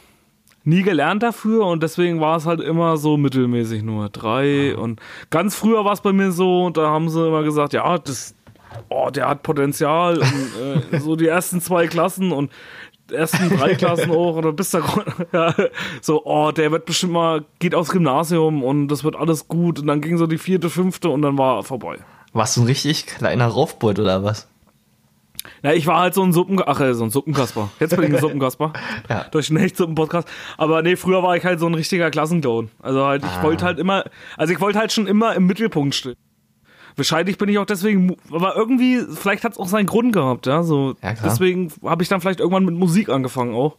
nie 0.64 0.82
gelernt 0.82 1.22
dafür 1.22 1.64
und 1.64 1.82
deswegen 1.82 2.20
war 2.20 2.36
es 2.36 2.44
halt 2.44 2.60
immer 2.60 2.98
so 2.98 3.16
mittelmäßig 3.16 3.82
nur 3.82 4.10
drei. 4.10 4.74
Ah. 4.76 4.78
Und 4.78 5.00
ganz 5.30 5.54
früher 5.54 5.86
war 5.86 5.94
es 5.94 6.02
bei 6.02 6.12
mir 6.12 6.30
so, 6.30 6.66
und 6.66 6.76
da 6.76 6.90
haben 6.90 7.08
sie 7.08 7.26
immer 7.26 7.42
gesagt, 7.42 7.72
ja, 7.72 7.96
das, 7.96 8.34
oh, 8.90 9.08
der 9.08 9.26
hat 9.26 9.42
Potenzial 9.42 10.18
und 10.18 10.92
äh, 10.92 11.00
so 11.00 11.16
die 11.16 11.28
ersten 11.28 11.62
zwei 11.62 11.86
Klassen 11.86 12.30
und 12.30 12.52
ersten 13.10 13.56
drei 13.56 13.74
Klassen 13.76 14.10
auch 14.10 14.36
oder 14.36 14.52
bis 14.52 14.68
da 14.68 14.82
ja, 15.32 15.54
so, 16.02 16.22
oh, 16.26 16.52
der 16.52 16.72
wird 16.72 16.84
bestimmt 16.84 17.14
mal, 17.14 17.46
geht 17.58 17.74
aufs 17.74 17.88
Gymnasium 17.88 18.62
und 18.62 18.88
das 18.88 19.02
wird 19.02 19.16
alles 19.16 19.48
gut 19.48 19.78
und 19.78 19.86
dann 19.86 20.02
ging 20.02 20.18
so 20.18 20.26
die 20.26 20.36
vierte, 20.36 20.68
fünfte 20.68 21.08
und 21.08 21.22
dann 21.22 21.38
war 21.38 21.62
vorbei. 21.62 21.96
Warst 22.34 22.58
du 22.58 22.60
ein 22.60 22.66
richtig 22.66 23.06
kleiner 23.06 23.46
Raufbeut 23.46 23.98
oder 23.98 24.22
was? 24.22 24.46
Na, 25.62 25.74
ich 25.74 25.86
war 25.86 26.00
halt 26.00 26.14
so 26.14 26.22
ein 26.22 26.32
Suppen, 26.32 26.60
ach, 26.64 26.80
äh, 26.80 26.94
so 26.94 27.04
ein 27.04 27.10
Suppenkasper. 27.10 27.70
Jetzt 27.80 27.96
bin 27.96 28.04
ich 28.04 28.14
ein 28.14 28.20
Suppenkasper. 28.20 28.72
ja. 29.08 29.24
Durch 29.30 29.48
den 29.48 29.56
Hechtsuppen-Podcast. 29.56 30.28
Aber 30.58 30.82
nee, 30.82 30.96
früher 30.96 31.22
war 31.22 31.36
ich 31.36 31.44
halt 31.44 31.60
so 31.60 31.66
ein 31.66 31.74
richtiger 31.74 32.10
Klassenclown. 32.10 32.70
Also 32.82 33.04
halt, 33.04 33.24
ich 33.24 33.30
ah. 33.30 33.42
wollte 33.42 33.64
halt 33.64 33.78
immer, 33.78 34.04
also 34.36 34.52
ich 34.52 34.60
wollte 34.60 34.78
halt 34.78 34.92
schon 34.92 35.06
immer 35.06 35.34
im 35.34 35.46
Mittelpunkt 35.46 35.94
stehen. 35.94 36.16
Wahrscheinlich 36.96 37.38
bin 37.38 37.48
ich 37.48 37.58
auch 37.58 37.66
deswegen, 37.66 38.16
aber 38.30 38.56
irgendwie, 38.56 39.00
vielleicht 39.14 39.44
hat 39.44 39.52
es 39.52 39.58
auch 39.58 39.68
seinen 39.68 39.86
Grund 39.86 40.12
gehabt, 40.12 40.46
ja. 40.46 40.62
So, 40.62 40.96
ja, 41.02 41.14
deswegen 41.24 41.72
habe 41.84 42.02
ich 42.02 42.08
dann 42.08 42.20
vielleicht 42.20 42.40
irgendwann 42.40 42.64
mit 42.64 42.74
Musik 42.74 43.08
angefangen 43.08 43.54
auch. 43.54 43.76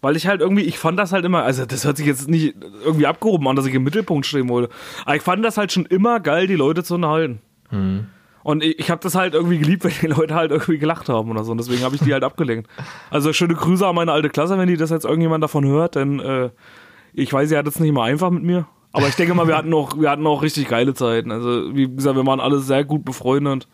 Weil 0.00 0.16
ich 0.16 0.28
halt 0.28 0.40
irgendwie, 0.40 0.62
ich 0.62 0.78
fand 0.78 0.98
das 0.98 1.12
halt 1.12 1.24
immer, 1.24 1.42
also 1.42 1.66
das 1.66 1.84
hört 1.84 1.96
sich 1.96 2.06
jetzt 2.06 2.28
nicht 2.28 2.54
irgendwie 2.84 3.06
abgehoben 3.06 3.48
an, 3.48 3.56
dass 3.56 3.66
ich 3.66 3.74
im 3.74 3.82
Mittelpunkt 3.82 4.26
stehen 4.26 4.48
wollte. 4.48 4.72
Aber 5.04 5.16
ich 5.16 5.22
fand 5.22 5.44
das 5.44 5.56
halt 5.56 5.72
schon 5.72 5.86
immer 5.86 6.20
geil, 6.20 6.46
die 6.46 6.54
Leute 6.54 6.84
zu 6.84 6.94
unterhalten. 6.94 7.40
Mhm. 7.70 8.06
Und 8.48 8.64
ich, 8.64 8.78
ich 8.78 8.90
habe 8.90 9.02
das 9.02 9.14
halt 9.14 9.34
irgendwie 9.34 9.58
geliebt, 9.58 9.84
wenn 9.84 9.92
die 10.00 10.06
Leute 10.06 10.34
halt 10.34 10.52
irgendwie 10.52 10.78
gelacht 10.78 11.10
haben 11.10 11.30
oder 11.30 11.44
so. 11.44 11.52
Und 11.52 11.58
deswegen 11.58 11.82
habe 11.82 11.96
ich 11.96 12.00
die 12.00 12.14
halt 12.14 12.24
abgelenkt. 12.24 12.66
Also 13.10 13.34
schöne 13.34 13.54
Grüße 13.54 13.86
an 13.86 13.94
meine 13.94 14.10
alte 14.10 14.30
Klasse, 14.30 14.56
wenn 14.56 14.68
die 14.68 14.78
das 14.78 14.88
jetzt 14.88 15.04
irgendjemand 15.04 15.44
davon 15.44 15.66
hört, 15.66 15.96
denn 15.96 16.18
äh, 16.18 16.48
ich 17.12 17.30
weiß, 17.30 17.50
sie 17.50 17.58
hat 17.58 17.66
es 17.66 17.78
nicht 17.78 17.90
immer 17.90 18.04
einfach 18.04 18.30
mit 18.30 18.44
mir. 18.44 18.66
Aber 18.92 19.06
ich 19.06 19.16
denke 19.16 19.34
mal, 19.34 19.46
wir 19.48 19.54
hatten 19.54 19.74
auch, 19.74 20.00
wir 20.00 20.08
hatten 20.08 20.26
auch 20.26 20.40
richtig 20.40 20.66
geile 20.66 20.94
Zeiten. 20.94 21.30
Also, 21.30 21.76
wie 21.76 21.94
gesagt, 21.94 22.16
wir 22.16 22.24
waren 22.24 22.40
alle 22.40 22.60
sehr 22.60 22.84
gut 22.84 23.04
befreundet. 23.04 23.68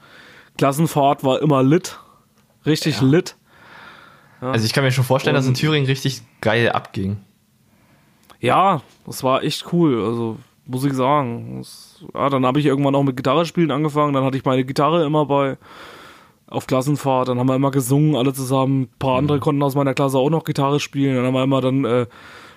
Klassenfahrt 0.59 1.23
war 1.23 1.41
immer 1.41 1.63
lit. 1.63 2.01
Richtig 2.67 3.01
ja. 3.01 3.07
lit. 3.07 3.37
Ja. 4.43 4.51
Also 4.51 4.67
ich 4.67 4.73
kann 4.73 4.83
mir 4.83 4.91
schon 4.91 5.05
vorstellen, 5.05 5.37
Und, 5.37 5.43
dass 5.43 5.47
in 5.47 5.55
Thüringen 5.55 5.87
richtig 5.87 6.23
geil 6.41 6.73
abging. 6.73 7.19
Ja, 8.41 8.83
das 9.07 9.23
war 9.23 9.45
echt 9.45 9.73
cool. 9.73 10.05
Also, 10.05 10.39
muss 10.67 10.85
ich 10.85 10.93
sagen. 10.93 11.59
Das, 11.59 12.05
ja, 12.15 12.29
dann 12.29 12.47
habe 12.47 12.61
ich 12.61 12.67
irgendwann 12.67 12.95
auch 12.95 13.03
mit 13.03 13.17
Gitarre 13.17 13.47
spielen 13.47 13.71
angefangen. 13.71 14.13
Dann 14.13 14.25
hatte 14.25 14.37
ich 14.37 14.45
meine 14.45 14.65
Gitarre 14.65 15.05
immer 15.05 15.27
bei 15.27 15.57
auf 16.47 16.67
Klassenfahrt. 16.67 17.29
Dann 17.29 17.39
haben 17.39 17.49
wir 17.49 17.57
immer 17.57 17.71
gesungen, 17.71 18.17
alle 18.17 18.33
zusammen. 18.33 18.83
Ein 18.83 18.99
paar 18.99 19.19
andere 19.19 19.39
mhm. 19.39 19.43
konnten 19.43 19.63
aus 19.63 19.75
meiner 19.75 19.95
Klasse 19.95 20.19
auch 20.19 20.31
noch 20.31 20.45
Gitarre 20.45 20.81
spielen. 20.81 21.17
Dann 21.17 21.27
haben 21.27 21.35
wir 21.35 21.43
immer 21.43 21.61
dann 21.61 21.85
äh, 21.85 22.07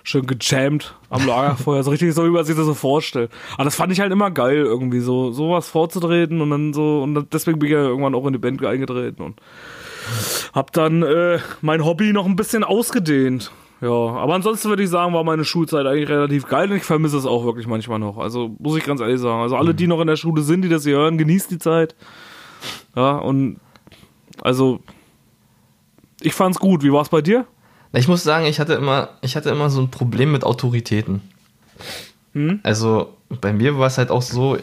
schön 0.08 0.26
gejammt 0.26 0.96
am 1.10 1.28
Lagerfeuer, 1.28 1.84
so 1.84 1.92
richtig 1.92 2.14
so, 2.14 2.26
wie 2.26 2.30
man 2.30 2.46
sich 2.46 2.56
das 2.56 2.66
so 2.66 2.74
vorstellt. 2.74 3.30
Aber 3.56 3.66
das 3.66 3.76
fand 3.76 3.92
ich 3.92 4.00
halt 4.00 4.12
immer 4.12 4.32
geil, 4.32 4.58
irgendwie 4.58 5.02
so, 5.02 5.32
sowas 5.32 5.70
vorzutreten 5.70 6.42
und 6.42 6.50
dann 6.50 6.74
so, 6.74 7.04
und 7.04 7.34
deswegen 7.34 7.60
bin 7.60 7.68
ich 7.68 7.74
ja 7.74 7.82
irgendwann 7.82 8.16
auch 8.16 8.26
in 8.26 8.34
die 8.34 8.40
Band 8.40 8.64
eingetreten 8.64 9.22
und 9.22 9.42
hab 10.54 10.72
dann 10.72 11.04
äh, 11.04 11.40
mein 11.62 11.84
Hobby 11.84 12.14
noch 12.14 12.26
ein 12.26 12.38
bisschen 12.38 12.64
ausgedehnt. 12.64 13.52
Ja, 13.80 13.90
aber 13.90 14.34
ansonsten 14.34 14.70
würde 14.70 14.84
ich 14.84 14.90
sagen, 14.90 15.14
war 15.14 15.24
meine 15.24 15.46
Schulzeit 15.46 15.86
eigentlich 15.86 16.10
relativ 16.10 16.48
geil 16.48 16.72
und 16.72 16.78
ich 16.78 16.84
vermisse 16.84 17.18
es 17.18 17.26
auch 17.26 17.46
wirklich 17.46 17.68
manchmal 17.68 18.00
noch. 18.00 18.18
Also 18.18 18.56
muss 18.58 18.76
ich 18.78 18.84
ganz 18.84 19.02
ehrlich 19.02 19.20
sagen. 19.20 19.42
Also 19.42 19.56
alle, 19.56 19.76
die 19.76 19.86
noch 19.86 20.02
in 20.02 20.08
der 20.08 20.16
Schule 20.16 20.42
sind, 20.42 20.64
die 20.64 20.70
das 20.70 20.84
hier 20.84 20.98
hören, 20.98 21.18
genießt 21.18 21.52
die 21.52 21.60
Zeit. 21.60 21.96
Ja, 22.96 23.18
und 23.18 23.60
also 24.42 24.80
ich 26.22 26.34
fand's 26.34 26.60
gut. 26.60 26.84
Wie 26.84 26.92
war's 26.92 27.10
bei 27.10 27.22
dir? 27.22 27.46
Ich 27.94 28.08
muss 28.08 28.24
sagen, 28.24 28.46
ich 28.46 28.60
hatte 28.60 28.74
immer, 28.74 29.10
ich 29.22 29.36
hatte 29.36 29.50
immer 29.50 29.70
so 29.70 29.82
ein 29.82 29.92
Problem 29.92 30.32
mit 30.32 30.44
Autoritäten. 30.44 31.22
Hm? 32.34 32.60
Also 32.64 33.14
bei 33.42 33.54
mir 33.54 33.78
war 33.78 33.88
es 33.88 33.98
halt 33.98 34.10
auch 34.10 34.22
so, 34.24 34.58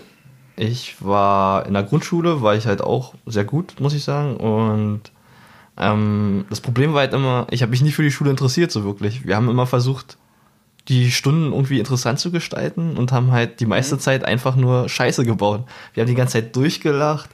ich 0.57 0.97
war 1.01 1.67
in 1.67 1.75
der 1.75 1.83
Grundschule, 1.85 2.43
war 2.43 2.55
ich 2.55 2.67
halt 2.67 2.81
auch 2.81 3.15
sehr 3.27 3.45
gut, 3.45 3.75
muss 3.81 3.95
ich 3.95 4.05
sagen. 4.05 4.37
Und 4.37 5.13
ähm, 5.77 6.45
das 6.51 6.61
Problem 6.61 6.93
war 6.93 7.01
halt 7.01 7.15
immer, 7.15 7.47
ich 7.51 7.63
habe 7.63 7.71
mich 7.71 7.83
nie 7.83 7.91
für 7.91 8.03
die 8.03 8.13
Schule 8.13 8.31
interessiert, 8.31 8.71
so 8.71 8.85
wirklich. 8.85 9.27
Wir 9.27 9.37
haben 9.37 9.49
immer 9.49 9.67
versucht, 9.67 10.19
die 10.89 11.11
Stunden 11.11 11.53
irgendwie 11.53 11.79
interessant 11.79 12.21
zu 12.21 12.31
gestalten 12.31 12.97
und 12.97 13.13
haben 13.13 13.33
halt 13.33 13.61
die 13.61 13.67
meiste 13.67 13.97
mhm. 13.97 14.01
Zeit 14.01 14.25
einfach 14.25 14.57
nur 14.57 14.89
Scheiße 14.89 15.25
gebaut. 15.25 15.65
Wir 15.95 16.03
haben 16.03 16.09
die 16.09 16.15
ganze 16.15 16.35
Zeit 16.35 16.55
durchgelacht. 16.55 17.31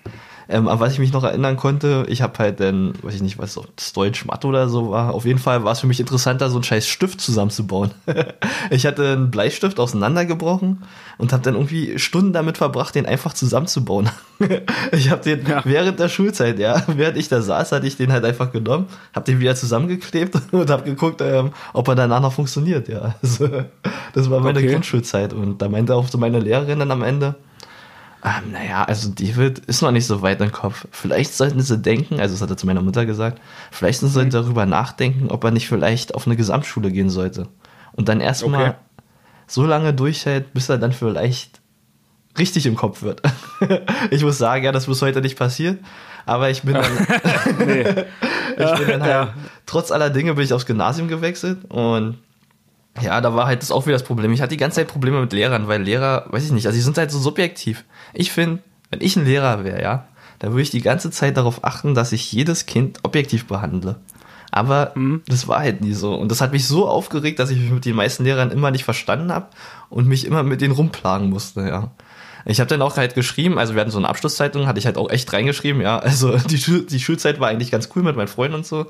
Ähm, 0.51 0.67
an 0.67 0.81
was 0.81 0.93
ich 0.93 0.99
mich 0.99 1.13
noch 1.13 1.23
erinnern 1.23 1.57
konnte, 1.57 2.05
ich 2.09 2.23
habe 2.23 2.37
halt 2.39 2.59
dann, 2.59 2.95
weiß 3.03 3.15
ich 3.15 3.23
nicht, 3.23 3.39
was 3.39 3.57
das 3.77 3.93
Deutsch 3.93 4.25
Mathe 4.25 4.49
oder 4.49 4.69
so 4.69 4.91
war. 4.91 5.15
Auf 5.15 5.25
jeden 5.25 5.39
Fall 5.39 5.63
war 5.63 5.73
es 5.73 5.81
für 5.81 5.87
mich 5.87 6.01
interessanter, 6.01 6.51
so 6.51 6.57
einen 6.57 6.65
scheiß 6.65 6.89
Stift 6.89 7.21
zusammenzubauen. 7.21 7.93
ich 8.71 8.85
hatte 8.85 9.13
einen 9.13 9.31
Bleistift 9.31 9.79
auseinandergebrochen 9.79 10.83
und 11.19 11.33
habe 11.33 11.45
dann 11.45 11.55
irgendwie 11.55 12.01
Stunden 12.01 12.33
damit 12.33 12.59
verbracht, 12.59 12.97
den 12.97 13.07
einfach 13.07 13.33
zusammenzubauen. 13.33 14.11
ich 14.93 15.11
habe 15.11 15.23
den 15.23 15.47
ja. 15.47 15.63
während 15.65 16.01
der 16.01 16.09
Schulzeit, 16.09 16.59
ja, 16.59 16.83
während 16.89 17.17
ich 17.17 17.29
da 17.29 17.43
saß, 17.43 17.71
hatte 17.71 17.87
ich 17.87 17.97
den 17.97 18.11
halt 18.11 18.25
einfach 18.25 18.51
genommen, 18.51 18.87
habe 19.15 19.27
den 19.27 19.39
wieder 19.39 19.55
zusammengeklebt 19.55 20.35
und 20.51 20.69
habe 20.69 20.83
geguckt, 20.83 21.21
ähm, 21.21 21.53
ob 21.73 21.87
er 21.87 21.95
danach 21.95 22.21
noch 22.21 22.33
funktioniert, 22.33 22.89
ja. 22.89 23.15
Also, 23.23 23.49
das 24.15 24.31
war 24.31 24.41
meine 24.41 24.59
okay. 24.59 24.73
Grundschulzeit 24.73 25.33
und 25.33 25.63
da 25.63 25.69
meinte 25.69 25.95
auch 25.95 26.09
so 26.09 26.19
meine 26.19 26.41
Lehrerin 26.41 26.81
dann 26.81 26.91
am 26.91 27.05
Ende, 27.05 27.37
ähm, 28.23 28.53
naja, 28.53 28.85
also 28.85 29.11
David 29.11 29.61
ist 29.61 29.81
noch 29.81 29.93
nicht 29.93 30.07
so 30.07 30.21
weit 30.21 30.41
im 30.41 30.53
Kopf. 30.53 30.87
Vielleicht 30.91 31.33
sollten 31.35 31.61
sie 31.61 31.79
denken, 31.79 32.21
also 32.21 32.35
das 32.35 32.43
hat 32.43 32.51
er 32.51 32.57
zu 32.57 32.67
meiner 32.67 32.83
Mutter 32.83 33.07
gesagt, 33.07 33.41
vielleicht 33.71 34.01
sollten 34.01 34.31
sie 34.31 34.39
mhm. 34.39 34.43
darüber 34.43 34.67
nachdenken, 34.67 35.31
ob 35.31 35.43
er 35.45 35.51
nicht 35.51 35.69
vielleicht 35.69 36.15
auf 36.15 36.27
eine 36.27 36.37
Gesamtschule 36.37 36.91
gehen 36.91 37.09
sollte. 37.09 37.49
Und 37.93 38.09
dann 38.09 38.21
erstmal 38.21 38.71
okay. 38.71 38.79
so 39.47 39.65
lange 39.65 39.95
durchhält, 39.95 40.53
bis 40.53 40.69
er 40.69 40.79
dann 40.79 40.93
vielleicht 40.93 41.61
richtig 42.39 42.67
im 42.67 42.77
Kopf 42.77 43.03
wird. 43.03 43.23
ich 44.11 44.23
muss 44.23 44.39
sagen, 44.39 44.65
ja, 44.65 44.73
das 44.73 44.87
bis 44.87 45.03
heute 45.03 45.21
nicht 45.23 45.39
passiert. 45.39 45.79
Aber 46.27 46.51
ich 46.51 46.63
bin 46.63 46.75
dann, 46.75 46.85
ich 46.99 48.79
bin 48.79 48.89
dann 48.89 49.03
halt, 49.03 49.11
ja. 49.11 49.35
trotz 49.67 49.91
aller 49.91 50.11
Dinge 50.11 50.35
bin 50.35 50.45
ich 50.45 50.53
aufs 50.53 50.67
Gymnasium 50.67 51.09
gewechselt 51.09 51.65
und 51.71 52.19
ja, 53.01 53.21
da 53.21 53.35
war 53.35 53.47
halt 53.47 53.63
das 53.63 53.71
auch 53.71 53.87
wieder 53.87 53.97
das 53.97 54.07
Problem. 54.07 54.33
Ich 54.33 54.41
hatte 54.41 54.51
die 54.51 54.57
ganze 54.57 54.77
Zeit 54.77 54.89
Probleme 54.89 55.21
mit 55.21 55.33
Lehrern, 55.33 55.69
weil 55.69 55.83
Lehrer, 55.83 56.27
weiß 56.31 56.45
ich 56.45 56.53
nicht, 56.53 56.67
also 56.67 56.77
die 56.77 56.83
sind 56.83 56.99
halt 56.99 57.11
so 57.11 57.19
subjektiv. 57.19 57.85
Ich 58.13 58.33
finde, 58.33 58.63
wenn 58.91 59.01
ich 59.01 59.17
ein 59.17 59.25
Lehrer 59.25 59.65
wäre, 59.65 59.81
ja, 59.81 60.07
dann 60.41 60.53
würde 60.53 60.63
ich 60.63 60.71
die 60.71 60.83
ganze 60.83 61.11
Zeit 61.11 61.37
darauf 61.37 61.65
achten, 61.65 61.95
dass 61.95 62.13
ich 62.13 62.33
jedes 62.33 62.67
Kind 62.67 62.99
objektiv 63.03 63.47
behandle. 63.47 64.01
Aber 64.51 64.93
mhm. 64.97 65.23
das 65.27 65.47
war 65.47 65.61
halt 65.61 65.81
nie 65.81 65.93
so. 65.93 66.15
Und 66.15 66.31
das 66.31 66.41
hat 66.41 66.53
mich 66.53 66.67
so 66.67 66.89
aufgeregt, 66.89 67.39
dass 67.39 67.51
ich 67.51 67.61
mich 67.61 67.71
mit 67.71 67.85
den 67.85 67.95
meisten 67.95 68.25
Lehrern 68.25 68.51
immer 68.51 68.71
nicht 68.71 68.85
verstanden 68.85 69.33
habe 69.33 69.47
und 69.89 70.09
mich 70.09 70.27
immer 70.27 70.43
mit 70.43 70.61
denen 70.61 70.75
rumplagen 70.75 71.31
musste, 71.31 71.63
ja. 71.69 71.91
Ich 72.47 72.59
habe 72.59 72.69
dann 72.69 72.81
auch 72.81 72.97
halt 72.97 73.15
geschrieben, 73.15 73.59
also 73.59 73.75
wir 73.75 73.83
hatten 73.83 73.91
so 73.91 73.99
eine 73.99 74.09
Abschlusszeitung, 74.09 74.67
hatte 74.67 74.79
ich 74.79 74.87
halt 74.87 74.97
auch 74.97 75.11
echt 75.11 75.33
reingeschrieben, 75.33 75.83
ja. 75.83 75.99
Also 75.99 76.37
die, 76.49 76.59
Schul 76.59 76.87
die 76.87 77.01
Schulzeit 77.01 77.39
war 77.39 77.49
eigentlich 77.49 77.71
ganz 77.71 77.91
cool 77.95 78.03
mit 78.03 78.17
meinen 78.17 78.29
Freunden 78.29 78.57
und 78.57 78.67
so. 78.67 78.87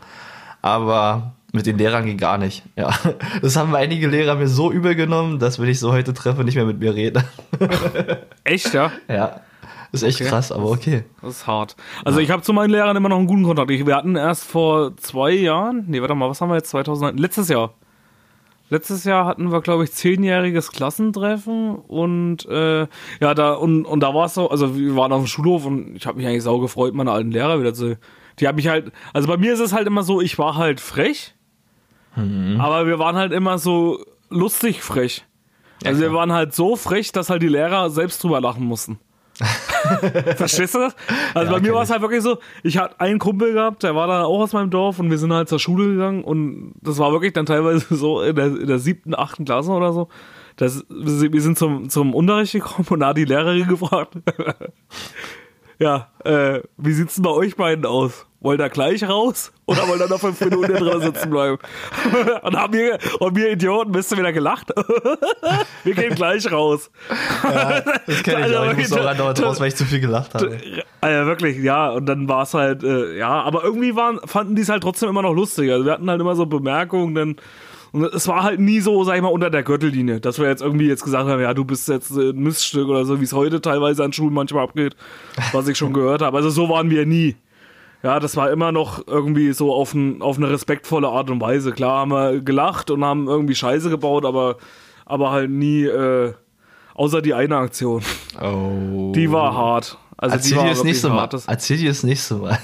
Aber 0.63 1.33
mit 1.53 1.67
den 1.67 1.79
Lehrern 1.79 2.05
ging 2.05 2.17
gar 2.17 2.39
nicht. 2.39 2.63
Ja, 2.77 2.91
das 3.43 3.57
haben 3.57 3.75
einige 3.75 4.09
Lehrer 4.09 4.37
mir 4.37 4.49
so 4.49 4.71
übel 4.71 4.95
genommen, 4.95 5.39
dass 5.39 5.59
wenn 5.59 5.69
ich 5.69 5.81
so 5.81 5.93
heute 5.93 6.15
treffe, 6.15 6.45
nicht 6.45 6.57
mehr 6.57 6.67
mit 6.67 6.79
mir 6.79 6.95
reden. 6.95 7.23
Echt, 8.45 8.73
ja? 8.75 8.93
Ja. 9.09 9.41
Ist 9.93 10.05
echt 10.05 10.21
okay. 10.21 10.31
krass, 10.31 10.53
aber 10.53 10.71
okay. 10.71 11.03
Das 11.21 11.31
ist 11.33 11.47
hart. 11.49 11.75
Also 12.05 12.21
ja. 12.21 12.25
ich 12.25 12.31
habe 12.31 12.43
zu 12.43 12.53
meinen 12.53 12.71
Lehrern 12.71 12.97
immer 12.97 13.09
noch 13.09 13.19
einen 13.19 13.27
guten 13.27 13.43
Kontakt. 13.43 13.69
Wir 13.69 13.97
hatten 13.97 14.15
erst 14.15 14.45
vor 14.45 14.97
zwei 14.97 15.33
Jahren, 15.33 15.85
nee, 15.89 16.01
warte 16.01 16.15
mal, 16.15 16.31
was 16.31 16.41
haben 16.41 16.49
wir 16.49 16.55
jetzt 16.55 16.71
2009? 16.71 17.19
Letztes 17.19 17.49
Jahr. 17.49 17.75
Letztes 18.69 19.03
Jahr 19.03 19.27
hatten 19.27 19.51
wir, 19.51 19.61
glaube 19.63 19.83
ich, 19.83 19.91
zehnjähriges 19.91 20.71
Klassentreffen 20.71 21.75
und 21.75 22.47
äh, 22.47 22.87
ja, 23.21 23.35
da 23.35 23.55
und, 23.55 23.85
und 23.85 23.99
da 23.99 24.15
war 24.15 24.27
es 24.27 24.35
so, 24.35 24.49
also 24.49 24.77
wir 24.77 24.95
waren 24.95 25.11
auf 25.11 25.23
dem 25.23 25.27
Schulhof 25.27 25.67
und 25.67 25.97
ich 25.97 26.07
habe 26.07 26.19
mich 26.19 26.27
eigentlich 26.29 26.45
sau 26.45 26.61
gefreut, 26.61 26.95
meine 26.95 27.11
alten 27.11 27.33
Lehrer 27.33 27.59
wieder 27.59 27.75
zu. 27.75 27.99
Die 28.39 28.47
haben 28.47 28.55
mich 28.55 28.69
halt, 28.69 28.93
also 29.13 29.27
bei 29.27 29.39
mir 29.39 29.53
ist 29.53 29.59
es 29.59 29.73
halt 29.73 29.89
immer 29.89 30.05
so, 30.05 30.21
ich 30.21 30.39
war 30.39 30.55
halt 30.55 30.79
frech 30.79 31.35
Mhm. 32.17 32.61
Aber 32.61 32.87
wir 32.87 32.99
waren 32.99 33.17
halt 33.17 33.33
immer 33.33 33.59
so 33.59 34.05
lustig 34.29 34.83
frech. 34.83 35.25
Also 35.85 36.03
ja, 36.03 36.11
wir 36.11 36.15
waren 36.17 36.33
halt 36.33 36.55
so 36.55 36.77
frech, 36.77 37.13
dass 37.13 37.31
halt 37.31 37.43
die 37.43 37.49
Lehrer 37.49 37.91
selbst 37.91 38.23
drüber 38.23 38.41
lachen 38.41 38.65
mussten. 38.65 38.99
Verstehst 40.37 40.75
du 40.75 40.81
das? 40.81 40.95
Also 41.33 41.51
ja, 41.51 41.59
bei 41.59 41.63
mir 41.63 41.73
war 41.73 41.83
es 41.83 41.91
halt 41.91 42.03
wirklich 42.03 42.23
so, 42.23 42.39
ich 42.63 42.77
hatte 42.77 43.01
einen 43.01 43.19
Kumpel 43.19 43.55
gehabt, 43.55 43.83
der 43.83 43.95
war 43.95 44.07
dann 44.07 44.23
auch 44.23 44.41
aus 44.41 44.53
meinem 44.53 44.69
Dorf 44.71 44.99
und 44.99 45.11
wir 45.11 45.17
sind 45.17 45.33
halt 45.33 45.49
zur 45.49 45.59
Schule 45.59 45.93
gegangen 45.93 46.23
und 46.23 46.75
das 46.83 46.99
war 46.99 47.13
wirklich 47.13 47.33
dann 47.33 47.47
teilweise 47.47 47.87
so 47.97 48.21
in 48.21 48.37
der, 48.37 48.47
in 48.47 48.67
der 48.67 48.79
siebten, 48.79 49.15
achten 49.15 49.47
Klasse 49.47 49.71
oder 49.71 49.93
so. 49.93 50.09
Das, 50.57 50.85
wir 50.91 51.41
sind 51.41 51.57
zum, 51.57 51.89
zum 51.89 52.15
Unterricht 52.15 52.53
gekommen 52.53 52.87
und 52.91 53.01
da 53.01 53.09
hat 53.09 53.17
die 53.17 53.25
Lehrerin 53.25 53.67
gefragt, 53.67 54.17
ja, 55.81 56.09
äh, 56.25 56.61
wie 56.77 56.93
sieht's 56.93 57.17
denn 57.17 57.25
bei 57.25 57.31
euch 57.31 57.57
beiden 57.57 57.87
aus? 57.87 58.27
wollt 58.41 58.61
ihr 58.61 58.69
gleich 58.71 59.07
raus 59.07 59.53
oder 59.67 59.87
wollt 59.87 60.01
ihr 60.01 60.09
noch 60.09 60.19
fünf 60.19 60.41
Minuten 60.41 60.73
drin 60.73 61.01
sitzen 61.01 61.31
bleiben? 61.31 61.59
und 62.43 62.57
haben 62.57 62.73
wir, 62.73 62.99
und 63.21 63.37
wir 63.37 63.53
Idioten, 63.53 63.93
bist 63.93 64.11
du 64.11 64.17
wieder 64.17 64.33
gelacht? 64.33 64.73
wir 65.85 65.95
gehen 65.95 66.15
gleich 66.15 66.51
raus. 66.51 66.91
Ja, 67.45 67.81
das 68.07 68.23
kenne 68.23 68.41
ich 68.41 68.45
also, 68.45 68.59
auch. 68.59 68.73
Ich 68.73 68.79
muss 68.79 68.93
auch 68.93 69.07
andauernd 69.07 69.43
raus, 69.43 69.61
weil 69.61 69.69
ich 69.69 69.77
zu 69.77 69.85
viel 69.85 70.01
gelacht 70.01 70.35
habe. 70.35 70.59
Also 71.01 71.27
wirklich, 71.27 71.59
ja. 71.59 71.91
Und 71.91 72.07
dann 72.07 72.29
war 72.29 72.43
es 72.43 72.55
halt, 72.55 72.83
äh, 72.83 73.19
ja. 73.19 73.43
Aber 73.43 73.63
irgendwie 73.63 73.95
waren, 73.95 74.21
fanden 74.25 74.57
die 74.57 74.63
es 74.63 74.69
halt 74.71 74.83
trotzdem 74.83 75.11
immer 75.11 75.23
noch 75.23 75.35
lustig. 75.35 75.71
Also 75.71 75.85
wir 75.85 75.93
hatten 75.93 76.09
halt 76.11 76.21
immer 76.21 76.35
so 76.35 76.47
Bemerkungen, 76.47 77.15
denn 77.15 77.37
und 77.93 78.05
es 78.05 78.29
war 78.29 78.43
halt 78.43 78.61
nie 78.61 78.81
so, 78.81 79.03
sag 79.05 79.17
ich 79.17 79.23
mal, 79.23 79.29
unter 79.29 79.51
der 79.51 79.63
Gürtellinie, 79.63 80.21
dass 80.21 80.39
wir 80.39 80.49
jetzt 80.49 80.63
irgendwie 80.63 80.87
jetzt 80.87 81.03
gesagt 81.03 81.29
haben, 81.29 81.41
ja, 81.41 81.55
du 81.55 81.65
bist 81.65 81.89
jetzt 81.89 82.11
ein 82.11 82.37
Miststück 82.39 82.89
oder 82.89 83.05
so, 83.05 83.21
wie 83.21 83.25
es 83.25 83.33
heute 83.33 83.61
teilweise 83.61 84.05
an 84.05 84.13
Schulen 84.13 84.35
manchmal 84.35 84.65
abgeht, 84.65 84.97
was 85.53 85.67
ich 85.69 85.77
schon 85.77 85.93
gehört 85.93 86.23
habe. 86.23 86.37
Also 86.37 86.51
so 86.51 86.69
waren 86.69 86.91
wir 86.91 87.07
nie. 87.07 87.37
Ja, 88.03 88.19
das 88.19 88.37
war 88.37 88.51
immer 88.51 88.73
noch 88.73 89.07
irgendwie 89.07 89.53
so 89.53 89.75
auf, 89.75 89.93
ein, 89.93 90.23
auf 90.23 90.39
eine 90.39 90.49
respektvolle 90.49 91.09
Art 91.09 91.29
und 91.31 91.41
Weise. 91.41 91.73
Klar 91.73 92.01
haben 92.01 92.13
wir 92.13 92.41
gelacht 92.41 92.91
und 92.91 93.05
haben 93.05 93.27
irgendwie 93.27 93.55
Scheiße 93.55 93.91
gebaut, 93.91 94.25
aber, 94.25 94.57
aber 95.05 95.33
halt 95.33 95.51
nie, 95.51 95.85
äh, 95.85 96.33
außer 96.95 97.21
die 97.21 97.35
eine 97.35 97.57
Aktion. 97.57 98.03
Oh. 98.41 99.13
Die 99.15 99.31
war 99.31 99.55
hart. 99.55 99.99
Also 100.17 100.37
Erzähl 100.37 100.59
dir 100.59 100.69
das 100.71 100.85
nächste 100.85 101.09
Mal. 101.11 101.29
Erzähl 101.47 101.77
dir 101.77 101.89
das 101.89 102.03
nächste 102.03 102.35
Mal. 102.37 102.59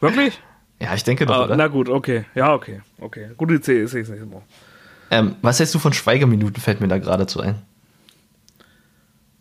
Wirklich? 0.00 0.40
Ja, 0.80 0.94
ich 0.94 1.04
denke 1.04 1.26
doch, 1.26 1.34
ah, 1.34 1.44
oder? 1.44 1.56
Na 1.56 1.66
gut, 1.68 1.88
okay. 1.88 2.24
Ja, 2.34 2.54
okay. 2.54 2.80
Okay. 3.00 3.30
Gute 3.36 3.54
Idee 3.54 3.82
ist 3.82 3.94
es 3.94 4.08
nicht 4.08 4.30
Mal. 4.30 4.42
Ähm, 5.10 5.36
was 5.42 5.58
hältst 5.58 5.74
du 5.74 5.78
von 5.78 5.92
Schweigeminuten, 5.92 6.60
fällt 6.60 6.80
mir 6.80 6.88
da 6.88 6.98
geradezu 6.98 7.40
ein. 7.40 7.56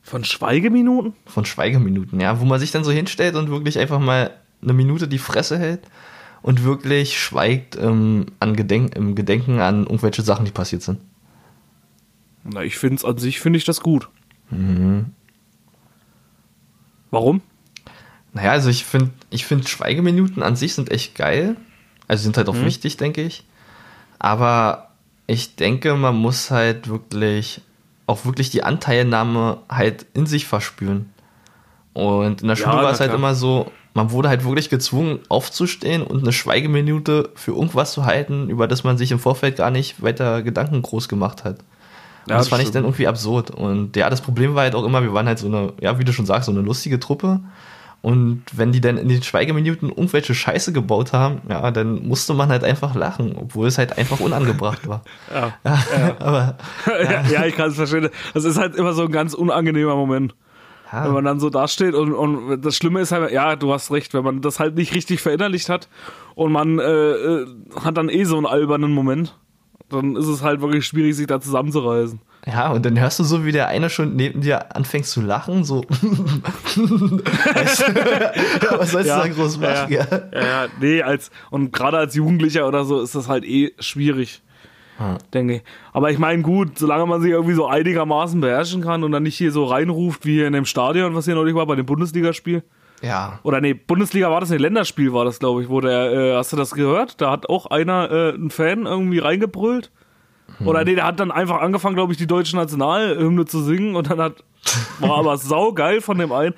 Von 0.02 0.24
Schweigeminuten? 0.24 1.14
Von 1.26 1.46
Schweigeminuten, 1.46 2.20
ja, 2.22 2.40
wo 2.40 2.46
man 2.46 2.60
sich 2.60 2.72
dann 2.72 2.86
so 2.86 2.92
hinstellt 2.92 3.36
und 3.36 3.50
wirklich 3.50 3.78
einfach 3.78 4.00
mal 4.00 4.32
eine 4.62 4.74
Minute 4.74 5.08
die 5.08 5.18
Fresse 5.18 5.60
hält 5.60 5.82
und 6.42 6.64
wirklich 6.64 7.20
schweigt 7.20 7.76
ähm, 7.76 8.28
an 8.40 8.56
Gedenk 8.56 8.96
im 8.96 9.16
Gedenken 9.16 9.60
an 9.60 9.82
irgendwelche 9.82 10.22
Sachen, 10.22 10.46
die 10.46 10.52
passiert 10.52 10.82
sind. 10.82 11.00
Na, 12.46 12.64
ich 12.64 12.78
finde 12.78 12.96
es 12.96 13.06
an 13.06 13.18
sich, 13.18 13.42
finde 13.42 13.58
ich 13.58 13.66
das 13.66 13.82
gut. 13.82 14.08
Mhm. 14.50 15.08
Warum? 17.12 17.42
Naja, 18.38 18.52
also 18.52 18.70
ich 18.70 18.86
finde, 18.86 19.10
ich 19.32 19.46
finde 19.46 19.68
Schweigeminuten 19.68 20.44
an 20.44 20.56
sich 20.56 20.76
sind 20.76 20.92
echt 20.92 21.16
geil. 21.16 21.56
Also 22.08 22.24
sind 22.24 22.38
halt 22.38 22.50
auch 22.50 22.54
mhm. 22.54 22.66
wichtig, 22.66 22.96
denke 22.98 23.22
ich. 23.24 23.44
Aber 24.20 24.90
ich 25.26 25.56
denke, 25.56 25.96
man 25.96 26.16
muss 26.16 26.52
halt 26.52 26.88
wirklich 26.88 27.62
auch 28.06 28.26
wirklich 28.26 28.50
die 28.52 28.64
Anteilnahme 28.64 29.58
halt 29.70 30.06
in 30.14 30.28
sich 30.28 30.46
verspüren. 30.46 31.12
Und 31.94 32.42
in 32.44 32.48
der 32.48 32.56
Schule 32.56 32.78
Ja, 32.78 32.84
war 32.84 32.92
es 32.92 33.00
halt 33.00 33.10
klar. 33.10 33.18
immer 33.20 33.34
so, 33.36 33.72
man 33.96 34.12
wurde 34.12 34.30
halt 34.30 34.44
wirklich 34.46 34.70
gezwungen, 34.70 35.20
aufzustehen 35.30 36.04
und 36.04 36.22
eine 36.22 36.32
Schweigeminute 36.32 37.32
für 37.36 37.52
irgendwas 37.52 37.92
zu 37.94 38.06
halten, 38.06 38.50
über 38.50 38.68
das 38.68 38.84
man 38.84 38.98
sich 39.00 39.12
im 39.12 39.20
Vorfeld 39.20 39.58
gar 39.58 39.72
nicht 39.72 40.02
weiter 40.04 40.44
Gedanken 40.44 40.82
groß 40.84 41.10
gemacht 41.10 41.44
hat. 41.44 41.60
Und 42.26 42.32
Ja, 42.32 42.38
das 42.38 42.50
das 42.50 42.50
fand 42.50 42.62
ich 42.62 42.68
stimmt. 42.68 42.76
dann 42.76 42.84
irgendwie 42.86 43.08
absurd. 43.08 43.52
Und 43.52 43.96
ja, 43.96 44.10
das 44.10 44.22
Problem 44.22 44.54
war 44.56 44.64
halt 44.64 44.76
auch 44.76 44.86
immer, 44.86 45.02
wir 45.02 45.14
waren 45.14 45.28
halt 45.28 45.40
so 45.40 45.48
eine, 45.48 45.74
ja, 45.82 45.98
wie 46.00 46.04
du 46.06 46.14
schon 46.14 46.26
sagst, 46.28 46.46
so 46.46 46.52
eine 46.52 46.62
lustige 46.62 47.00
Truppe. 47.00 47.42
Und 48.08 48.44
wenn 48.54 48.72
die 48.72 48.80
dann 48.80 48.98
in 48.98 49.10
den 49.10 49.22
Schweigeminuten 49.22 49.90
irgendwelche 49.90 50.34
Scheiße 50.34 50.72
gebaut 50.72 51.12
haben, 51.12 51.42
ja, 51.50 51.72
dann 51.72 52.08
musste 52.08 52.34
man 52.34 52.48
halt 52.48 52.64
einfach 52.64 52.96
lachen, 52.96 53.36
obwohl 53.36 53.68
es 53.68 53.78
halt 53.78 53.98
einfach 53.98 54.22
unangebracht 54.22 54.88
war. 54.88 55.02
Ja. 55.34 55.54
Aber 56.20 56.58
ja, 56.88 57.22
ja, 57.30 57.46
ich 57.46 57.54
kann 57.54 57.70
es 57.70 57.76
verstehen. 57.76 58.08
Das 58.34 58.46
ist 58.46 58.58
halt 58.58 58.76
immer 58.76 58.94
so 58.94 59.02
ein 59.02 59.12
ganz 59.12 59.34
unangenehmer 59.34 59.98
Moment. 59.98 60.36
Wenn 60.90 61.04
ja, 61.04 61.12
man 61.12 61.26
dann 61.26 61.42
so 61.42 61.50
dasteht 61.50 61.96
und, 61.96 62.14
und 62.14 62.62
das 62.62 62.78
Schlimme 62.78 63.02
ist 63.02 63.12
halt, 63.12 63.30
ja, 63.34 63.58
du 63.58 63.74
hast 63.74 63.92
recht, 63.92 64.14
wenn 64.14 64.24
man 64.24 64.40
das 64.40 64.62
halt 64.62 64.76
nicht 64.76 64.96
richtig 64.96 65.20
verinnerlicht 65.20 65.68
hat 65.68 65.90
und 66.36 66.54
man 66.54 66.80
äh, 66.80 66.84
äh, 66.84 67.48
hat 67.84 67.98
dann 67.98 68.08
eh 68.08 68.24
so 68.24 68.38
einen 68.38 68.46
albernen 68.46 68.94
Moment, 68.94 69.38
dann 69.90 70.16
ist 70.16 70.28
es 70.28 70.44
halt 70.44 70.62
wirklich 70.62 70.86
schwierig, 70.86 71.18
sich 71.18 71.28
da 71.28 71.42
zusammenzureißen. 71.42 72.22
Ja, 72.50 72.72
und 72.72 72.86
dann 72.86 73.00
hörst 73.00 73.20
du 73.20 73.24
so, 73.24 73.46
wie 73.46 73.52
der 73.52 73.68
eine 73.68 73.90
schon 73.90 74.16
neben 74.16 74.42
dir 74.42 74.76
anfängt 74.76 75.06
zu 75.06 75.22
lachen, 75.22 75.64
so. 75.64 75.84
Weißt 75.90 77.88
du, 77.88 78.80
Was 78.80 78.92
sollst 78.92 79.08
Ja, 79.10 79.22
du 79.24 79.30
da 79.30 79.34
groß 79.36 79.58
machen? 79.60 79.92
ja. 79.94 80.06
Ja. 80.34 80.42
Ja, 80.42 80.66
nee, 80.80 81.02
als, 81.02 81.32
und 81.50 81.72
gerade 81.74 81.98
als 81.98 82.16
Jugendlicher 82.16 82.68
oder 82.68 82.86
so 82.86 83.02
ist 83.02 83.16
das 83.16 83.28
halt 83.28 83.44
eh 83.46 83.74
schwierig, 83.80 84.42
Hm. 84.98 85.18
denke 85.34 85.56
ich. 85.58 85.62
Aber 85.94 86.10
ich 86.10 86.18
meine, 86.18 86.42
gut, 86.42 86.80
solange 86.80 87.06
man 87.06 87.22
sich 87.22 87.30
irgendwie 87.32 87.54
so 87.54 87.68
einigermaßen 87.68 88.42
beherrschen 88.42 88.82
kann 88.82 89.04
und 89.04 89.12
dann 89.12 89.22
nicht 89.24 89.38
hier 89.38 89.52
so 89.52 89.66
reinruft, 89.66 90.26
wie 90.26 90.34
hier 90.38 90.48
in 90.48 90.54
dem 90.54 90.66
Stadion, 90.66 91.14
was 91.14 91.26
hier 91.26 91.36
neulich 91.36 91.54
war, 91.54 91.68
bei 91.68 91.76
dem 91.76 91.86
Bundesligaspiel. 91.86 92.64
ja. 93.04 93.40
Oder 93.44 93.62
nee, 93.62 93.76
Bundesliga 93.76 94.32
war 94.32 94.40
das 94.40 94.50
nicht, 94.50 94.60
Länderspiel 94.62 95.14
war 95.14 95.24
das, 95.26 95.38
glaube 95.38 95.62
ich, 95.62 95.70
wo 95.70 95.82
der, 95.82 96.12
äh, 96.12 96.36
hast 96.36 96.52
du 96.52 96.58
das 96.58 96.72
gehört? 96.72 97.22
Da 97.22 97.30
hat 97.30 97.48
auch 97.48 97.68
einer, 97.68 98.10
äh, 98.10 98.30
ein 98.34 98.50
Fan 98.50 98.88
irgendwie 98.88 99.20
reingebrüllt. 99.20 99.92
Oder 100.66 100.84
nee, 100.84 100.96
der 100.96 101.06
hat 101.06 101.20
dann 101.20 101.32
einfach 101.32 101.62
angefangen, 101.62 101.96
glaube 101.96 102.12
ich, 102.14 102.18
die 102.18 102.28
deutsche 102.28 102.56
Nationalhymne 102.56 103.46
zu 103.46 103.62
singen 103.62 103.96
und 103.96 104.10
dann 104.10 104.20
hat, 104.20 104.44
war 105.00 105.18
aber 105.20 105.38
saugeil 105.38 106.02
von 106.02 106.18
dem 106.18 106.32
einen. 106.32 106.54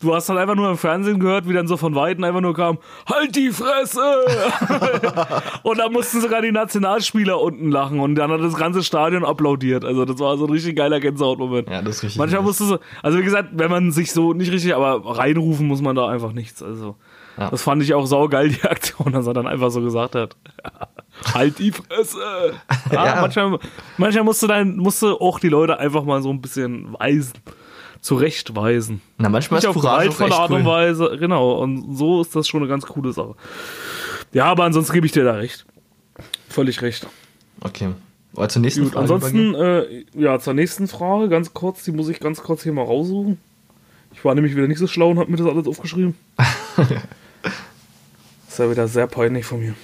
Du 0.00 0.12
hast 0.12 0.28
dann 0.28 0.36
einfach 0.36 0.56
nur 0.56 0.68
im 0.68 0.76
Fernsehen 0.76 1.20
gehört, 1.20 1.48
wie 1.48 1.52
dann 1.52 1.68
so 1.68 1.76
von 1.76 1.94
Weitem 1.94 2.24
einfach 2.24 2.40
nur 2.40 2.54
kam, 2.54 2.78
halt 3.08 3.36
die 3.36 3.50
Fresse! 3.50 4.00
und 5.62 5.78
da 5.78 5.88
mussten 5.88 6.20
sogar 6.20 6.42
die 6.42 6.50
Nationalspieler 6.50 7.40
unten 7.40 7.70
lachen 7.70 8.00
und 8.00 8.16
dann 8.16 8.30
hat 8.32 8.40
das 8.40 8.56
ganze 8.56 8.82
Stadion 8.82 9.24
applaudiert. 9.24 9.84
Also 9.84 10.04
das 10.04 10.18
war 10.18 10.36
so 10.38 10.46
ein 10.46 10.50
richtig 10.50 10.76
geiler 10.76 10.98
Gänsehautmoment. 10.98 11.68
Ja, 11.70 11.82
das 11.82 11.96
ist 11.98 12.02
richtig. 12.02 12.18
Manchmal 12.18 12.42
musst 12.42 12.58
du 12.58 12.64
so, 12.64 12.78
also 13.02 13.18
wie 13.18 13.22
gesagt, 13.22 13.50
wenn 13.52 13.70
man 13.70 13.92
sich 13.92 14.10
so 14.12 14.32
nicht 14.32 14.50
richtig, 14.50 14.74
aber 14.74 15.16
reinrufen 15.18 15.68
muss 15.68 15.80
man 15.82 15.94
da 15.94 16.08
einfach 16.08 16.32
nichts. 16.32 16.64
Also 16.64 16.96
Ja. 17.38 17.50
das 17.50 17.62
fand 17.62 17.80
ich 17.84 17.94
auch 17.94 18.06
saugeil, 18.06 18.48
die 18.48 18.62
Aktion, 18.68 19.12
dass 19.12 19.26
er 19.28 19.34
dann 19.34 19.46
einfach 19.46 19.70
so 19.70 19.80
gesagt 19.82 20.16
hat. 20.16 20.36
Halt 21.34 21.58
die 21.58 21.72
Fresse! 21.72 22.54
Ja, 22.90 23.06
Ja. 23.06 23.20
Manchmal, 23.20 23.58
manchmal 23.96 24.24
musst 24.24 24.42
du 24.42 24.46
dann, 24.46 24.76
musst 24.76 25.02
du 25.02 25.16
auch 25.18 25.38
die 25.38 25.48
Leute 25.48 25.78
einfach 25.78 26.04
mal 26.04 26.22
so 26.22 26.30
ein 26.30 26.40
bisschen 26.40 26.94
weisen, 26.98 27.34
zurechtweisen. 28.00 29.00
Na, 29.18 29.28
manchmal 29.28 29.58
Nicht 29.58 29.64
ist 29.64 29.76
auf 29.76 29.82
gewaltvolle 29.82 30.34
Art 30.34 30.50
und 30.50 30.62
cool. 30.62 30.66
Weise, 30.66 31.16
genau. 31.18 31.52
Und 31.54 31.96
so 31.96 32.20
ist 32.20 32.34
das 32.36 32.48
schon 32.48 32.60
eine 32.60 32.68
ganz 32.68 32.86
coole 32.86 33.12
Sache. 33.12 33.34
Ja, 34.32 34.46
aber 34.46 34.64
ansonsten 34.64 34.92
gebe 34.92 35.06
ich 35.06 35.12
dir 35.12 35.24
da 35.24 35.32
recht. 35.32 35.64
Völlig 36.48 36.82
recht. 36.82 37.06
Okay. 37.60 37.90
Aber 38.34 38.48
zur 38.48 38.62
nächsten 38.62 38.84
Gut, 38.84 38.92
Frage 38.92 39.02
ansonsten, 39.02 39.54
äh, 39.54 40.04
ja, 40.14 40.38
zur 40.38 40.54
nächsten 40.54 40.88
Frage, 40.88 41.28
ganz 41.28 41.52
kurz, 41.52 41.84
die 41.84 41.92
muss 41.92 42.08
ich 42.08 42.18
ganz 42.18 42.42
kurz 42.42 42.62
hier 42.62 42.72
mal 42.72 42.84
raussuchen. 42.84 43.38
Ich 44.14 44.24
war 44.24 44.34
nämlich 44.34 44.56
wieder 44.56 44.68
nicht 44.68 44.78
so 44.78 44.86
schlau 44.86 45.10
und 45.10 45.18
habe 45.18 45.30
mir 45.30 45.36
das 45.36 45.46
alles 45.46 45.66
aufgeschrieben. 45.66 46.14
ist 48.48 48.58
ja 48.58 48.70
wieder 48.70 48.88
sehr 48.88 49.06
peinlich 49.06 49.44
von 49.44 49.60
mir. 49.60 49.74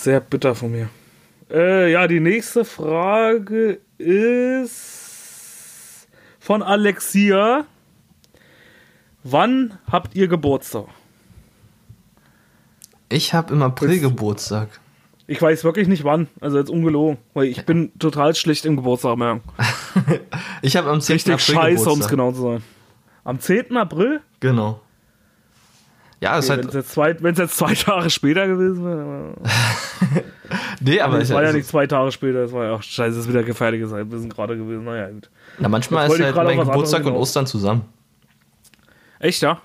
Sehr 0.00 0.20
bitter 0.20 0.54
von 0.54 0.70
mir. 0.70 0.88
Äh, 1.50 1.92
ja, 1.92 2.08
die 2.08 2.20
nächste 2.20 2.64
Frage 2.64 3.80
ist 3.98 4.88
von 6.38 6.62
Alexia. 6.62 7.66
Wann 9.24 9.76
habt 9.92 10.14
ihr 10.14 10.26
Geburtstag? 10.28 10.86
Ich 13.10 13.34
habe 13.34 13.52
im 13.52 13.62
April 13.62 14.00
du- 14.00 14.08
Geburtstag. 14.08 14.80
Ich 15.26 15.42
weiß 15.42 15.64
wirklich 15.64 15.86
nicht 15.86 16.04
wann, 16.04 16.28
also 16.40 16.56
jetzt 16.56 16.70
ungelogen, 16.70 17.18
weil 17.34 17.44
ich 17.48 17.66
bin 17.66 17.92
total 17.98 18.34
schlecht 18.34 18.64
im 18.64 18.76
Geburtstag 18.76 19.18
merken. 19.18 19.42
Ich 20.62 20.76
habe 20.76 20.88
am 20.90 21.00
10. 21.02 21.14
Richtig 21.14 21.32
April 21.34 21.54
scheiße, 21.56 21.90
um 21.90 22.00
es 22.00 22.08
genau 22.08 22.32
zu 22.32 22.40
sein. 22.42 22.62
Am 23.24 23.38
10. 23.38 23.76
April? 23.76 24.20
Genau. 24.40 24.80
Ja, 26.20 26.36
ist 26.38 26.50
Okay, 26.50 26.58
Wenn 26.60 26.68
es 26.68 26.74
halt. 26.74 26.74
jetzt, 26.74 26.92
zwei- 26.92 27.10
jetzt 27.44 27.56
zwei 27.56 27.74
Tage 27.90 28.10
später 28.10 28.46
gewesen 28.46 28.84
wäre. 28.84 29.34
Nee, 30.80 31.00
aber 31.00 31.12
Aber 31.14 31.22
ist 31.22 31.28
es 31.28 31.34
war 31.34 31.42
ja 31.42 31.46
halt, 31.48 31.56
nicht 31.58 31.68
zwei 31.68 31.86
Tage 31.86 32.10
später, 32.10 32.40
es 32.40 32.52
war 32.52 32.64
ja 32.64 32.72
auch 32.72 32.82
scheiße, 32.82 33.10
es 33.18 33.24
ist 33.24 33.28
wieder 33.28 33.42
gefährliches 33.44 33.92
Halbwissen 33.92 34.28
gerade 34.30 34.56
gewesen. 34.56 34.84
Naja, 34.84 35.08
gut. 35.10 35.30
na, 35.58 35.68
manchmal 35.68 36.08
Jetzt 36.08 36.18
ist 36.18 36.24
halt 36.24 36.36
mein 36.36 36.58
Geburtstag 36.58 37.04
und. 37.06 37.12
Ostern 37.12 37.46
zusammen. 37.46 37.82
Echt, 39.20 39.42
ja? 39.42 39.60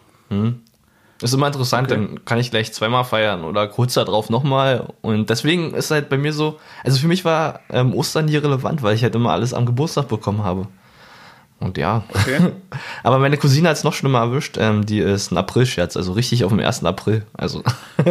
Ist 1.21 1.33
immer 1.33 1.47
interessant, 1.47 1.89
Okay. 1.91 1.99
dann 1.99 2.25
kann 2.25 2.37
ich 2.37 2.51
gleich 2.51 2.71
zweimal 2.73 3.03
feiern 3.05 3.43
oder 3.45 3.67
kurz 3.67 3.93
darauf 3.95 4.29
nochmal. 4.29 4.89
Und 5.01 5.29
deswegen 5.31 5.73
ist 5.73 5.89
halt 5.89 6.09
bei 6.09 6.17
mir 6.17 6.33
so, 6.33 6.59
also 6.83 6.99
für 6.99 7.07
mich 7.07 7.23
war 7.25 7.61
ähm, 7.69 7.93
Ostern 7.95 8.25
nie 8.25 8.35
relevant, 8.37 8.83
weil 8.83 8.93
ich 8.95 9.01
halt 9.01 9.15
immer 9.15 9.31
alles 9.31 9.53
am 9.53 9.65
Geburtstag 9.65 10.07
bekommen 10.09 10.43
habe. 10.43 10.67
Und 11.65 11.77
ja. 11.77 12.03
Okay. 12.09 12.51
Aber 13.03 13.17
meine 13.19 13.37
Cousine 13.37 13.69
hat 13.69 13.77
es 13.77 13.83
noch 13.83 13.93
schlimmer 13.93 14.19
erwischt. 14.19 14.57
Ähm, 14.59 14.85
die 14.85 14.99
ist 14.99 15.31
ein 15.31 15.37
April-Scherz, 15.37 15.97
also 15.97 16.13
richtig 16.13 16.43
auf 16.45 16.51
dem 16.51 16.59
1. 16.59 16.83
April. 16.85 17.25
Also, 17.33 17.63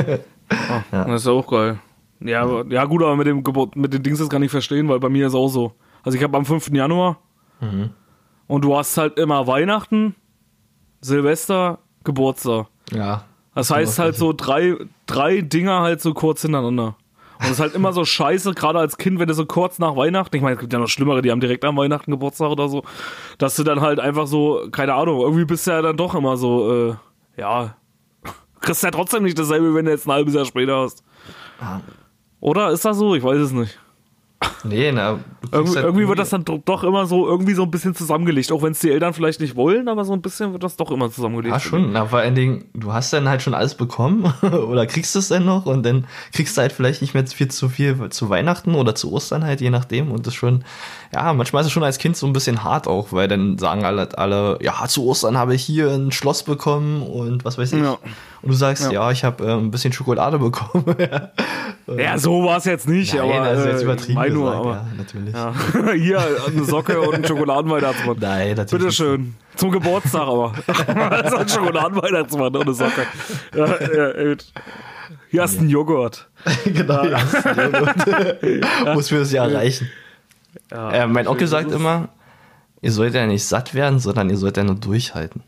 Ah, 0.50 0.82
Das 0.90 1.22
ist 1.22 1.26
ja 1.26 1.32
auch 1.32 1.46
geil. 1.46 1.78
Ja, 2.20 2.42
aber, 2.42 2.66
ja 2.66 2.84
gut, 2.84 3.02
aber 3.02 3.16
mit 3.16 3.26
dem 3.26 3.42
Geburt, 3.44 3.76
mit 3.76 3.92
den 3.92 4.02
Dings 4.02 4.18
das 4.18 4.28
kann 4.28 4.42
ich 4.42 4.50
verstehen, 4.50 4.88
weil 4.88 5.00
bei 5.00 5.08
mir 5.08 5.26
ist 5.26 5.34
auch 5.34 5.48
so. 5.48 5.72
Also 6.02 6.16
ich 6.18 6.24
habe 6.24 6.36
am 6.36 6.44
5. 6.44 6.68
Januar 6.72 7.18
Mhm. 7.60 7.90
und 8.46 8.62
du 8.64 8.76
hast 8.76 8.96
halt 8.98 9.18
immer 9.18 9.46
Weihnachten, 9.46 10.14
Silvester, 11.00 11.78
Geburtstag. 12.04 12.66
ja. 12.92 13.24
Das 13.54 13.70
heißt 13.70 14.00
halt 14.00 14.16
so 14.16 14.32
drei, 14.32 14.74
drei 15.06 15.40
Dinger 15.40 15.80
halt 15.82 16.00
so 16.00 16.12
kurz 16.12 16.42
hintereinander. 16.42 16.96
Und 17.44 17.50
es 17.50 17.58
ist 17.58 17.60
halt 17.60 17.74
immer 17.74 17.92
so 17.92 18.06
scheiße, 18.06 18.54
gerade 18.54 18.78
als 18.78 18.96
Kind, 18.96 19.18
wenn 19.18 19.28
du 19.28 19.34
so 19.34 19.44
kurz 19.44 19.78
nach 19.78 19.96
Weihnachten, 19.96 20.34
ich 20.34 20.40
meine, 20.40 20.54
es 20.54 20.60
gibt 20.60 20.72
ja 20.72 20.78
noch 20.78 20.88
Schlimmere, 20.88 21.20
die 21.20 21.30
haben 21.30 21.40
direkt 21.40 21.64
am 21.64 21.76
Weihnachten 21.76 22.10
Geburtstag 22.10 22.50
oder 22.50 22.68
so, 22.68 22.82
dass 23.36 23.54
du 23.56 23.64
dann 23.64 23.82
halt 23.82 24.00
einfach 24.00 24.26
so, 24.26 24.66
keine 24.72 24.94
Ahnung, 24.94 25.20
irgendwie 25.20 25.44
bist 25.44 25.66
du 25.66 25.72
ja 25.72 25.82
dann 25.82 25.96
doch 25.96 26.14
immer 26.14 26.38
so, 26.38 26.90
äh, 26.90 26.94
ja, 27.36 27.76
kriegst 28.60 28.82
ja 28.82 28.90
trotzdem 28.90 29.24
nicht 29.24 29.38
dasselbe, 29.38 29.74
wenn 29.74 29.84
du 29.84 29.90
jetzt 29.90 30.06
ein 30.06 30.12
halbes 30.12 30.32
Jahr 30.32 30.46
später 30.46 30.78
hast. 30.78 31.04
Ah. 31.60 31.80
Oder 32.40 32.70
ist 32.70 32.84
das 32.84 32.96
so? 32.96 33.14
Ich 33.14 33.22
weiß 33.22 33.38
es 33.38 33.52
nicht. 33.52 33.78
Nee, 34.64 34.92
na. 34.92 35.18
Irgendwie, 35.52 35.74
halt 35.76 35.84
irgendwie 35.84 36.08
wird 36.08 36.18
das 36.18 36.30
dann 36.30 36.44
do- 36.44 36.62
doch 36.64 36.84
immer 36.84 37.06
so, 37.06 37.26
irgendwie 37.28 37.54
so 37.54 37.62
ein 37.64 37.70
bisschen 37.70 37.94
zusammengelegt, 37.94 38.50
auch 38.50 38.62
wenn 38.62 38.72
es 38.72 38.78
die 38.80 38.90
Eltern 38.90 39.12
vielleicht 39.14 39.40
nicht 39.40 39.56
wollen, 39.56 39.88
aber 39.88 40.04
so 40.04 40.12
ein 40.14 40.22
bisschen 40.22 40.52
wird 40.52 40.62
das 40.62 40.76
doch 40.76 40.90
immer 40.90 41.10
zusammengelegt. 41.10 41.54
Ja, 41.54 41.60
schon. 41.60 41.92
Na, 41.92 42.06
vor 42.06 42.20
allen 42.20 42.34
Dingen, 42.34 42.64
du 42.74 42.92
hast 42.92 43.12
dann 43.12 43.28
halt 43.28 43.42
schon 43.42 43.54
alles 43.54 43.74
bekommen 43.74 44.32
oder 44.42 44.86
kriegst 44.86 45.14
es 45.16 45.28
dann 45.28 45.44
noch 45.44 45.66
und 45.66 45.84
dann 45.84 46.06
kriegst 46.32 46.56
du 46.56 46.62
halt 46.62 46.72
vielleicht 46.72 47.02
nicht 47.02 47.12
mehr 47.14 47.26
viel 47.26 47.48
zu 47.48 47.68
viel 47.68 48.08
zu 48.08 48.30
Weihnachten 48.30 48.74
oder 48.74 48.94
zu 48.94 49.12
Ostern 49.12 49.44
halt, 49.44 49.60
je 49.60 49.70
nachdem. 49.70 50.10
Und 50.10 50.26
das 50.26 50.34
schon, 50.34 50.64
ja, 51.14 51.32
manchmal 51.32 51.60
ist 51.60 51.68
es 51.68 51.72
schon 51.72 51.84
als 51.84 51.98
Kind 51.98 52.16
so 52.16 52.26
ein 52.26 52.32
bisschen 52.32 52.64
hart 52.64 52.88
auch, 52.88 53.12
weil 53.12 53.28
dann 53.28 53.56
sagen 53.56 53.84
alle, 53.84 54.08
alle 54.18 54.58
ja, 54.60 54.74
zu 54.88 55.06
Ostern 55.06 55.38
habe 55.38 55.54
ich 55.54 55.62
hier 55.62 55.90
ein 55.90 56.10
Schloss 56.10 56.42
bekommen 56.42 57.02
und 57.02 57.44
was 57.44 57.56
weiß 57.56 57.72
ich. 57.72 57.80
Ja. 57.82 57.98
Und 58.42 58.50
du 58.50 58.52
sagst, 58.52 58.84
ja, 58.84 58.90
Ja. 58.92 59.10
ich 59.12 59.22
habe 59.22 59.44
äh, 59.44 59.52
ein 59.52 59.70
bisschen 59.70 59.92
Schokolade 59.92 60.38
bekommen. 60.38 60.84
Ja, 61.98 62.16
so 62.16 62.42
war 62.44 62.56
es 62.56 62.64
jetzt 62.64 62.88
nicht, 62.88 63.12
Nein, 63.12 63.24
aber 63.30 63.42
also 63.42 63.68
jetzt 63.68 63.82
äh, 63.82 63.84
übertrieben 63.84 64.32
nur, 64.32 64.50
gesagt, 64.50 64.64
aber, 64.64 64.70
ja, 64.70 64.86
natürlich. 64.96 65.34
Ja. 65.34 65.92
Hier 65.92 66.46
eine 66.46 66.64
Socke 66.64 66.98
und 66.98 67.14
ein 67.16 67.26
Schokoladenweihnachtsmann. 67.26 68.16
Nein, 68.20 68.56
natürlich. 68.56 68.70
Bitteschön. 68.84 69.34
Zum 69.54 69.70
Geburtstag 69.70 70.22
aber. 70.22 70.54
so 71.30 71.36
ein 71.36 71.46
Schokoladenweihnachtsmann 71.46 72.56
und 72.56 72.62
eine 72.62 72.72
Socke. 72.72 73.06
Ja, 73.54 73.66
ja, 73.66 74.24
gut. 74.30 74.46
Hier 75.30 75.42
hast 75.42 75.56
du 75.56 75.60
einen 75.60 75.68
Joghurt. 75.68 76.26
genau, 76.64 77.04
ja. 77.04 77.18
Muss 78.94 79.10
für 79.10 79.18
das 79.18 79.32
Jahr 79.32 79.52
reichen. 79.52 79.90
Ja, 80.70 80.90
Äh, 80.90 81.06
mein 81.06 81.26
Onkel 81.28 81.46
sagt 81.46 81.68
ist- 81.70 81.74
immer, 81.74 82.08
ihr 82.80 82.92
sollt 82.92 83.14
ja 83.14 83.26
nicht 83.26 83.44
satt 83.44 83.74
werden, 83.74 83.98
sondern 83.98 84.30
ihr 84.30 84.36
sollt 84.36 84.56
ja 84.56 84.64
nur 84.64 84.76
durchhalten. 84.76 85.42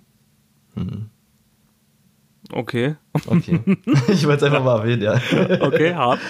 Okay. 2.52 2.96
Okay. 3.26 3.61
ich 4.09 4.26
wollte 4.26 4.44
es 4.46 4.52
einfach 4.52 4.62
mal 4.64 4.78
erwähnen, 4.80 5.02
ja. 5.02 5.14
Okay, 5.61 5.94
hart. 5.94 6.20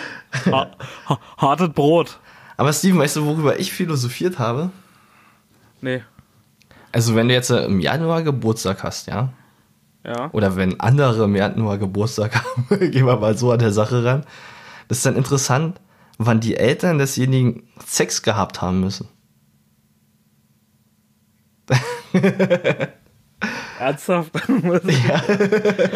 Ha 0.46 0.70
ha 1.08 1.18
hartes 1.36 1.70
Brot. 1.70 2.18
Aber 2.56 2.72
Steven, 2.72 2.98
weißt 2.98 3.16
du, 3.16 3.26
worüber 3.26 3.58
ich 3.58 3.72
philosophiert 3.72 4.38
habe? 4.38 4.70
Nee. 5.82 6.02
Also, 6.92 7.14
wenn 7.14 7.28
du 7.28 7.34
jetzt 7.34 7.50
äh, 7.50 7.64
im 7.66 7.80
Januar 7.80 8.22
Geburtstag 8.22 8.82
hast, 8.82 9.08
ja? 9.08 9.30
Ja. 10.04 10.30
Oder 10.32 10.56
wenn 10.56 10.80
andere 10.80 11.24
im 11.24 11.36
Januar 11.36 11.76
Geburtstag 11.78 12.34
haben, 12.36 12.66
gehen 12.90 13.04
wir 13.06 13.16
mal 13.16 13.36
so 13.36 13.52
an 13.52 13.58
der 13.58 13.72
Sache 13.72 14.02
ran. 14.04 14.24
Das 14.88 14.98
ist 14.98 15.06
dann 15.06 15.16
interessant, 15.16 15.80
wann 16.18 16.40
die 16.40 16.56
Eltern 16.56 16.98
desjenigen 16.98 17.68
Sex 17.84 18.22
gehabt 18.22 18.62
haben 18.62 18.80
müssen. 18.80 19.08
Ernsthaft? 23.78 24.30
ja. 25.08 25.22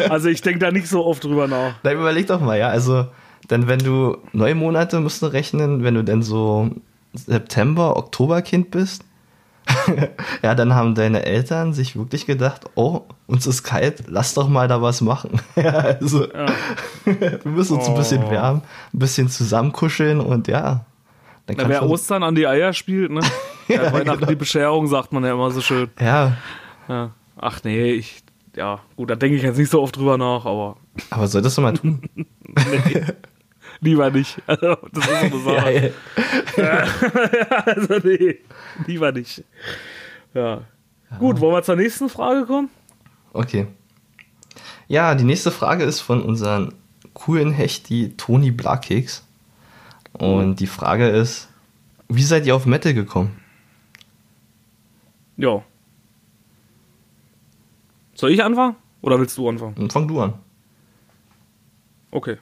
Also 0.09 0.29
ich 0.29 0.41
denke 0.41 0.59
da 0.59 0.71
nicht 0.71 0.87
so 0.87 1.05
oft 1.05 1.23
drüber 1.23 1.47
nach. 1.47 1.75
Dann 1.83 1.97
überleg 1.97 2.27
doch 2.27 2.39
mal, 2.39 2.57
ja. 2.57 2.67
Also, 2.69 3.07
denn 3.49 3.67
wenn 3.67 3.79
du 3.79 4.17
neun 4.33 4.57
Monate 4.57 4.99
musst 4.99 5.21
du 5.21 5.27
rechnen, 5.27 5.83
wenn 5.83 5.95
du 5.95 6.03
denn 6.03 6.21
so 6.21 6.69
September, 7.13 7.97
Oktober 7.97 8.41
Kind 8.41 8.71
bist, 8.71 9.03
ja, 10.43 10.55
dann 10.55 10.75
haben 10.75 10.95
deine 10.95 11.25
Eltern 11.25 11.73
sich 11.73 11.95
wirklich 11.95 12.25
gedacht, 12.25 12.65
oh, 12.75 13.01
uns 13.27 13.47
ist 13.47 13.63
kalt, 13.63 14.03
lass 14.07 14.33
doch 14.33 14.47
mal 14.49 14.67
da 14.67 14.81
was 14.81 15.01
machen. 15.01 15.39
ja, 15.55 15.71
also, 15.71 16.25
ja. 16.31 16.45
wir 17.05 17.39
müssen 17.45 17.77
uns 17.77 17.87
oh. 17.87 17.91
ein 17.91 17.97
bisschen 17.97 18.23
oh. 18.23 18.31
wärmen, 18.31 18.61
ein 18.93 18.99
bisschen 18.99 19.29
zusammenkuscheln 19.29 20.19
und 20.19 20.47
ja. 20.47 20.85
Dann 21.47 21.57
Na, 21.57 21.69
wer 21.69 21.89
Ostern 21.89 22.23
an 22.23 22.35
die 22.35 22.47
Eier 22.47 22.73
spielt, 22.73 23.11
ne? 23.11 23.21
ja, 23.67 23.83
ja, 23.83 23.93
Weihnachten 23.93 24.19
genau. 24.19 24.31
die 24.31 24.35
Bescherung, 24.35 24.87
sagt 24.87 25.11
man 25.11 25.23
ja 25.23 25.33
immer 25.33 25.51
so 25.51 25.61
schön. 25.61 25.89
Ja. 25.99 26.37
ja. 26.87 27.11
Ach 27.37 27.63
nee, 27.63 27.93
ich, 27.93 28.23
ja, 28.55 28.79
gut, 28.95 29.09
da 29.09 29.15
denke 29.15 29.37
ich 29.37 29.43
jetzt 29.43 29.57
nicht 29.57 29.71
so 29.71 29.81
oft 29.81 29.95
drüber 29.95 30.17
nach, 30.17 30.45
aber. 30.45 30.77
Aber 31.09 31.27
solltest 31.27 31.57
du 31.57 31.61
mal 31.61 31.73
tun? 31.73 32.01
nee. 32.15 33.03
Lieber 33.81 34.11
nicht. 34.11 34.41
Also, 34.47 34.77
das 34.91 35.05
ist 35.05 35.43
so 35.43 35.55
eine 35.55 35.91
Sache. 35.91 35.93
ja, 36.57 36.85
also, 37.65 38.07
nee, 38.07 38.37
lieber 38.85 39.11
nicht. 39.11 39.43
Ja. 40.33 40.61
ja. 41.09 41.17
Gut, 41.17 41.39
wollen 41.39 41.55
wir 41.55 41.63
zur 41.63 41.75
nächsten 41.75 42.07
Frage 42.07 42.45
kommen? 42.45 42.69
Okay. 43.33 43.67
Ja, 44.87 45.15
die 45.15 45.23
nächste 45.23 45.51
Frage 45.51 45.83
ist 45.83 45.99
von 45.99 46.21
unserem 46.21 46.73
coolen 47.13 47.51
Hechti 47.51 48.13
Toni 48.17 48.51
Blakeks. 48.51 49.25
Und 50.13 50.49
mhm. 50.49 50.55
die 50.55 50.67
Frage 50.67 51.09
ist: 51.09 51.49
Wie 52.07 52.23
seid 52.23 52.45
ihr 52.45 52.55
auf 52.55 52.65
Metal 52.65 52.93
gekommen? 52.93 53.39
Ja. 55.37 55.63
Soll 58.13 58.31
ich 58.31 58.43
anfangen? 58.43 58.75
Oder 59.01 59.19
willst 59.19 59.35
du 59.37 59.49
anfangen? 59.49 59.73
Dann 59.75 59.89
fang 59.89 60.07
du 60.07 60.21
an. 60.21 60.33
Okay. 62.11 62.37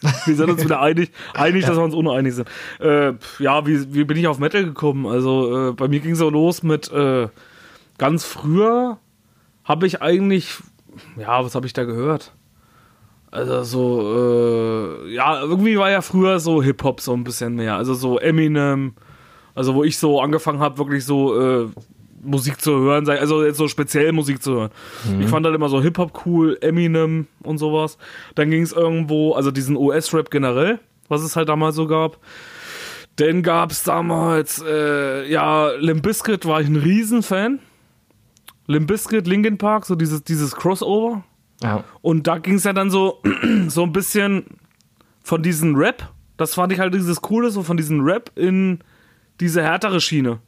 wir 0.26 0.34
sind 0.36 0.50
uns 0.50 0.64
wieder 0.64 0.80
einig, 0.80 1.10
einig 1.34 1.62
ja. 1.62 1.68
dass 1.68 1.78
wir 1.78 1.84
uns 1.84 1.94
uneinig 1.94 2.34
sind. 2.34 2.48
Äh, 2.80 3.14
ja, 3.38 3.66
wie, 3.66 3.94
wie 3.94 4.04
bin 4.04 4.16
ich 4.16 4.26
auf 4.26 4.38
Metal 4.38 4.64
gekommen? 4.64 5.06
Also 5.06 5.70
äh, 5.70 5.72
bei 5.72 5.88
mir 5.88 6.00
ging 6.00 6.12
es 6.12 6.18
so 6.18 6.30
los 6.30 6.62
mit 6.62 6.90
äh, 6.92 7.28
ganz 7.98 8.24
früher 8.24 8.98
habe 9.64 9.86
ich 9.86 10.02
eigentlich, 10.02 10.58
ja, 11.16 11.44
was 11.44 11.54
habe 11.54 11.66
ich 11.66 11.72
da 11.72 11.84
gehört? 11.84 12.32
Also 13.30 13.64
so, 13.64 15.04
äh, 15.06 15.12
ja, 15.12 15.40
irgendwie 15.40 15.76
war 15.76 15.90
ja 15.90 16.02
früher 16.02 16.38
so 16.38 16.62
Hip-Hop 16.62 17.00
so 17.00 17.14
ein 17.14 17.24
bisschen 17.24 17.56
mehr. 17.56 17.74
Also 17.74 17.94
so 17.94 18.18
Eminem, 18.18 18.94
also 19.56 19.74
wo 19.74 19.82
ich 19.82 19.98
so 19.98 20.20
angefangen 20.20 20.60
habe, 20.60 20.78
wirklich 20.78 21.04
so 21.04 21.40
äh, 21.40 21.68
Musik 22.24 22.60
zu 22.60 22.72
hören, 22.72 23.08
also 23.08 23.44
jetzt 23.44 23.58
so 23.58 23.68
speziell 23.68 24.12
Musik 24.12 24.42
zu 24.42 24.54
hören. 24.54 24.70
Mhm. 25.04 25.22
Ich 25.22 25.28
fand 25.28 25.44
halt 25.46 25.54
immer 25.54 25.68
so 25.68 25.82
Hip-Hop 25.82 26.24
cool, 26.26 26.58
Eminem 26.60 27.26
und 27.42 27.58
sowas. 27.58 27.98
Dann 28.34 28.50
ging 28.50 28.62
es 28.62 28.72
irgendwo, 28.72 29.32
also 29.34 29.50
diesen 29.50 29.76
US-Rap 29.76 30.30
generell, 30.30 30.80
was 31.08 31.22
es 31.22 31.36
halt 31.36 31.48
damals 31.48 31.76
so 31.76 31.86
gab. 31.86 32.18
Dann 33.16 33.42
gab 33.42 33.70
es 33.70 33.84
damals, 33.84 34.62
äh, 34.66 35.30
ja, 35.30 35.70
Limp 35.78 36.02
Bizkit 36.02 36.46
war 36.46 36.60
ich 36.60 36.68
ein 36.68 36.76
Riesenfan. 36.76 37.60
Limp 38.66 38.88
Bizkit, 38.88 39.26
Linkin 39.26 39.58
Park, 39.58 39.86
so 39.86 39.94
dieses, 39.94 40.24
dieses 40.24 40.56
Crossover. 40.56 41.22
Ja. 41.62 41.84
Und 42.02 42.26
da 42.26 42.38
ging 42.38 42.54
es 42.54 42.64
ja 42.64 42.72
dann 42.72 42.90
so, 42.90 43.22
so 43.68 43.82
ein 43.84 43.92
bisschen 43.92 44.44
von 45.22 45.42
diesem 45.42 45.76
Rap, 45.76 46.10
das 46.36 46.54
fand 46.54 46.72
ich 46.72 46.80
halt 46.80 46.94
dieses 46.94 47.22
Coole, 47.22 47.50
so 47.50 47.62
von 47.62 47.76
diesem 47.76 48.00
Rap 48.00 48.30
in 48.34 48.80
diese 49.40 49.62
härtere 49.62 50.00
Schiene. 50.00 50.40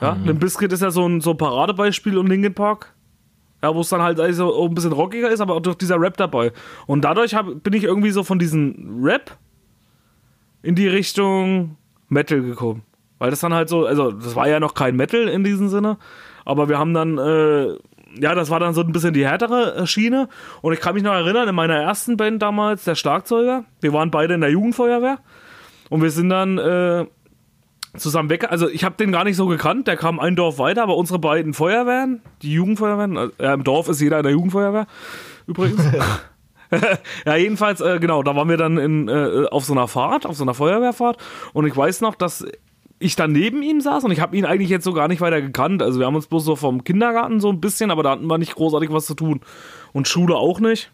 Ja, 0.00 0.14
mhm. 0.14 0.26
Limp 0.26 0.40
Bizkit 0.40 0.72
ist 0.72 0.82
ja 0.82 0.90
so 0.90 1.06
ein, 1.08 1.20
so 1.20 1.30
ein 1.30 1.36
Paradebeispiel 1.36 2.18
und 2.18 2.26
Linkin 2.26 2.54
Park. 2.54 2.94
Ja, 3.62 3.74
wo 3.74 3.80
es 3.80 3.88
dann 3.88 4.02
halt 4.02 4.20
also 4.20 4.66
ein 4.66 4.74
bisschen 4.74 4.92
rockiger 4.92 5.30
ist, 5.30 5.40
aber 5.40 5.54
auch 5.54 5.60
durch 5.60 5.76
dieser 5.76 6.00
Rap 6.00 6.16
dabei. 6.16 6.52
Und 6.86 7.02
dadurch 7.02 7.34
hab, 7.34 7.62
bin 7.62 7.72
ich 7.72 7.84
irgendwie 7.84 8.10
so 8.10 8.22
von 8.22 8.38
diesem 8.38 9.00
Rap 9.02 9.36
in 10.62 10.74
die 10.74 10.88
Richtung 10.88 11.76
Metal 12.08 12.42
gekommen. 12.42 12.82
Weil 13.18 13.30
das 13.30 13.40
dann 13.40 13.54
halt 13.54 13.68
so, 13.68 13.86
also 13.86 14.12
das 14.12 14.36
war 14.36 14.48
ja 14.48 14.60
noch 14.60 14.74
kein 14.74 14.94
Metal 14.94 15.26
in 15.28 15.42
diesem 15.42 15.68
Sinne, 15.68 15.96
aber 16.44 16.68
wir 16.68 16.78
haben 16.78 16.92
dann, 16.92 17.16
äh, 17.16 17.68
ja, 18.20 18.34
das 18.34 18.50
war 18.50 18.60
dann 18.60 18.74
so 18.74 18.82
ein 18.82 18.92
bisschen 18.92 19.14
die 19.14 19.26
härtere 19.26 19.74
äh, 19.74 19.86
Schiene. 19.86 20.28
Und 20.60 20.72
ich 20.74 20.80
kann 20.80 20.94
mich 20.94 21.02
noch 21.02 21.12
erinnern, 21.12 21.48
in 21.48 21.54
meiner 21.54 21.76
ersten 21.76 22.16
Band 22.16 22.42
damals, 22.42 22.84
der 22.84 22.94
Schlagzeuger, 22.94 23.64
wir 23.80 23.92
waren 23.92 24.10
beide 24.10 24.34
in 24.34 24.42
der 24.42 24.50
Jugendfeuerwehr. 24.50 25.18
Und 25.88 26.02
wir 26.02 26.10
sind 26.10 26.28
dann 26.28 26.58
äh, 26.58 27.06
zusammen 27.98 28.30
weg. 28.30 28.50
Also 28.50 28.68
ich 28.68 28.84
habe 28.84 28.96
den 28.96 29.12
gar 29.12 29.24
nicht 29.24 29.36
so 29.36 29.46
gekannt. 29.46 29.86
Der 29.86 29.96
kam 29.96 30.20
ein 30.20 30.36
Dorf 30.36 30.58
weiter, 30.58 30.82
aber 30.82 30.96
unsere 30.96 31.18
beiden 31.18 31.54
Feuerwehren, 31.54 32.22
die 32.42 32.52
Jugendfeuerwehren, 32.52 33.16
also, 33.16 33.32
äh, 33.38 33.52
im 33.52 33.64
Dorf 33.64 33.88
ist 33.88 34.00
jeder 34.00 34.18
in 34.18 34.22
der 34.22 34.32
Jugendfeuerwehr 34.32 34.86
übrigens. 35.46 35.82
ja, 37.26 37.36
jedenfalls, 37.36 37.80
äh, 37.80 37.98
genau, 38.00 38.22
da 38.22 38.34
waren 38.34 38.48
wir 38.48 38.56
dann 38.56 38.78
in, 38.78 39.08
äh, 39.08 39.46
auf 39.50 39.64
so 39.64 39.72
einer 39.72 39.88
Fahrt, 39.88 40.26
auf 40.26 40.36
so 40.36 40.44
einer 40.44 40.54
Feuerwehrfahrt. 40.54 41.18
Und 41.52 41.66
ich 41.66 41.76
weiß 41.76 42.00
noch, 42.00 42.14
dass 42.14 42.44
ich 42.98 43.14
dann 43.14 43.32
neben 43.32 43.62
ihm 43.62 43.80
saß 43.80 44.04
und 44.04 44.10
ich 44.10 44.20
habe 44.20 44.36
ihn 44.36 44.46
eigentlich 44.46 44.70
jetzt 44.70 44.84
so 44.84 44.92
gar 44.92 45.08
nicht 45.08 45.20
weiter 45.20 45.40
gekannt. 45.42 45.82
Also 45.82 45.98
wir 45.98 46.06
haben 46.06 46.14
uns 46.14 46.26
bloß 46.26 46.44
so 46.44 46.56
vom 46.56 46.82
Kindergarten 46.84 47.40
so 47.40 47.50
ein 47.50 47.60
bisschen, 47.60 47.90
aber 47.90 48.02
da 48.02 48.10
hatten 48.10 48.26
wir 48.26 48.38
nicht 48.38 48.54
großartig 48.54 48.90
was 48.90 49.06
zu 49.06 49.14
tun. 49.14 49.40
Und 49.92 50.08
Schule 50.08 50.36
auch 50.36 50.60
nicht. 50.60 50.90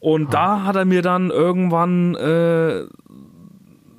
Und 0.00 0.34
da 0.34 0.64
hat 0.64 0.76
er 0.76 0.84
mir 0.84 1.02
dann 1.02 1.30
irgendwann 1.30 2.14
äh, 2.16 2.84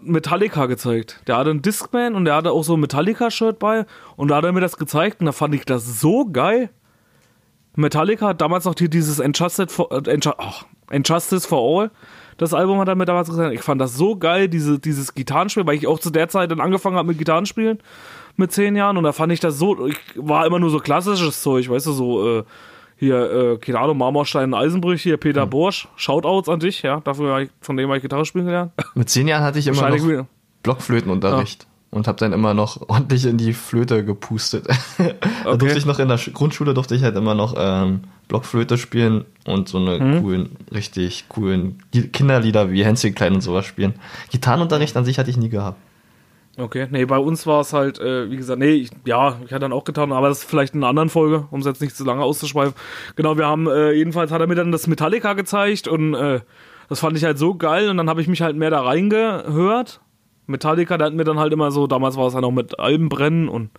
Metallica 0.08 0.66
gezeigt. 0.66 1.22
Der 1.28 1.38
hatte 1.38 1.50
einen 1.50 1.62
Discman 1.62 2.16
und 2.16 2.26
der 2.26 2.36
hatte 2.36 2.52
auch 2.52 2.64
so 2.64 2.76
ein 2.76 2.80
Metallica-Shirt 2.80 3.60
bei. 3.60 3.86
Und 4.16 4.30
da 4.30 4.38
hat 4.38 4.46
er 4.46 4.52
mir 4.52 4.62
das 4.62 4.78
gezeigt 4.78 5.20
und 5.20 5.26
da 5.28 5.32
fand 5.32 5.56
ich 5.56 5.66
das 5.66 6.00
so 6.00 6.26
geil. 6.26 6.70
Metallica 7.76 8.28
hat 8.28 8.42
damals 8.42 8.66
noch 8.66 8.74
hier 8.78 8.90
dieses 8.90 9.20
Enchanted 9.20 9.72
for, 9.72 9.92
äh, 9.92 10.20
Injustice 10.92 11.46
for 11.46 11.60
All. 11.82 11.92
Das 12.38 12.54
Album 12.54 12.80
hat 12.80 12.88
er 12.88 12.96
mir 12.96 13.06
damals 13.06 13.30
gesagt. 13.30 13.54
Ich 13.54 13.62
fand 13.62 13.80
das 13.82 13.96
so 13.96 14.16
geil, 14.16 14.48
diese, 14.48 14.80
dieses 14.80 15.14
Gitarrenspiel, 15.14 15.66
weil 15.66 15.76
ich 15.76 15.88
auch 15.88 16.00
zu 16.00 16.10
der 16.10 16.30
Zeit 16.30 16.52
dann 16.52 16.62
angefangen 16.62 16.96
habe 16.96 17.08
mit 17.08 17.18
Gitarrenspielen 17.18 17.80
mit 18.38 18.52
zehn 18.52 18.76
Jahren. 18.76 18.98
Und 18.98 19.04
da 19.04 19.12
fand 19.12 19.34
ich 19.34 19.40
das 19.40 19.58
so, 19.58 19.88
ich 19.88 19.98
war 20.16 20.46
immer 20.46 20.60
nur 20.60 20.70
so 20.70 20.80
klassisches 20.80 21.42
Zeug, 21.42 21.70
weißt 21.70 21.88
du, 21.88 21.92
so, 21.92 22.40
äh, 22.40 22.44
hier, 22.98 23.60
äh, 23.62 23.74
Ahnung, 23.74 23.98
Marmorstein 23.98 24.54
Eisenbrüch, 24.54 25.02
hier 25.02 25.18
Peter 25.18 25.46
mhm. 25.46 25.52
Borsch, 25.52 25.88
Shoutouts 25.96 26.50
an 26.50 26.60
dich, 26.60 26.82
ja, 26.82 27.00
dafür 27.02 27.42
ich, 27.42 27.50
von 27.62 27.78
dem 27.78 27.88
habe 27.88 27.98
ich 27.98 28.02
Gitarre 28.04 28.26
spielen 28.26 28.46
gelernt. 28.46 28.72
Mit 28.96 29.10
zehn 29.10 29.28
Jahren 29.28 29.44
hatte 29.44 29.60
ich 29.60 29.68
immer 29.68 29.90
noch 29.90 30.26
Blockflötenunterricht. 30.64 31.64
Ja. 31.64 31.70
Und 31.90 32.06
habe 32.08 32.18
dann 32.18 32.34
immer 32.34 32.54
noch 32.54 32.82
ordentlich 32.90 33.26
in 33.26 33.38
die 33.38 33.54
Flöte 33.54 34.04
gepustet. 34.04 34.68
da 34.98 35.06
okay. 35.46 35.58
durfte 35.58 35.78
ich 35.78 35.86
noch 35.86 36.00
in 36.00 36.10
der 36.10 36.18
Grundschule 36.18 36.74
durfte 36.74 36.96
ich 36.96 37.04
halt 37.04 37.16
immer 37.16 37.34
noch 37.34 37.56
ähm, 37.58 38.02
Blockflöte 38.28 38.78
spielen 38.78 39.24
und 39.46 39.70
so 39.70 39.78
eine 39.78 40.00
mhm. 40.00 40.22
coolen, 40.22 40.50
richtig 40.74 41.30
coolen 41.30 41.82
Kinderlieder 42.12 42.72
wie 42.72 42.84
Hänschen 42.84 43.16
Klein 43.16 43.36
und 43.36 43.42
sowas 43.42 43.66
spielen. 43.66 43.94
Gitarrenunterricht 44.32 44.98
an 44.98 45.06
sich 45.06 45.18
hatte 45.18 45.30
ich 45.30 45.38
nie 45.38 45.50
gehabt. 45.50 45.80
Okay, 46.60 46.88
nee, 46.90 47.06
bei 47.06 47.20
uns 47.20 47.46
war 47.46 47.62
es 47.62 47.72
halt, 47.72 48.00
äh, 48.00 48.32
wie 48.32 48.36
gesagt, 48.36 48.60
nee, 48.60 48.72
ich, 48.72 48.90
ja, 49.06 49.38
ich 49.46 49.52
hatte 49.52 49.60
dann 49.60 49.74
auch 49.74 49.84
getan, 49.84 50.12
aber 50.12 50.28
das 50.28 50.40
ist 50.40 50.50
vielleicht 50.50 50.74
in 50.74 50.80
einer 50.80 50.90
anderen 50.90 51.10
Folge, 51.10 51.48
um 51.52 51.60
es 51.60 51.68
jetzt 51.68 51.82
nicht 51.82 51.96
zu 51.96 52.04
lange 52.04 52.24
auszuschweifen. 52.24 52.74
Genau, 53.16 53.38
wir 53.38 53.46
haben, 53.46 53.68
äh, 53.68 53.92
jedenfalls 53.92 54.32
hat 54.32 54.42
er 54.42 54.48
mir 54.48 54.56
dann 54.56 54.72
das 54.72 54.88
Metallica 54.88 55.34
gezeigt 55.34 55.88
und 55.88 56.16
äh, 56.16 56.40
das 56.90 57.00
fand 57.00 57.16
ich 57.16 57.24
halt 57.24 57.38
so 57.38 57.54
geil 57.54 57.90
und 57.90 57.98
dann 57.98 58.10
habe 58.10 58.22
ich 58.22 58.28
mich 58.28 58.42
halt 58.42 58.56
mehr 58.56 58.72
da 58.72 58.82
reingehört. 58.82 60.02
Metallica, 60.48 60.98
der 60.98 61.08
hat 61.08 61.14
mir 61.14 61.26
dann 61.26 61.38
halt 61.38 61.54
immer 61.54 61.70
so, 61.70 61.86
damals 61.86 62.18
war 62.18 62.26
es 62.26 62.34
halt 62.34 62.42
noch 62.42 62.52
mit 62.52 62.80
Alben 62.80 63.10
brennen 63.10 63.50
und 63.50 63.70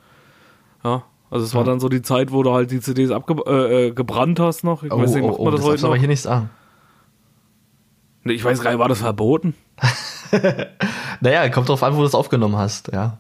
ja, 0.84 1.02
also 1.30 1.44
es 1.44 1.54
war 1.56 1.64
dann 1.64 1.80
so 1.80 1.88
die 1.88 2.02
Zeit, 2.02 2.30
wo 2.30 2.44
du 2.44 2.52
halt 2.52 2.70
die 2.70 2.80
CDs 2.80 3.10
abgebrannt 3.10 4.38
äh, 4.38 4.42
äh 4.42 4.46
hast 4.46 4.62
noch. 4.62 4.84
Ich 4.84 4.92
oh, 4.92 4.98
weiß 4.98 5.14
nicht, 5.14 5.26
macht 5.26 5.38
oh, 5.38 5.44
man 5.44 5.54
oh, 5.54 5.56
das, 5.56 5.60
das 5.62 5.70
heute 5.70 5.82
noch? 5.82 5.88
aber 5.88 5.98
hier 5.98 6.08
nicht 6.08 6.22
sagen. 6.22 6.48
Nee, 8.22 8.34
ich 8.34 8.44
weiß 8.44 8.62
gar 8.62 8.70
nicht, 8.70 8.78
war 8.78 8.88
das 8.88 9.00
verboten? 9.00 9.54
naja, 11.20 11.48
kommt 11.48 11.68
drauf 11.68 11.82
an, 11.82 11.94
wo 11.94 12.00
du 12.00 12.06
es 12.06 12.14
aufgenommen 12.14 12.56
hast, 12.56 12.92
ja. 12.92 13.18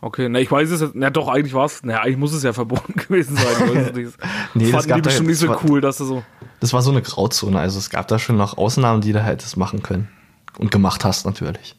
Okay, 0.00 0.28
na, 0.28 0.38
ich 0.38 0.50
weiß 0.50 0.70
es 0.70 0.80
jetzt, 0.82 0.94
na 0.94 1.10
doch, 1.10 1.28
eigentlich 1.28 1.54
war 1.54 1.64
es, 1.64 1.82
naja, 1.82 2.02
eigentlich 2.02 2.18
muss 2.18 2.32
es 2.32 2.42
ja 2.42 2.52
verboten 2.52 2.92
gewesen 2.96 3.36
sein. 3.36 4.12
nee, 4.54 4.70
das 4.70 4.86
gab 4.86 4.96
die 4.96 5.02
bestimmt 5.02 5.28
nicht 5.28 5.38
so 5.38 5.48
war, 5.48 5.58
cool, 5.64 5.80
dass 5.80 5.98
du 5.98 6.04
so. 6.04 6.22
Das 6.60 6.72
war 6.72 6.82
so 6.82 6.90
eine 6.90 7.02
Grauzone, 7.02 7.58
also 7.58 7.78
es 7.78 7.90
gab 7.90 8.06
da 8.08 8.18
schon 8.18 8.36
noch 8.36 8.58
Ausnahmen, 8.58 9.00
die 9.00 9.12
da 9.12 9.24
halt 9.24 9.42
das 9.42 9.56
machen 9.56 9.82
können. 9.82 10.08
Und 10.58 10.70
gemacht 10.70 11.04
hast, 11.04 11.26
natürlich. 11.26 11.76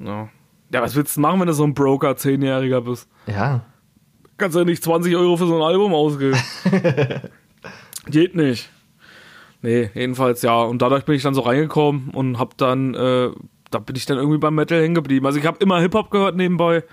Ja. 0.00 0.28
Ja, 0.72 0.82
was 0.82 0.96
willst 0.96 1.16
du 1.16 1.20
machen, 1.20 1.38
wenn 1.38 1.46
du 1.46 1.52
so 1.52 1.62
ein 1.62 1.74
Broker, 1.74 2.16
Zehnjähriger 2.16 2.80
bist? 2.80 3.08
Ja. 3.26 3.60
Kannst 4.36 4.56
du 4.56 4.60
ja 4.60 4.64
nicht 4.64 4.82
20 4.82 5.14
Euro 5.14 5.36
für 5.36 5.46
so 5.46 5.54
ein 5.54 5.62
Album 5.62 5.94
ausgeben. 5.94 6.36
Geht 8.08 8.34
nicht. 8.34 8.68
Nee, 9.62 9.90
jedenfalls 9.94 10.42
ja. 10.42 10.62
Und 10.62 10.82
dadurch 10.82 11.04
bin 11.04 11.14
ich 11.14 11.22
dann 11.22 11.34
so 11.34 11.40
reingekommen 11.40 12.10
und 12.10 12.38
hab 12.38 12.56
dann, 12.56 12.94
äh, 12.94 13.30
da 13.70 13.78
bin 13.78 13.96
ich 13.96 14.06
dann 14.06 14.18
irgendwie 14.18 14.38
beim 14.38 14.54
Metal 14.54 14.80
hängen 14.80 14.94
geblieben. 14.94 15.26
Also 15.26 15.38
ich 15.38 15.46
habe 15.46 15.58
immer 15.60 15.80
Hip-Hop 15.80 16.10
gehört 16.10 16.36
nebenbei, 16.36 16.84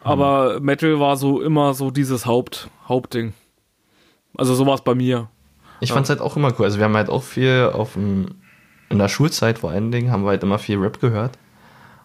aber 0.00 0.56
hm. 0.56 0.64
Metal 0.64 1.00
war 1.00 1.16
so 1.16 1.40
immer 1.40 1.74
so 1.74 1.90
dieses 1.90 2.26
Haupt, 2.26 2.70
Hauptding. 2.88 3.32
Also 4.36 4.54
so 4.54 4.66
war 4.66 4.74
es 4.74 4.82
bei 4.82 4.94
mir. 4.94 5.28
Ich 5.80 5.90
ja. 5.90 5.94
fand's 5.94 6.08
halt 6.08 6.20
auch 6.20 6.36
immer 6.36 6.52
cool. 6.58 6.64
Also 6.64 6.78
wir 6.78 6.84
haben 6.84 6.96
halt 6.96 7.10
auch 7.10 7.22
viel 7.22 7.70
auf 7.72 7.94
dem, 7.94 8.36
in 8.88 8.98
der 8.98 9.08
Schulzeit 9.08 9.58
vor 9.58 9.70
allen 9.70 9.90
Dingen, 9.90 10.10
haben 10.10 10.22
wir 10.24 10.30
halt 10.30 10.42
immer 10.42 10.58
viel 10.58 10.78
Rap 10.78 11.00
gehört. 11.00 11.38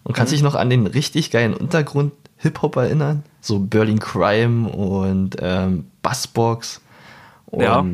Und 0.04 0.14
kannst 0.14 0.32
mhm. 0.32 0.36
dich 0.36 0.44
noch 0.44 0.56
an 0.56 0.70
den 0.70 0.86
richtig 0.86 1.32
geilen 1.32 1.54
Untergrund 1.54 2.12
Hip-Hop 2.38 2.76
erinnern. 2.76 3.24
So 3.40 3.60
Berlin 3.60 4.00
Crime 4.00 4.68
und 4.70 5.38
ähm, 5.40 5.86
Bassbox 6.02 6.82
und 7.46 7.62
Ja. 7.62 7.86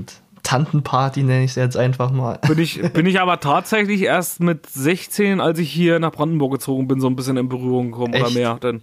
Tantenparty 0.50 1.22
nenne 1.22 1.44
ich 1.44 1.52
es 1.52 1.56
jetzt 1.58 1.78
einfach 1.78 2.10
mal. 2.10 2.40
Bin 2.48 2.58
ich, 2.58 2.82
bin 2.94 3.06
ich 3.06 3.22
aber 3.22 3.40
tatsächlich 3.40 4.02
erst 4.02 4.40
mit 4.40 4.66
16, 4.66 5.42
als 5.42 5.60
ich 5.60 5.72
hier 5.72 6.00
nach 6.00 6.12
Brandenburg 6.12 6.54
gezogen 6.54 6.88
bin, 6.88 7.00
so 7.00 7.06
ein 7.06 7.16
bisschen 7.16 7.38
in 7.38 7.50
Berührung 7.50 7.92
gekommen 7.92 8.16
oder 8.16 8.26
Echt? 8.26 8.34
mehr. 8.34 8.56
Denn, 8.56 8.82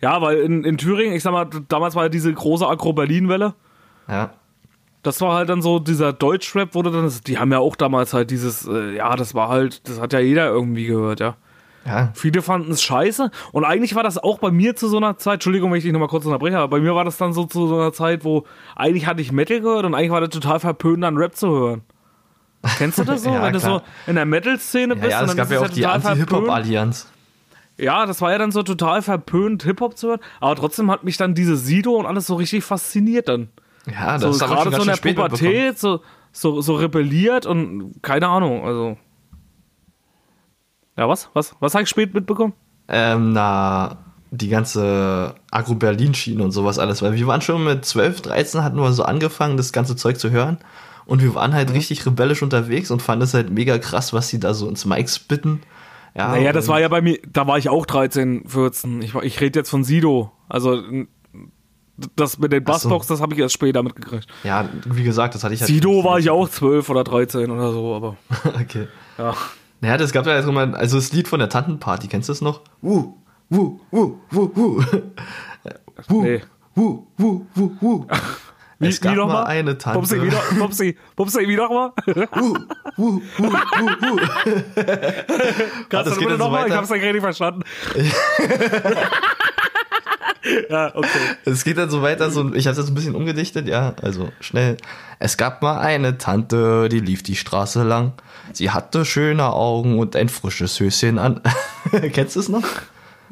ja, 0.00 0.22
weil 0.22 0.38
in, 0.38 0.64
in 0.64 0.78
Thüringen, 0.78 1.14
ich 1.14 1.22
sag 1.22 1.32
mal, 1.32 1.50
damals 1.68 1.94
war 1.96 2.04
ja 2.04 2.08
diese 2.08 2.32
große 2.32 2.66
Agro-Berlin-Welle. 2.66 3.52
Ja. 4.08 4.30
Das 5.02 5.20
war 5.20 5.34
halt 5.34 5.50
dann 5.50 5.60
so 5.60 5.80
dieser 5.80 6.14
Deutschrap, 6.14 6.74
wurde 6.74 6.90
dann, 6.90 7.12
die 7.26 7.38
haben 7.38 7.52
ja 7.52 7.58
auch 7.58 7.76
damals 7.76 8.14
halt 8.14 8.30
dieses, 8.30 8.66
äh, 8.66 8.96
ja, 8.96 9.14
das 9.14 9.34
war 9.34 9.50
halt, 9.50 9.86
das 9.90 10.00
hat 10.00 10.14
ja 10.14 10.20
jeder 10.20 10.46
irgendwie 10.48 10.86
gehört, 10.86 11.20
ja. 11.20 11.36
Ja, 11.84 12.10
Viele 12.14 12.42
fanden 12.42 12.70
es 12.70 12.82
scheiße 12.82 13.30
und 13.50 13.64
eigentlich 13.64 13.94
war 13.94 14.04
das 14.04 14.16
auch 14.16 14.38
bei 14.38 14.50
mir 14.50 14.76
zu 14.76 14.88
so 14.88 14.98
einer 14.98 15.18
Zeit, 15.18 15.34
Entschuldigung, 15.34 15.70
wenn 15.70 15.78
ich 15.78 15.84
dich 15.84 15.92
nochmal 15.92 16.08
kurz 16.08 16.24
unterbreche, 16.24 16.58
aber 16.58 16.68
bei 16.76 16.80
mir 16.80 16.94
war 16.94 17.04
das 17.04 17.16
dann 17.16 17.32
so 17.32 17.44
zu 17.44 17.66
so 17.66 17.74
einer 17.74 17.92
Zeit, 17.92 18.24
wo 18.24 18.44
eigentlich 18.76 19.06
hatte 19.06 19.20
ich 19.20 19.32
Metal 19.32 19.60
gehört 19.60 19.84
und 19.84 19.94
eigentlich 19.94 20.12
war 20.12 20.20
das 20.20 20.30
total 20.30 20.60
verpönt, 20.60 21.02
dann 21.02 21.16
Rap 21.16 21.34
zu 21.34 21.48
hören. 21.48 21.82
Kennst 22.78 22.98
du 22.98 23.04
das 23.04 23.22
so? 23.24 23.30
Ja, 23.32 23.42
wenn 23.42 23.52
du 23.52 23.58
klar. 23.58 23.82
so 24.06 24.10
in 24.10 24.14
der 24.14 24.24
Metal-Szene 24.24 24.94
ja, 24.94 25.00
bist 25.00 25.10
ja 25.10 25.18
und 25.18 25.24
es 25.24 25.30
dann 25.30 25.36
gab 25.36 25.50
ja 25.50 25.60
auch 25.60 25.68
die. 25.68 25.86
Anti-Hip-Hop-Allianz. 25.86 27.10
Ja, 27.78 28.06
das 28.06 28.20
war 28.20 28.30
ja 28.30 28.38
dann 28.38 28.52
so 28.52 28.62
total 28.62 29.02
verpönt, 29.02 29.64
Hip-Hop 29.64 29.96
zu 29.96 30.08
hören, 30.08 30.20
aber 30.40 30.54
trotzdem 30.56 30.90
hat 30.90 31.04
mich 31.04 31.16
dann 31.16 31.34
diese 31.34 31.56
Sido 31.56 31.96
und 31.96 32.06
alles 32.06 32.26
so 32.26 32.36
richtig 32.36 32.64
fasziniert 32.64 33.28
dann. 33.28 33.48
Ja, 33.86 34.12
das 34.12 34.22
So 34.22 34.28
ist 34.30 34.38
gerade 34.40 34.70
so 34.70 34.82
in 34.82 34.88
der. 34.88 34.96
Pubertät, 34.96 35.78
so, 35.78 36.00
so, 36.30 36.60
so 36.60 36.76
rebelliert 36.76 37.46
und 37.46 37.94
keine 38.02 38.28
Ahnung, 38.28 38.64
also. 38.64 38.96
Ja, 40.96 41.08
was? 41.08 41.30
Was? 41.34 41.54
Was 41.60 41.74
habe 41.74 41.84
ich 41.84 41.88
spät 41.88 42.12
mitbekommen? 42.14 42.52
Ähm, 42.88 43.32
na, 43.32 43.98
die 44.30 44.48
ganze 44.48 45.34
Agro-Berlin-Schiene 45.50 46.42
und 46.42 46.52
sowas 46.52 46.78
alles, 46.78 47.02
weil 47.02 47.14
wir 47.14 47.26
waren 47.26 47.40
schon 47.40 47.64
mit 47.64 47.84
12, 47.84 48.20
13, 48.22 48.62
hatten 48.64 48.76
wir 48.78 48.92
so 48.92 49.02
angefangen, 49.04 49.56
das 49.56 49.72
ganze 49.72 49.96
Zeug 49.96 50.18
zu 50.18 50.30
hören. 50.30 50.58
Und 51.04 51.22
wir 51.22 51.34
waren 51.34 51.52
halt 51.54 51.68
Mhm. 51.70 51.74
richtig 51.76 52.06
rebellisch 52.06 52.42
unterwegs 52.42 52.90
und 52.90 53.02
fanden 53.02 53.24
es 53.24 53.34
halt 53.34 53.50
mega 53.50 53.78
krass, 53.78 54.12
was 54.12 54.28
sie 54.28 54.38
da 54.40 54.54
so 54.54 54.68
ins 54.68 54.84
Mic 54.84 55.08
spitten. 55.08 55.60
Ja, 56.14 56.28
Naja, 56.28 56.52
das 56.52 56.68
war 56.68 56.78
ja 56.80 56.88
bei 56.88 57.00
mir, 57.00 57.18
da 57.30 57.46
war 57.46 57.56
ich 57.58 57.68
auch 57.70 57.86
13, 57.86 58.44
14. 58.46 59.00
Ich, 59.02 59.14
ich 59.14 59.40
rede 59.40 59.58
jetzt 59.58 59.70
von 59.70 59.82
Sido. 59.82 60.30
Also, 60.48 60.80
das 62.16 62.38
mit 62.38 62.52
den 62.52 62.62
Ach 62.66 62.74
so. 62.78 62.88
Bassbox, 62.88 63.06
das 63.06 63.20
habe 63.20 63.34
ich 63.34 63.40
erst 63.40 63.54
später 63.54 63.82
mitgekriegt. 63.82 64.26
Ja, 64.44 64.68
wie 64.86 65.02
gesagt, 65.04 65.34
das 65.34 65.42
hatte 65.44 65.54
ich 65.54 65.60
halt. 65.60 65.68
Sido 65.68 66.04
war 66.04 66.18
ich 66.18 66.30
auch 66.30 66.48
12 66.48 66.88
oder 66.90 67.04
13 67.04 67.50
oder 67.50 67.72
so, 67.72 67.94
aber 67.94 68.16
okay. 68.60 68.88
ja. 69.18 69.34
Naja, 69.82 69.96
das 69.96 70.12
gab 70.12 70.26
ja 70.26 70.36
jetzt 70.36 70.46
mal, 70.46 70.74
also 70.76 70.96
das 70.96 71.12
Lied 71.12 71.26
von 71.26 71.40
der 71.40 71.48
Tantenparty, 71.48 72.06
kennst 72.06 72.28
du 72.28 72.32
das 72.32 72.40
noch? 72.40 72.60
Wuh, 72.82 73.14
wuh, 73.50 73.80
wuh, 73.90 74.16
wuh, 74.30 74.50
wuh. 74.54 74.84
Wuh, 76.08 76.22
Nee. 76.22 76.40
wuh, 76.76 77.04
wuh, 77.18 77.46
wuh, 77.56 77.70
wuh. 77.80 78.06
Wie, 78.78 78.86
Es 78.88 79.00
gab 79.00 79.12
wie 79.12 79.16
noch 79.16 79.26
mal 79.26 79.34
mal? 79.34 79.46
eine 79.46 79.76
Tante. 79.78 79.98
Pupsi, 79.98 80.22
wie 80.22 80.28
noch, 80.28 80.58
Pupsi, 80.58 80.96
Pupsi, 81.16 81.48
wie 81.48 81.56
noch 81.56 81.70
mal? 81.70 81.92
Wuh, 82.06 82.54
wuh, 82.96 83.20
wuh, 83.38 83.52
wuh, 83.78 83.90
wuh. 84.02 84.20
Kannst 85.88 86.16
du 86.16 86.20
bitte 86.20 86.38
noch 86.38 86.50
mal? 86.50 86.66
Ich 86.68 86.74
hab's 86.74 86.90
nicht 86.90 87.02
richtig 87.02 87.20
verstanden. 87.22 87.62
ja, 90.68 90.94
okay. 90.94 91.08
Es 91.44 91.64
geht 91.64 91.78
dann 91.78 91.90
so 91.90 92.02
weiter, 92.02 92.30
so, 92.30 92.52
ich 92.54 92.66
habe 92.66 92.76
das 92.76 92.88
ein 92.88 92.94
bisschen 92.94 93.14
umgedichtet, 93.14 93.68
ja, 93.68 93.94
also 94.02 94.30
schnell. 94.40 94.76
Es 95.18 95.36
gab 95.36 95.62
mal 95.62 95.78
eine 95.78 96.18
Tante, 96.18 96.88
die 96.88 97.00
lief 97.00 97.22
die 97.22 97.36
Straße 97.36 97.82
lang. 97.84 98.12
Sie 98.52 98.70
hatte 98.70 99.04
schöne 99.04 99.52
Augen 99.52 99.98
und 99.98 100.16
ein 100.16 100.28
frisches 100.28 100.78
Höschen 100.80 101.18
an. 101.18 101.40
Kennst 102.12 102.36
du 102.36 102.40
es 102.40 102.48
noch? 102.48 102.64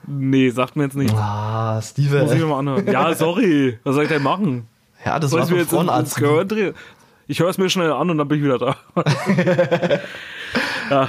Nee, 0.06 0.50
sagt 0.50 0.76
mir 0.76 0.84
jetzt 0.84 0.96
nicht. 0.96 1.14
Ah, 1.14 1.76
Muss 1.76 1.98
ich 1.98 2.11
mir 2.11 2.46
mal 2.46 2.58
anhören. 2.61 2.86
Ja, 2.86 3.14
sorry. 3.14 3.78
Was 3.84 3.94
soll 3.94 4.04
ich 4.04 4.08
denn 4.11 4.22
machen? 4.22 4.66
Ja, 5.04 5.18
das 5.18 5.30
Soll 5.30 5.40
war 5.40 5.46
so 5.46 5.56
ein 5.56 5.66
Frauenarzt. 5.66 6.20
Ich 7.26 7.38
höre 7.38 7.48
es 7.48 7.58
mir 7.58 7.70
schnell 7.70 7.92
an 7.92 8.11
und 8.11 8.18
dann 8.18 8.26
bin 8.28 8.38
ich 8.38 8.44
wieder 8.44 8.58
da. 8.58 8.76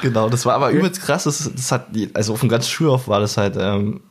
Genau, 0.04 0.30
das 0.30 0.46
war 0.46 0.54
aber 0.54 0.70
übelst 0.70 1.02
krass. 1.02 1.24
Das, 1.24 1.52
das 1.52 1.72
hat, 1.72 1.88
also 2.14 2.34
auf 2.34 2.42
dem 2.42 2.50
ganzen 2.50 2.70
Schulhof 2.70 3.08
war 3.08 3.20
das 3.20 3.38
halt, 3.38 3.56
ähm, 3.60 4.02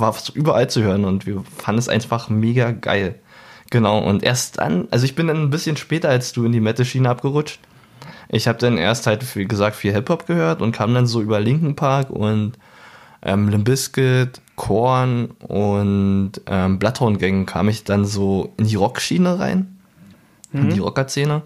war 0.00 0.12
fast 0.12 0.30
überall 0.30 0.68
zu 0.68 0.82
hören 0.82 1.04
und 1.04 1.26
wir 1.26 1.42
fanden 1.56 1.78
es 1.78 1.88
einfach 1.88 2.28
mega 2.28 2.72
geil. 2.72 3.16
Genau, 3.70 3.98
und 3.98 4.22
erst 4.22 4.58
dann, 4.58 4.88
also 4.90 5.04
ich 5.04 5.14
bin 5.14 5.26
dann 5.26 5.42
ein 5.42 5.50
bisschen 5.50 5.76
später 5.76 6.08
als 6.08 6.32
du 6.32 6.44
in 6.44 6.52
die 6.52 6.60
Metal-Schiene 6.60 7.08
abgerutscht. 7.08 7.58
Ich 8.28 8.48
habe 8.48 8.58
dann 8.58 8.78
erst 8.78 9.06
halt, 9.06 9.36
wie 9.36 9.46
gesagt, 9.46 9.76
viel 9.76 9.92
Hip-Hop 9.92 10.26
gehört 10.26 10.62
und 10.62 10.72
kam 10.72 10.94
dann 10.94 11.06
so 11.06 11.20
über 11.20 11.40
Linkin 11.40 11.76
Park 11.76 12.10
und 12.10 12.52
ähm, 13.22 13.48
Limp 13.48 13.64
Bizkit, 13.64 14.40
Korn 14.54 15.30
und 15.40 16.32
ähm, 16.46 16.78
Bloodhound 16.78 17.18
Gang 17.18 17.48
kam 17.48 17.68
ich 17.68 17.84
dann 17.84 18.04
so 18.04 18.52
in 18.56 18.66
die 18.66 18.76
Rockschiene 18.76 19.38
rein, 19.38 19.78
in 20.52 20.70
die 20.70 20.78
Rocker-Szene. 20.78 21.42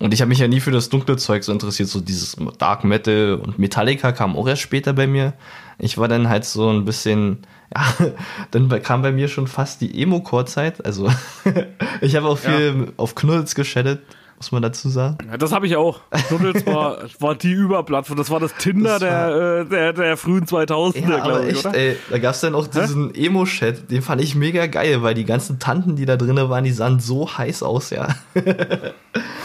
Und 0.00 0.14
ich 0.14 0.20
habe 0.20 0.28
mich 0.28 0.38
ja 0.38 0.48
nie 0.48 0.60
für 0.60 0.70
das 0.70 0.88
dunkle 0.88 1.16
Zeug 1.16 1.42
so 1.44 1.52
interessiert, 1.52 1.88
so 1.88 2.00
dieses 2.00 2.36
Dark 2.58 2.84
Metal 2.84 3.34
und 3.34 3.58
Metallica 3.58 4.12
kam 4.12 4.36
auch 4.36 4.46
erst 4.46 4.62
später 4.62 4.92
bei 4.92 5.06
mir. 5.06 5.32
Ich 5.78 5.98
war 5.98 6.08
dann 6.08 6.28
halt 6.28 6.44
so 6.44 6.70
ein 6.70 6.84
bisschen, 6.84 7.38
ja, 7.74 8.06
dann 8.50 8.68
kam 8.82 9.02
bei 9.02 9.12
mir 9.12 9.28
schon 9.28 9.46
fast 9.46 9.80
die 9.80 10.02
Emo-Core-Zeit. 10.02 10.84
Also 10.84 11.10
ich 12.00 12.16
habe 12.16 12.28
auch 12.28 12.38
viel 12.38 12.92
auf 12.96 13.14
Knuddels 13.14 13.54
geschattet, 13.54 14.00
muss 14.36 14.52
man 14.52 14.62
dazu 14.62 14.88
sagen. 14.88 15.18
Ja, 15.30 15.36
das 15.36 15.52
habe 15.52 15.66
ich 15.66 15.76
auch. 15.76 16.00
Knuddels 16.28 16.64
war, 16.66 16.98
war 17.18 17.34
die 17.34 17.52
Überplattform. 17.52 18.16
Das 18.16 18.30
war 18.30 18.38
das 18.40 18.54
Tinder 18.54 18.98
Das 18.98 19.02
war- 19.02 19.28
der, 19.30 19.58
äh, 19.60 19.64
der, 19.66 19.92
der 19.92 20.16
frühen 20.16 20.44
2000er, 20.46 21.10
Ja, 21.10 21.18
glaube 21.24 21.46
ich, 21.48 21.56
echt, 21.56 21.66
oder? 21.66 21.74
ey, 21.76 21.96
da 22.10 22.18
gab's 22.18 22.40
dann 22.40 22.54
auch 22.54 22.66
diesen 22.68 23.14
Emo-Chat, 23.14 23.90
den 23.90 24.00
fand 24.02 24.22
ich 24.22 24.34
mega 24.34 24.66
geil, 24.66 25.02
weil 25.02 25.14
die 25.14 25.24
ganzen 25.24 25.58
Tanten, 25.58 25.96
die 25.96 26.06
da 26.06 26.16
drinne 26.16 26.48
waren, 26.48 26.62
die 26.64 26.70
sahen 26.72 27.00
so 27.00 27.28
heiß 27.36 27.62
aus, 27.64 27.90
ja. 27.90 28.14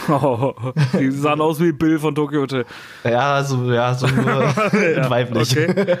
Oh, 0.08 0.54
die 0.98 1.10
sahen 1.10 1.40
aus 1.40 1.58
wie 1.60 1.72
Bill 1.72 1.98
von 1.98 2.14
Tokyo 2.14 2.42
Hotel. 2.42 2.64
Ja, 3.04 3.42
so, 3.42 3.72
ja, 3.72 3.94
so 3.94 4.06
nur 4.06 4.24
weiblich. 5.10 5.50
Okay. 5.58 5.96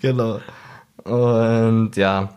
genau. 0.00 0.40
Und 1.06 1.96
ja, 1.96 2.30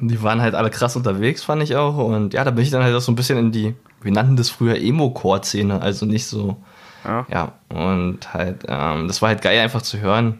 die 0.00 0.22
waren 0.22 0.40
halt 0.40 0.54
alle 0.54 0.70
krass 0.70 0.96
unterwegs, 0.96 1.44
fand 1.44 1.62
ich 1.62 1.76
auch. 1.76 1.96
Und 1.96 2.34
ja, 2.34 2.44
da 2.44 2.50
bin 2.50 2.62
ich 2.64 2.70
dann 2.70 2.82
halt 2.82 2.94
auch 2.94 3.00
so 3.00 3.12
ein 3.12 3.16
bisschen 3.16 3.38
in 3.38 3.52
die, 3.52 3.74
wir 4.02 4.12
nannten 4.12 4.36
das 4.36 4.50
früher 4.50 4.76
Emo-Core-Szene, 4.76 5.80
also 5.80 6.06
nicht 6.06 6.26
so, 6.26 6.56
Ja. 7.04 7.26
ja, 7.30 7.52
und 7.68 8.32
halt, 8.32 8.64
ähm, 8.68 9.08
das 9.08 9.20
war 9.22 9.30
halt 9.30 9.42
geil 9.42 9.58
einfach 9.60 9.82
zu 9.82 9.98
hören. 10.00 10.38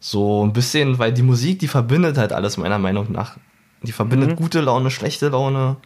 So 0.00 0.44
ein 0.44 0.52
bisschen, 0.52 0.98
weil 0.98 1.12
die 1.12 1.22
Musik, 1.22 1.58
die 1.58 1.68
verbindet 1.68 2.16
halt 2.18 2.32
alles 2.32 2.56
meiner 2.56 2.78
Meinung 2.78 3.12
nach. 3.12 3.36
Die 3.82 3.92
verbindet 3.92 4.36
gute 4.36 4.60
Laune, 4.60 4.90
schlechte 4.90 5.28
Laune, 5.28 5.76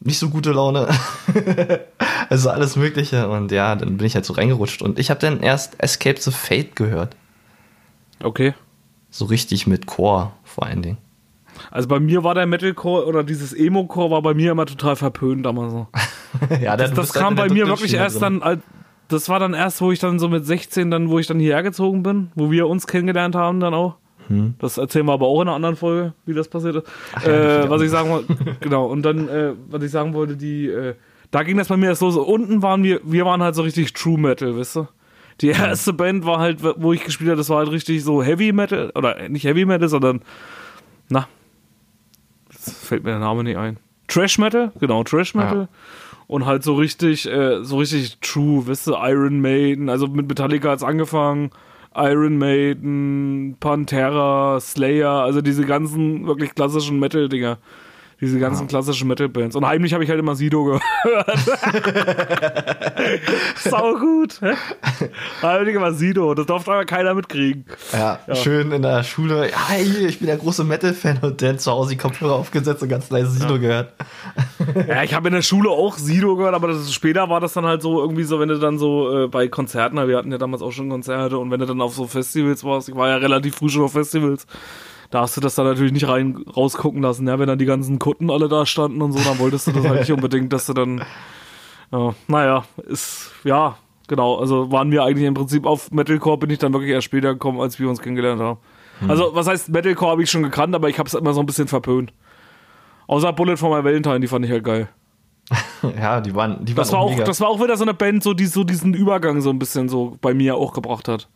nicht 0.00 0.18
so 0.18 0.30
gute 0.30 0.52
Laune. 0.52 0.88
also 2.30 2.50
alles 2.50 2.76
Mögliche. 2.76 3.28
Und 3.28 3.52
ja, 3.52 3.74
dann 3.76 3.98
bin 3.98 4.06
ich 4.06 4.14
halt 4.14 4.24
so 4.24 4.32
reingerutscht. 4.32 4.82
Und 4.82 4.98
ich 4.98 5.10
habe 5.10 5.20
dann 5.20 5.40
erst 5.40 5.82
Escape 5.82 6.20
the 6.20 6.30
Fate 6.30 6.76
gehört. 6.76 7.16
Okay. 8.22 8.54
So 9.10 9.24
richtig 9.24 9.66
mit 9.66 9.86
Chor 9.86 10.32
vor 10.44 10.66
allen 10.66 10.82
Dingen. 10.82 10.98
Also 11.70 11.88
bei 11.88 12.00
mir 12.00 12.24
war 12.24 12.34
der 12.34 12.46
Metalcore 12.46 13.06
oder 13.06 13.22
dieses 13.24 13.52
Emo-Core 13.52 14.10
war 14.10 14.22
bei 14.22 14.34
mir 14.34 14.52
immer 14.52 14.66
total 14.66 14.96
verpönt 14.96 15.44
damals 15.44 15.72
so. 15.72 15.86
ja, 16.62 16.76
Das, 16.76 16.92
das 16.94 17.12
kam 17.12 17.34
bei 17.34 17.48
mir 17.48 17.66
wirklich 17.66 17.94
erst 17.94 18.22
dann, 18.22 18.42
als- 18.42 18.62
das 19.08 19.28
war 19.28 19.40
dann 19.40 19.54
erst, 19.54 19.80
wo 19.80 19.90
ich 19.90 19.98
dann 19.98 20.18
so 20.20 20.28
mit 20.28 20.46
16 20.46 20.90
dann, 20.90 21.10
wo 21.10 21.18
ich 21.18 21.26
dann 21.26 21.40
hierher 21.40 21.62
gezogen 21.64 22.02
bin, 22.04 22.30
wo 22.36 22.50
wir 22.52 22.68
uns 22.68 22.86
kennengelernt 22.86 23.34
haben 23.34 23.58
dann 23.60 23.74
auch. 23.74 23.96
Hm. 24.28 24.54
Das 24.60 24.78
erzählen 24.78 25.04
wir 25.06 25.12
aber 25.12 25.26
auch 25.26 25.42
in 25.42 25.48
einer 25.48 25.56
anderen 25.56 25.74
Folge, 25.74 26.12
wie 26.24 26.32
das 26.34 26.46
passiert 26.46 26.76
ist. 26.76 26.86
ja, 27.26 27.64
äh, 27.64 27.68
was 27.70 27.82
ich 27.82 27.90
sagen 27.90 28.08
wollte, 28.10 28.36
genau, 28.60 28.86
und 28.86 29.02
dann, 29.02 29.28
äh, 29.28 29.52
was 29.68 29.82
ich 29.82 29.90
sagen 29.90 30.14
wollte, 30.14 30.36
die, 30.36 30.68
äh, 30.68 30.94
da 31.32 31.42
ging 31.42 31.56
das 31.58 31.66
bei 31.68 31.76
mir 31.76 31.86
erst 31.86 32.02
los. 32.02 32.16
Unten 32.16 32.62
waren 32.62 32.84
wir, 32.84 33.00
wir 33.02 33.24
waren 33.26 33.42
halt 33.42 33.56
so 33.56 33.62
richtig 33.62 33.92
True 33.92 34.18
Metal, 34.18 34.56
weißt 34.56 34.76
du? 34.76 34.88
Die 35.40 35.48
erste 35.48 35.92
Band 35.92 36.26
war 36.26 36.38
halt, 36.38 36.58
wo 36.62 36.92
ich 36.92 37.02
gespielt 37.02 37.30
habe, 37.30 37.38
das 37.38 37.48
war 37.48 37.58
halt 37.58 37.70
richtig 37.70 38.04
so 38.04 38.22
Heavy 38.22 38.52
Metal, 38.52 38.90
oder 38.94 39.28
nicht 39.28 39.44
Heavy 39.44 39.64
Metal, 39.64 39.88
sondern, 39.88 40.20
na, 41.08 41.26
jetzt 42.50 42.86
fällt 42.86 43.04
mir 43.04 43.10
der 43.10 43.20
Name 43.20 43.44
nicht 43.44 43.56
ein. 43.56 43.78
Trash 44.08 44.38
Metal, 44.38 44.72
genau, 44.78 45.02
Trash 45.04 45.34
Metal. 45.34 45.60
Ja. 45.62 45.68
Und 46.26 46.46
halt 46.46 46.62
so 46.62 46.74
richtig, 46.74 47.26
äh, 47.26 47.64
so 47.64 47.78
richtig 47.78 48.18
true, 48.20 48.66
weißt 48.66 48.88
du, 48.88 48.94
Iron 48.94 49.40
Maiden, 49.40 49.88
also 49.88 50.06
mit 50.06 50.28
Metallica 50.28 50.70
hat's 50.70 50.84
angefangen, 50.84 51.50
Iron 51.94 52.38
Maiden, 52.38 53.56
Pantera, 53.58 54.60
Slayer, 54.60 55.10
also 55.10 55.40
diese 55.40 55.64
ganzen 55.64 56.26
wirklich 56.26 56.54
klassischen 56.54 57.00
Metal-Dinger. 57.00 57.58
Diese 58.20 58.38
ganzen 58.38 58.66
klassischen 58.66 59.08
Metal-Bands. 59.08 59.56
Und 59.56 59.66
heimlich 59.66 59.94
habe 59.94 60.04
ich 60.04 60.10
halt 60.10 60.18
immer 60.18 60.34
Sido 60.34 60.64
gehört. 60.64 60.82
Sau 63.56 63.94
gut. 63.94 64.40
Heimlich 65.42 65.74
immer 65.74 65.92
Sido. 65.92 66.34
Das 66.34 66.44
durfte 66.44 66.70
aber 66.72 66.84
keiner 66.84 67.14
mitkriegen. 67.14 67.64
Ja, 67.92 68.18
schön 68.34 68.72
in 68.72 68.82
der 68.82 69.04
Schule. 69.04 69.50
Ja, 69.50 69.76
ich 69.78 70.18
bin 70.18 70.26
der 70.26 70.36
große 70.36 70.64
Metal-Fan 70.64 71.20
und 71.22 71.40
dann 71.40 71.58
zu 71.58 71.70
Hause 71.70 71.92
die 71.92 71.96
Kopfhörer 71.96 72.34
aufgesetzt 72.34 72.82
und 72.82 72.90
ganz 72.90 73.08
leise 73.08 73.30
Sino 73.30 73.58
gehört. 73.58 73.94
Ja, 74.86 75.02
ich 75.02 75.14
habe 75.14 75.28
in 75.28 75.34
der 75.34 75.42
Schule 75.42 75.70
auch 75.70 75.96
Sido 75.96 76.36
gehört, 76.36 76.54
aber 76.54 76.68
das 76.68 76.78
ist, 76.78 76.92
später 76.92 77.28
war 77.30 77.40
das 77.40 77.54
dann 77.54 77.64
halt 77.64 77.80
so 77.80 78.00
irgendwie 78.00 78.24
so, 78.24 78.38
wenn 78.38 78.48
du 78.48 78.58
dann 78.58 78.78
so 78.78 79.24
äh, 79.24 79.28
bei 79.28 79.48
Konzerten, 79.48 79.96
wir 79.96 80.16
hatten 80.16 80.30
ja 80.30 80.38
damals 80.38 80.62
auch 80.62 80.72
schon 80.72 80.90
Konzerte 80.90 81.38
und 81.38 81.50
wenn 81.50 81.60
du 81.60 81.66
dann 81.66 81.80
auf 81.80 81.94
so 81.94 82.06
Festivals 82.06 82.64
warst, 82.64 82.88
ich 82.88 82.94
war 82.94 83.08
ja 83.08 83.16
relativ 83.16 83.56
früh 83.56 83.68
schon 83.68 83.82
auf 83.82 83.92
Festivals, 83.92 84.46
da 85.10 85.22
hast 85.22 85.36
du 85.36 85.40
das 85.40 85.54
dann 85.54 85.66
natürlich 85.66 85.92
nicht 85.92 86.08
rein 86.08 86.44
rausgucken 86.56 87.02
lassen, 87.02 87.26
ja, 87.26 87.38
wenn 87.38 87.46
dann 87.48 87.58
die 87.58 87.66
ganzen 87.66 87.98
Kutten 87.98 88.30
alle 88.30 88.48
da 88.48 88.64
standen 88.66 89.02
und 89.02 89.12
so, 89.12 89.18
dann 89.28 89.38
wolltest 89.38 89.66
du 89.66 89.72
das 89.72 89.86
halt 89.86 90.00
nicht 90.00 90.12
unbedingt, 90.12 90.52
dass 90.52 90.66
du 90.66 90.72
dann, 90.72 91.02
ja, 91.92 92.14
naja, 92.28 92.64
ist, 92.86 93.32
ja, 93.44 93.76
genau, 94.08 94.36
also 94.36 94.70
waren 94.70 94.90
wir 94.92 95.02
eigentlich 95.02 95.26
im 95.26 95.34
Prinzip 95.34 95.66
auf 95.66 95.90
Metalcore 95.90 96.38
bin 96.38 96.50
ich 96.50 96.58
dann 96.58 96.72
wirklich 96.72 96.92
erst 96.92 97.06
später 97.06 97.32
gekommen, 97.34 97.60
als 97.60 97.78
wir 97.78 97.88
uns 97.88 98.00
kennengelernt 98.00 98.40
haben. 98.40 98.58
Also, 99.08 99.34
was 99.34 99.46
heißt 99.46 99.70
Metalcore 99.70 100.10
habe 100.12 100.22
ich 100.22 100.30
schon 100.30 100.42
gekannt, 100.42 100.74
aber 100.74 100.88
ich 100.90 100.98
habe 100.98 101.06
es 101.06 101.14
immer 101.14 101.32
so 101.32 101.40
ein 101.40 101.46
bisschen 101.46 101.68
verpönt. 101.68 102.12
Außer 103.06 103.32
Bullet 103.32 103.56
for 103.56 103.76
My 103.76 103.82
Valentine, 103.82 104.20
die 104.20 104.28
fand 104.28 104.44
ich 104.44 104.50
halt 104.50 104.64
geil. 104.64 104.88
Ja, 105.98 106.20
die 106.20 106.34
waren, 106.34 106.64
die 106.64 106.76
waren 106.76 106.82
Das 106.82 106.92
war 106.92 107.00
auch, 107.00 107.10
mega. 107.10 107.24
das 107.24 107.40
war 107.40 107.48
auch 107.48 107.60
wieder 107.60 107.76
so 107.76 107.84
eine 107.84 107.94
Band, 107.94 108.22
so 108.22 108.34
die 108.34 108.44
so 108.44 108.62
diesen 108.64 108.92
Übergang 108.92 109.40
so 109.40 109.48
ein 109.48 109.58
bisschen 109.58 109.88
so 109.88 110.18
bei 110.20 110.34
mir 110.34 110.56
auch 110.56 110.74
gebracht 110.74 111.08
hat. 111.08 111.28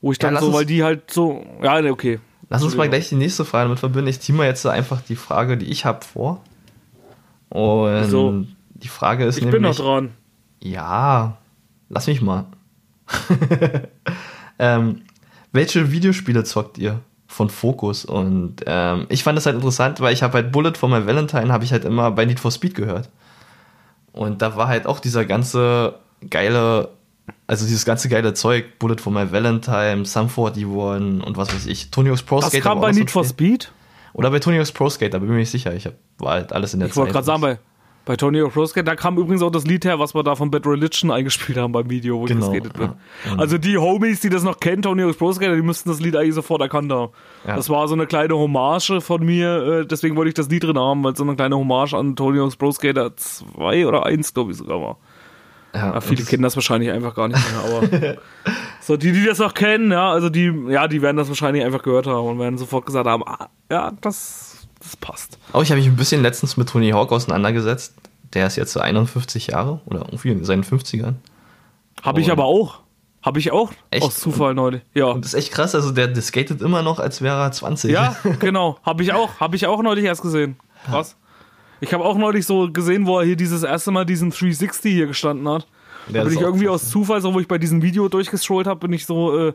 Wo 0.00 0.12
ich 0.12 0.18
Ja, 0.22 0.28
dann 0.28 0.34
lass 0.34 0.44
so, 0.44 0.52
weil 0.52 0.64
die 0.64 0.84
halt 0.84 1.10
so, 1.10 1.44
ja, 1.60 1.82
ne, 1.82 1.90
okay. 1.90 2.20
Lass 2.52 2.62
uns 2.62 2.76
mal 2.76 2.88
gleich 2.88 3.08
die 3.08 3.14
nächste 3.14 3.44
Frage 3.44 3.64
damit 3.64 3.80
verbinden. 3.80 4.08
Ich 4.08 4.20
ziehe 4.20 4.36
mal 4.36 4.46
jetzt 4.46 4.66
einfach 4.66 5.00
die 5.00 5.16
Frage, 5.16 5.56
die 5.56 5.66
ich 5.66 5.84
habe, 5.84 6.04
vor. 6.04 6.40
Und 7.48 8.04
So. 8.10 8.44
die 8.74 8.88
Frage 8.88 9.24
ist 9.24 9.36
Ich 9.38 9.44
nämlich. 9.44 9.60
bin 9.60 9.68
noch 9.70 9.76
dran. 9.76 10.10
Ja, 10.60 11.38
lass 11.88 12.06
mich 12.06 12.20
mal. 12.20 12.44
ähm, 14.58 15.02
welche 15.52 15.90
Videospiele 15.92 16.44
zockt 16.44 16.78
ihr 16.78 17.00
von 17.26 17.50
Focus? 17.50 18.04
Und 18.04 18.56
ähm, 18.66 19.06
ich 19.08 19.22
fand 19.24 19.36
das 19.36 19.46
halt 19.46 19.56
interessant, 19.56 20.00
weil 20.00 20.12
ich 20.12 20.22
habe 20.22 20.34
halt 20.34 20.52
Bullet 20.52 20.74
for 20.74 20.88
my 20.88 21.06
Valentine 21.06 21.52
habe 21.52 21.64
ich 21.64 21.72
halt 21.72 21.84
immer 21.84 22.10
bei 22.10 22.24
Need 22.24 22.40
for 22.40 22.50
Speed 22.50 22.74
gehört. 22.74 23.08
Und 24.12 24.42
da 24.42 24.56
war 24.56 24.68
halt 24.68 24.86
auch 24.86 25.00
dieser 25.00 25.24
ganze 25.24 25.94
geile, 26.28 26.90
also 27.46 27.64
dieses 27.66 27.84
ganze 27.84 28.08
geile 28.08 28.34
Zeug, 28.34 28.78
Bullet 28.78 28.96
for 28.98 29.12
my 29.12 29.30
Valentine, 29.32 30.04
Sum 30.04 30.28
41 30.28 30.64
und 30.66 31.36
was 31.36 31.54
weiß 31.54 31.66
ich, 31.66 31.90
Tony 31.90 32.08
Hawk's 32.10 32.22
Pro 32.22 32.40
Das 32.40 32.48
Skater. 32.50 32.62
kam 32.62 32.80
war 32.80 32.88
bei 32.90 32.92
Need 32.92 33.10
for. 33.10 33.24
Speed? 33.24 33.72
Oder 34.14 34.30
bei 34.30 34.38
Tony 34.40 34.56
Hawk's 34.58 34.72
Pro 34.72 34.88
Skater, 34.90 35.20
bin 35.20 35.28
mir 35.30 35.36
nicht 35.36 35.50
sicher. 35.50 35.74
Ich 35.74 35.86
hab, 35.86 35.94
war 36.18 36.32
halt 36.32 36.52
alles 36.52 36.74
in 36.74 36.80
der 36.80 36.88
Ich 36.90 36.96
wollte 36.96 37.08
Zeit. 37.12 37.24
gerade 37.24 37.26
sagen, 37.26 37.40
bei, 37.40 37.58
bei 38.04 38.16
Tony 38.16 38.40
Hawk 38.40 38.52
Pro 38.52 38.66
Skater, 38.66 38.84
da 38.84 38.96
kam 38.96 39.16
übrigens 39.16 39.42
auch 39.42 39.50
das 39.50 39.64
Lied 39.64 39.84
her, 39.84 39.98
was 39.98 40.14
wir 40.14 40.22
da 40.22 40.34
von 40.34 40.50
Bad 40.50 40.66
Religion 40.66 41.10
eingespielt 41.10 41.56
haben 41.56 41.72
beim 41.72 41.88
Video, 41.88 42.20
wo 42.20 42.24
Genau, 42.24 42.52
ich 42.52 42.62
geskatet 42.62 42.78
bin. 42.78 42.90
ja. 43.26 43.38
Also 43.38 43.58
die 43.58 43.78
Homies, 43.78 44.20
die 44.20 44.28
das 44.28 44.42
noch 44.42 44.58
kennen, 44.60 44.82
Tony 44.82 45.02
Hawk 45.02 45.16
Pro 45.16 45.32
Skater, 45.32 45.54
die 45.56 45.62
müssten 45.62 45.88
das 45.88 46.00
Lied 46.00 46.16
eigentlich 46.16 46.34
sofort 46.34 46.60
erkannt 46.60 46.92
haben. 46.92 47.12
Ja. 47.46 47.56
Das 47.56 47.70
war 47.70 47.86
so 47.88 47.94
eine 47.94 48.06
kleine 48.06 48.36
Hommage 48.36 49.00
von 49.00 49.24
mir, 49.24 49.80
äh, 49.82 49.86
deswegen 49.86 50.16
wollte 50.16 50.28
ich 50.30 50.34
das 50.34 50.48
Lied 50.50 50.64
drin 50.64 50.78
haben, 50.78 51.02
weil 51.04 51.12
es 51.12 51.18
so 51.18 51.24
eine 51.24 51.36
kleine 51.36 51.56
Hommage 51.56 51.94
an 51.94 52.16
Tony 52.16 52.38
Hawk 52.38 52.58
Pro 52.58 52.72
Skater 52.72 53.16
2 53.16 53.86
oder 53.86 54.04
1, 54.04 54.34
glaube 54.34 54.50
ich 54.50 54.58
sogar 54.58 54.80
war. 54.82 54.96
Ja, 55.74 55.94
Ja, 55.94 56.00
viele 56.00 56.24
kennen 56.24 56.42
das 56.42 56.56
wahrscheinlich 56.56 56.90
einfach 56.90 57.14
gar 57.14 57.28
nicht 57.28 57.40
mehr, 57.50 57.64
aber 57.64 58.16
so 58.80 58.96
die, 58.96 59.12
die 59.12 59.24
das 59.24 59.38
noch 59.38 59.54
kennen, 59.54 59.90
ja, 59.92 60.10
also 60.10 60.28
die, 60.28 60.52
ja, 60.68 60.88
die 60.88 61.02
werden 61.02 61.16
das 61.16 61.28
wahrscheinlich 61.28 61.64
einfach 61.64 61.82
gehört 61.82 62.06
haben 62.06 62.26
und 62.26 62.38
werden 62.38 62.58
sofort 62.58 62.86
gesagt 62.86 63.06
haben, 63.06 63.22
ah, 63.26 63.48
ja, 63.70 63.92
das, 64.00 64.66
das 64.80 64.96
passt. 64.96 65.38
Auch 65.52 65.62
ich 65.62 65.70
habe 65.70 65.80
mich 65.80 65.88
ein 65.88 65.96
bisschen 65.96 66.22
letztens 66.22 66.56
mit 66.56 66.68
Tony 66.68 66.90
Hawk 66.90 67.12
auseinandergesetzt. 67.12 67.94
Der 68.34 68.46
ist 68.46 68.56
jetzt 68.56 68.72
so 68.72 68.80
51 68.80 69.48
Jahre 69.48 69.80
oder 69.86 70.00
irgendwie 70.00 70.30
in 70.30 70.44
seinen 70.44 70.64
50ern. 70.64 71.14
Habe 72.02 72.20
ich 72.20 72.32
aber 72.32 72.44
auch. 72.44 72.80
Habe 73.22 73.38
ich 73.38 73.52
auch 73.52 73.70
Echt? 73.90 74.04
aus 74.04 74.18
Zufall 74.18 74.54
neulich. 74.54 74.82
Ja. 74.94 75.06
Und 75.06 75.24
das 75.24 75.34
ist 75.34 75.38
echt 75.38 75.52
krass, 75.52 75.76
also 75.76 75.92
der, 75.92 76.08
der 76.08 76.22
skatet 76.22 76.60
immer 76.60 76.82
noch, 76.82 76.98
als 76.98 77.22
wäre 77.22 77.40
er 77.40 77.52
20. 77.52 77.92
Ja, 77.92 78.16
genau. 78.40 78.78
Habe 78.82 79.04
ich 79.04 79.12
auch. 79.12 79.38
Habe 79.38 79.54
ich 79.54 79.66
auch 79.66 79.80
neulich 79.80 80.04
erst 80.04 80.22
gesehen. 80.22 80.56
Krass. 80.86 81.16
Ich 81.82 81.92
habe 81.92 82.04
auch 82.04 82.16
neulich 82.16 82.46
so 82.46 82.70
gesehen, 82.72 83.06
wo 83.06 83.18
er 83.18 83.24
hier 83.26 83.34
dieses 83.36 83.64
erste 83.64 83.90
Mal 83.90 84.06
diesen 84.06 84.30
360 84.30 84.92
hier 84.92 85.06
gestanden 85.08 85.48
hat. 85.48 85.66
Der 86.08 86.22
Da 86.22 86.28
bin 86.28 86.38
ich 86.38 86.44
irgendwie 86.44 86.68
aus 86.68 86.88
Zufall, 86.88 87.20
so 87.20 87.34
wo 87.34 87.40
ich 87.40 87.48
bei 87.48 87.58
diesem 87.58 87.82
Video 87.82 88.08
durchgestrollt 88.08 88.68
habe, 88.68 88.80
bin 88.80 88.92
ich 88.92 89.04
so, 89.04 89.36
äh, 89.36 89.52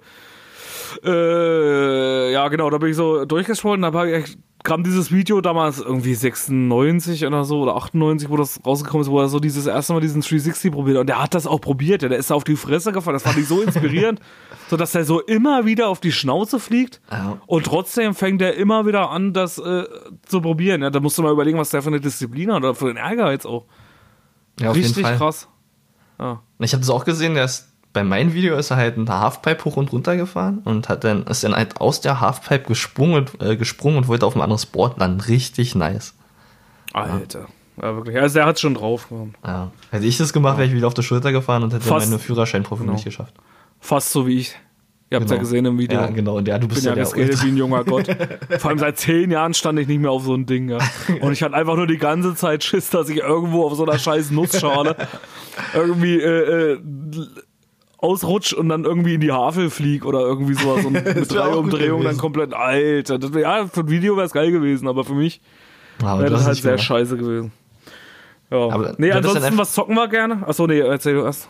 äh, 1.05 2.32
ja 2.34 2.47
genau, 2.49 2.69
da 2.69 2.78
bin 2.78 2.89
ich 2.89 2.95
so 2.95 3.25
durchgestrollt 3.25 3.82
und 3.84 3.93
da 3.93 4.05
ich- 4.05 4.38
kam 4.63 4.84
dieses 4.84 5.11
Video 5.11 5.39
damals 5.39 5.80
irgendwie 5.80 6.15
96 6.15 7.25
oder 7.25 7.45
so 7.45 7.61
oder 7.61 7.75
98, 7.78 8.30
wo 8.30 8.36
das 8.36 8.59
rausgekommen 8.65 9.03
ist, 9.03 9.09
wo 9.11 9.19
er 9.21 9.30
so 9.30 9.39
dieses 9.39 9.65
erste 9.65 9.93
Mal 9.93 10.01
diesen 10.01 10.21
360 10.21 10.71
probiert 10.73 10.97
hat. 10.97 11.01
und 11.01 11.07
der 11.07 11.21
hat 11.21 11.34
das 11.34 11.47
auch 11.47 11.61
probiert, 11.61 12.01
ja, 12.01 12.09
der 12.09 12.17
ist 12.17 12.32
auf 12.32 12.43
die 12.43 12.57
Fresse 12.57 12.91
gefallen, 12.91 13.13
das 13.13 13.23
fand 13.23 13.38
ich 13.38 13.47
so 13.47 13.61
inspirierend, 13.61 14.19
so 14.70 14.78
dass 14.78 14.93
er 14.95 15.03
so 15.05 15.22
immer 15.22 15.65
wieder 15.65 15.88
auf 15.88 15.99
die 15.99 16.11
Schnauze 16.11 16.59
fliegt 16.59 17.01
Ja. 17.11 17.38
und 17.45 17.65
trotzdem 17.65 18.13
fängt 18.13 18.41
er 18.41 18.55
immer 18.55 18.86
wieder 18.86 19.09
an, 19.11 19.34
das 19.34 19.57
äh, 19.57 19.84
zu 20.26 20.41
probieren. 20.41 20.82
Ja, 20.82 20.89
da 20.89 20.99
musst 20.99 21.18
du 21.18 21.22
mal 21.24 21.32
überlegen, 21.32 21.57
was 21.57 21.70
der 21.70 21.82
für 21.82 21.88
eine 21.89 21.99
Disziplin 22.01 22.51
hat 22.51 22.57
oder 22.59 22.76
für 22.76 22.88
einen 22.89 22.97
Ehrgeiz 22.97 23.45
auch. 23.45 23.65
Ja, 24.59 24.70
auf 24.72 24.76
Richtig 24.76 24.95
jeden 24.97 25.07
Fall. 25.07 25.18
krass. 25.18 25.47
Ja. 26.20 26.41
Ich 26.59 26.74
habe 26.74 26.82
das 26.82 26.89
auch 26.89 27.05
gesehen, 27.05 27.36
der 27.36 27.45
ist 27.45 27.68
bei 27.93 28.03
meinem 28.03 28.34
Video 28.34 28.55
ist 28.57 28.70
er 28.70 28.78
halt 28.78 28.97
eine 28.97 29.07
Halfpipe 29.07 29.65
hoch 29.65 29.78
und 29.78 29.91
runter 29.91 30.15
gefahren 30.18 30.61
und 30.65 30.88
hat 30.89 31.03
dann 31.03 31.24
ist 31.24 31.43
dann 31.43 31.55
halt 31.55 31.80
aus 31.82 31.99
der 32.01 32.20
Halfpipe 32.22 32.65
gesprungen, 32.68 33.26
und- 33.28 33.41
äh, 33.41 33.55
gesprungen 33.55 33.97
und 33.97 34.07
wollte 34.07 34.26
auf 34.26 34.36
ein 34.36 34.41
anderes 34.41 34.65
Board 34.68 34.99
landen. 34.99 35.22
Richtig 35.22 35.74
nice. 35.74 36.13
Alter. 36.93 37.47
Ja, 37.82 37.95
wirklich. 37.95 38.18
Also, 38.20 38.39
er 38.39 38.45
hat 38.47 38.59
schon 38.59 38.74
drauf. 38.74 39.07
Ja. 39.45 39.72
Hätte 39.91 40.05
ich 40.05 40.18
das 40.18 40.34
gemacht, 40.34 40.57
wäre 40.57 40.68
ich 40.68 40.74
wieder 40.74 40.88
auf 40.88 40.93
der 40.95 41.03
Schulter 41.03 41.32
gefahren 41.32 41.63
und 41.63 41.74
hätte 41.74 41.86
Fast. 41.86 42.07
meine 42.07 42.20
Führerscheinprüfung 42.20 42.86
Genau. 42.88 42.93
nicht 42.95 43.05
geschafft. 43.05 43.34
Fast 43.80 44.11
so 44.11 44.28
wie 44.28 44.39
ich. 44.39 44.55
Ihr 45.09 45.19
habt 45.19 45.30
ja 45.30 45.36
Genau. 45.36 45.39
gesehen 45.39 45.65
im 45.65 45.80
Video. 45.80 46.01
Ja, 46.01 46.07
genau. 46.07 46.38
Und 46.38 46.47
ja, 46.49 46.59
du 46.59 46.67
bist 46.67 46.82
bin 46.84 46.91
ja 46.91 46.97
ja, 46.97 47.03
geskatet 47.03 47.41
wie 47.43 47.47
ein 47.47 47.57
junger 47.57 47.86
Gott. 47.86 48.07
Vor 48.59 48.69
allem 48.69 48.80
seit 48.80 48.97
zehn 48.97 49.32
Jahren 49.32 49.53
stand 49.53 49.80
ich 49.80 49.88
nicht 49.88 50.01
mehr 50.01 50.11
auf 50.11 50.23
so 50.23 50.34
ein 50.34 50.45
Ding. 50.45 50.69
Ja. 50.69 50.80
Und 51.21 51.32
ich 51.32 51.41
hatte 51.41 51.55
einfach 51.55 51.78
nur 51.78 51.88
die 51.88 51.97
ganze 51.97 52.36
Zeit 52.36 52.63
Schiss, 52.65 52.89
dass 52.89 53.07
ich 53.07 53.19
irgendwo 53.19 53.65
auf 53.65 53.75
so 53.75 53.86
einer 53.86 53.97
scheiß 53.97 54.32
Nussschale 54.32 54.97
irgendwie 55.73 56.19
äh, 56.19 56.73
äh, 56.73 56.80
ausrutsch 57.99 58.53
und 58.53 58.69
dann 58.69 58.84
irgendwie 58.84 59.15
in 59.15 59.21
die 59.21 59.32
Havel 59.32 59.69
flieg 59.69 60.05
oder 60.05 60.19
irgendwie 60.19 60.53
so, 60.53 60.78
so 60.80 60.89
mit 60.89 61.34
drei 61.34 61.47
Umdrehungen 61.47 62.03
dann 62.03 62.17
komplett. 62.17 62.53
Alter, 62.53 63.17
das 63.17 63.34
wär, 63.34 63.41
ja, 63.41 63.67
für 63.67 63.82
ein 63.82 63.89
Video 63.89 64.15
wäre 64.17 64.25
es 64.28 64.34
geil 64.34 64.51
gewesen, 64.51 64.88
aber 64.88 65.03
für 65.03 65.15
mich 65.15 65.41
wäre 65.99 66.30
das 66.30 66.41
hast 66.41 66.47
halt 66.47 66.57
sehr 66.57 66.78
scheiße 66.78 67.17
gewesen. 67.17 67.51
Ja. 68.51 68.69
Aber 68.69 68.93
nee, 68.97 69.11
ansonsten, 69.11 69.57
was 69.57 69.73
zocken 69.73 69.95
wir 69.95 70.07
gerne? 70.09 70.47
Achso, 70.47 70.67
nee, 70.67 70.80
erzähl 70.80 71.15
du 71.15 71.21
erst. 71.21 71.49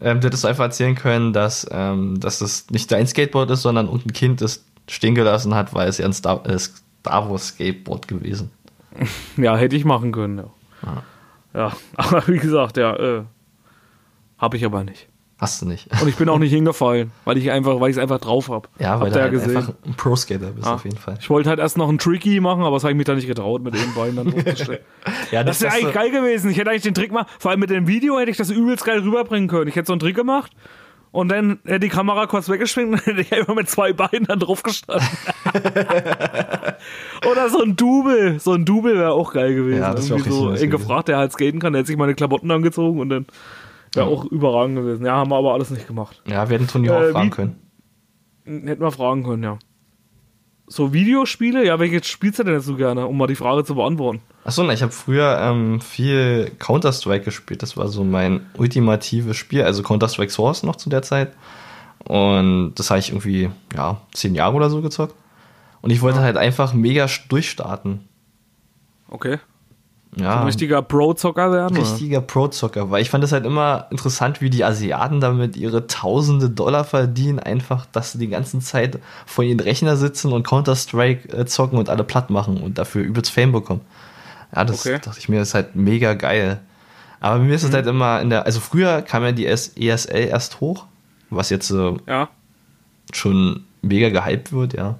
Ähm, 0.00 0.20
du 0.20 0.26
hättest 0.26 0.46
einfach 0.46 0.64
erzählen 0.64 0.94
können, 0.94 1.32
dass, 1.32 1.66
ähm, 1.70 2.18
dass 2.20 2.38
das 2.38 2.70
nicht 2.70 2.90
dein 2.90 3.06
Skateboard 3.06 3.50
ist, 3.50 3.62
sondern 3.62 3.86
irgendein 3.86 4.12
Kind 4.12 4.40
das 4.40 4.64
stehen 4.88 5.14
gelassen 5.14 5.54
hat, 5.54 5.74
weil 5.74 5.88
es 5.88 5.98
ja 5.98 6.06
ein 6.06 6.12
Star, 6.12 6.44
äh, 6.46 6.58
Star 6.58 7.30
Wars 7.30 7.48
Skateboard 7.48 8.08
gewesen. 8.08 8.50
Ja, 9.36 9.56
hätte 9.56 9.76
ich 9.76 9.84
machen 9.84 10.10
können, 10.10 10.38
ja. 10.38 11.02
Ja, 11.54 11.76
aber 11.96 12.26
wie 12.26 12.38
gesagt, 12.38 12.76
ja, 12.76 12.96
äh, 12.96 13.22
habe 14.38 14.56
ich 14.56 14.64
aber 14.64 14.84
nicht. 14.84 15.06
Hast 15.40 15.62
du 15.62 15.66
nicht. 15.66 15.88
Und 16.02 16.06
ich 16.06 16.16
bin 16.16 16.28
auch 16.28 16.38
nicht 16.38 16.52
hingefallen, 16.52 17.12
weil 17.24 17.38
ich 17.38 17.50
einfach, 17.50 17.80
weil 17.80 17.88
ich 17.90 17.96
es 17.96 18.02
einfach 18.02 18.20
drauf 18.20 18.50
habe. 18.50 18.68
Ja, 18.78 19.00
weil 19.00 19.06
Habt 19.06 19.16
du 19.16 19.20
halt 19.22 19.32
gesehen. 19.32 19.56
einfach 19.56 19.72
ein 19.86 19.94
Pro-Skater 19.94 20.50
bist, 20.50 20.66
Ja. 20.66 20.74
auf 20.74 20.84
jeden 20.84 20.98
Fall. 20.98 21.16
Ich 21.18 21.30
wollte 21.30 21.48
halt 21.48 21.58
erst 21.58 21.78
noch 21.78 21.88
einen 21.88 21.98
Tricky 21.98 22.40
machen, 22.40 22.62
aber 22.62 22.76
das 22.76 22.84
habe 22.84 22.92
ich 22.92 22.96
mich 22.98 23.06
da 23.06 23.14
nicht 23.14 23.26
getraut, 23.26 23.62
mit 23.62 23.72
den 23.74 23.94
Beinen 23.94 24.16
dann 24.16 24.30
draufzustellen. 24.32 24.80
Ja, 25.30 25.42
Das 25.42 25.62
wäre 25.62 25.72
eigentlich 25.72 25.94
geil 25.94 26.10
gewesen. 26.10 26.50
Ich 26.50 26.58
hätte 26.58 26.68
eigentlich 26.70 26.82
den 26.82 26.92
Trick 26.94 27.10
mal, 27.10 27.24
vor 27.38 27.50
allem 27.52 27.60
mit 27.60 27.70
dem 27.70 27.86
Video 27.86 28.18
hätte 28.18 28.30
ich 28.30 28.36
das 28.36 28.50
übelst 28.50 28.84
geil 28.84 28.98
rüberbringen 29.00 29.48
können. 29.48 29.68
Ich 29.68 29.76
hätte 29.76 29.86
so 29.86 29.94
einen 29.94 30.00
Trick 30.00 30.14
gemacht 30.16 30.52
und 31.12 31.28
dann 31.30 31.58
hätte 31.64 31.80
die 31.80 31.88
Kamera 31.88 32.26
kurz 32.26 32.48
weggeschwingt 32.50 32.92
und 32.92 33.06
hätte 33.06 33.20
ich 33.22 33.32
einfach 33.32 33.54
mit 33.54 33.68
zwei 33.70 33.94
Beinen 33.94 34.26
dann 34.26 34.40
drauf 34.40 34.62
gestanden. 34.62 35.08
Oder 37.30 37.48
so 37.50 37.62
ein 37.62 37.76
Double. 37.76 38.38
So 38.40 38.52
ein 38.52 38.64
Double 38.64 38.94
wäre 38.96 39.12
auch 39.12 39.32
geil 39.32 39.54
gewesen. 39.54 39.80
Ja, 39.80 39.94
das 39.94 40.08
wär 40.10 40.16
auch 40.16 40.26
Irgendwie 40.26 40.56
so 40.58 40.68
gefragt, 40.68 41.08
der 41.08 41.18
halt 41.18 41.32
skaten 41.32 41.60
kann, 41.60 41.72
der 41.72 41.80
hätte 41.80 41.88
sich 41.88 41.96
meine 41.96 42.14
Klamotten 42.14 42.50
angezogen 42.50 43.00
und 43.00 43.08
dann 43.08 43.26
wäre 43.92 44.06
auch 44.06 44.24
überragend 44.24 44.76
gewesen. 44.76 45.04
Ja, 45.04 45.16
haben 45.16 45.30
wir 45.30 45.36
aber 45.36 45.52
alles 45.54 45.70
nicht 45.70 45.86
gemacht. 45.86 46.22
Ja, 46.26 46.48
wir 46.48 46.58
hätten 46.58 46.68
Tony 46.68 46.88
Hawk 46.88 47.02
Äh, 47.04 47.12
fragen 47.12 47.30
können. 47.30 47.56
Hätten 48.44 48.82
wir 48.82 48.90
fragen 48.92 49.22
können, 49.24 49.42
ja. 49.42 49.58
So 50.66 50.92
Videospiele? 50.92 51.66
Ja, 51.66 51.80
welches 51.80 52.06
spielst 52.06 52.38
du 52.38 52.44
denn 52.44 52.54
jetzt 52.54 52.66
so 52.66 52.76
gerne, 52.76 53.06
um 53.06 53.18
mal 53.18 53.26
die 53.26 53.34
Frage 53.34 53.64
zu 53.64 53.74
beantworten? 53.74 54.20
Achso, 54.44 54.62
na, 54.62 54.72
ich 54.72 54.82
habe 54.82 54.92
früher 54.92 55.36
ähm, 55.40 55.80
viel 55.80 56.52
Counter-Strike 56.60 57.24
gespielt. 57.24 57.62
Das 57.62 57.76
war 57.76 57.88
so 57.88 58.04
mein 58.04 58.46
ultimatives 58.56 59.36
Spiel. 59.36 59.62
Also 59.64 59.82
Counter-Strike 59.82 60.30
Source 60.30 60.62
noch 60.62 60.76
zu 60.76 60.88
der 60.88 61.02
Zeit. 61.02 61.32
Und 62.04 62.74
das 62.76 62.90
habe 62.90 63.00
ich 63.00 63.10
irgendwie, 63.10 63.50
ja, 63.74 64.00
zehn 64.12 64.34
Jahre 64.34 64.54
oder 64.54 64.70
so 64.70 64.80
gezockt. 64.80 65.14
Und 65.82 65.90
ich 65.90 66.02
wollte 66.02 66.20
halt 66.20 66.36
einfach 66.36 66.72
mega 66.72 67.06
durchstarten. 67.28 68.08
Okay. 69.08 69.38
Ja, 70.16 70.40
Ein 70.40 70.46
richtiger 70.46 70.82
Pro-Zocker 70.82 71.52
werden? 71.52 71.76
richtiger 71.76 72.20
Pro-Zocker. 72.20 72.90
Weil 72.90 73.00
ich 73.00 73.10
fand 73.10 73.22
es 73.22 73.30
halt 73.30 73.46
immer 73.46 73.86
interessant, 73.90 74.40
wie 74.40 74.50
die 74.50 74.64
Asiaten 74.64 75.20
damit 75.20 75.56
ihre 75.56 75.86
tausende 75.86 76.50
Dollar 76.50 76.82
verdienen. 76.84 77.38
Einfach, 77.38 77.86
dass 77.92 78.12
sie 78.12 78.18
die 78.18 78.26
ganze 78.28 78.58
Zeit 78.58 78.98
vor 79.24 79.44
ihren 79.44 79.60
Rechner 79.60 79.96
sitzen 79.96 80.32
und 80.32 80.44
Counter-Strike 80.44 81.28
äh, 81.36 81.46
zocken 81.46 81.78
und 81.78 81.88
alle 81.88 82.02
platt 82.02 82.28
machen 82.30 82.56
und 82.60 82.76
dafür 82.78 83.02
übelst 83.04 83.30
Fame 83.30 83.52
bekommen. 83.52 83.82
Ja, 84.54 84.64
das 84.64 84.84
Okay. 84.84 84.98
dachte 85.00 85.18
ich 85.20 85.28
mir, 85.28 85.40
ist 85.42 85.54
halt 85.54 85.76
mega 85.76 86.14
geil. 86.14 86.60
Aber 87.20 87.38
mir 87.38 87.54
ist 87.54 87.62
es 87.62 87.72
halt 87.72 87.86
immer 87.86 88.20
in 88.20 88.30
der, 88.30 88.46
also 88.46 88.58
früher 88.58 89.02
kam 89.02 89.22
ja 89.22 89.30
die 89.30 89.46
ESL 89.46 90.24
erst 90.28 90.60
hoch, 90.60 90.86
was 91.28 91.50
jetzt 91.50 91.70
äh, 91.70 91.92
Ja. 92.08 92.28
schon 93.12 93.64
mega 93.82 94.08
gehypt 94.08 94.52
wird, 94.52 94.72
ja. 94.72 94.96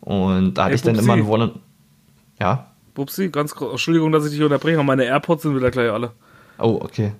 Und 0.00 0.54
da 0.54 0.64
hatte 0.64 0.74
ich 0.76 0.82
dann 0.82 0.94
immer 0.94 1.12
ein 1.14 1.26
One, 1.28 1.52
ja. 2.40 2.65
Bubsi, 2.96 3.28
ganz 3.28 3.54
kurz, 3.54 3.72
Entschuldigung, 3.72 4.10
dass 4.10 4.24
ich 4.24 4.32
dich 4.32 4.42
unterbreche, 4.42 4.76
aber 4.76 4.84
meine 4.84 5.04
AirPods 5.04 5.42
sind 5.42 5.54
wieder 5.54 5.70
gleich 5.70 5.90
alle. 5.90 6.12
Oh, 6.58 6.80
okay. 6.82 7.12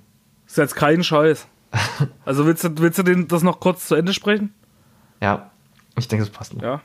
Ist 0.47 0.57
jetzt 0.57 0.75
kein 0.75 1.05
Scheiß. 1.05 1.47
Also 2.25 2.47
willst 2.47 2.65
du, 2.65 2.71
willst 2.79 2.99
du 2.99 3.03
den, 3.03 3.29
das 3.29 3.43
noch 3.43 3.61
kurz 3.61 3.87
zu 3.87 3.95
Ende 3.95 4.13
sprechen? 4.13 4.53
Ja, 5.21 5.51
ich 5.97 6.09
denke, 6.09 6.25
das 6.25 6.33
passt 6.33 6.55
noch. 6.55 6.63
Ja. 6.63 6.81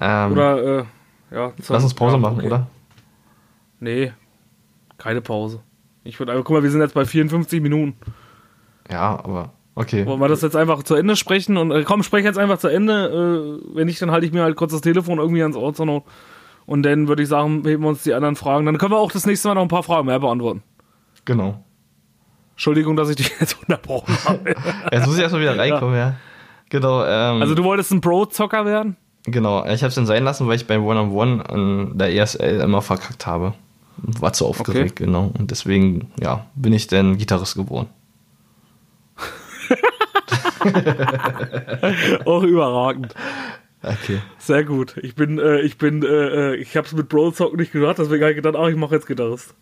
Ähm, 0.00 0.32
Oder, 0.32 0.80
äh, 0.80 0.84
ja. 1.30 1.52
lass 1.68 1.82
uns 1.82 1.94
Pause 1.94 2.16
ja, 2.16 2.20
machen, 2.20 2.38
okay. 2.38 2.46
oder? 2.46 2.66
Nee, 3.80 4.12
keine 4.98 5.22
Pause. 5.22 5.60
Ich 6.04 6.18
würde 6.18 6.32
einfach, 6.32 6.44
guck 6.44 6.56
mal, 6.56 6.62
wir 6.62 6.70
sind 6.70 6.80
jetzt 6.80 6.94
bei 6.94 7.04
54 7.04 7.60
Minuten. 7.60 7.96
Ja, 8.90 9.18
aber 9.22 9.52
okay. 9.74 10.06
Wollen 10.06 10.20
wir 10.20 10.28
das 10.28 10.42
jetzt 10.42 10.56
einfach 10.56 10.82
zu 10.82 10.94
Ende 10.94 11.16
sprechen? 11.16 11.56
Und 11.56 11.70
äh, 11.70 11.82
komm, 11.84 12.02
sprech 12.02 12.24
jetzt 12.24 12.38
einfach 12.38 12.58
zu 12.58 12.68
Ende. 12.68 13.60
Äh, 13.64 13.76
wenn 13.76 13.86
nicht, 13.86 14.00
dann 14.00 14.10
halte 14.10 14.26
ich 14.26 14.32
mir 14.32 14.42
halt 14.42 14.56
kurz 14.56 14.72
das 14.72 14.82
Telefon 14.82 15.18
irgendwie 15.18 15.42
ans 15.42 15.56
Ohr 15.56 15.74
zur 15.74 15.86
Not. 15.86 16.04
Und 16.66 16.82
dann 16.82 17.06
würde 17.08 17.22
ich 17.22 17.28
sagen, 17.28 17.62
heben 17.64 17.82
wir 17.84 17.88
uns 17.88 18.02
die 18.02 18.12
anderen 18.12 18.36
Fragen. 18.36 18.66
Dann 18.66 18.76
können 18.78 18.92
wir 18.92 18.98
auch 18.98 19.12
das 19.12 19.24
nächste 19.26 19.48
Mal 19.48 19.54
noch 19.54 19.62
ein 19.62 19.68
paar 19.68 19.82
Fragen 19.84 20.06
mehr 20.06 20.18
beantworten. 20.18 20.62
Genau. 21.24 21.62
Entschuldigung, 22.52 22.96
dass 22.96 23.08
ich 23.10 23.16
dich 23.16 23.32
jetzt 23.40 23.60
unterbrochen 23.60 24.16
habe. 24.24 24.54
Jetzt 24.92 25.06
muss 25.06 25.16
ich 25.16 25.22
erstmal 25.22 25.42
wieder 25.42 25.58
reinkommen, 25.58 25.94
ja. 25.94 26.14
Genau, 26.70 27.04
ähm, 27.04 27.42
Also 27.42 27.54
du 27.54 27.62
wolltest 27.64 27.92
ein 27.92 28.00
Pro-Zocker 28.00 28.64
werden? 28.64 28.96
genau. 29.24 29.64
Ich 29.66 29.82
habe 29.82 29.88
es 29.88 29.94
dann 29.94 30.06
sein 30.06 30.24
lassen, 30.24 30.46
weil 30.48 30.56
ich 30.56 30.66
beim 30.66 30.84
One-on-One 30.84 31.48
an 31.48 31.98
der 31.98 32.14
ESL 32.14 32.60
immer 32.60 32.80
verkackt 32.80 33.26
habe. 33.26 33.52
War 33.98 34.32
zu 34.32 34.46
aufgeregt, 34.46 34.96
genau. 34.96 35.32
Und 35.38 35.50
deswegen, 35.50 36.10
ja, 36.20 36.46
bin 36.54 36.72
ich 36.72 36.86
dann 36.86 37.18
Gitarrist 37.18 37.56
geworden. 37.56 37.88
Auch 42.24 42.42
überragend. 42.42 43.14
Okay. 43.86 44.20
Sehr 44.38 44.64
gut. 44.64 44.96
Ich 44.98 45.14
bin, 45.14 45.38
äh, 45.38 45.60
ich 45.60 45.78
bin, 45.78 46.02
äh, 46.02 46.06
äh, 46.06 46.56
ich 46.56 46.76
habe 46.76 46.86
es 46.86 46.92
mit 46.92 47.08
Pro-Zocken 47.08 47.58
nicht 47.58 47.70
gehört, 47.72 47.98
deswegen 47.98 48.22
habe 48.22 48.32
ich 48.32 48.36
gedacht, 48.36 48.56
ach, 48.58 48.68
ich 48.68 48.76
mache 48.76 48.96
jetzt 48.96 49.06
Gitarrist. 49.06 49.54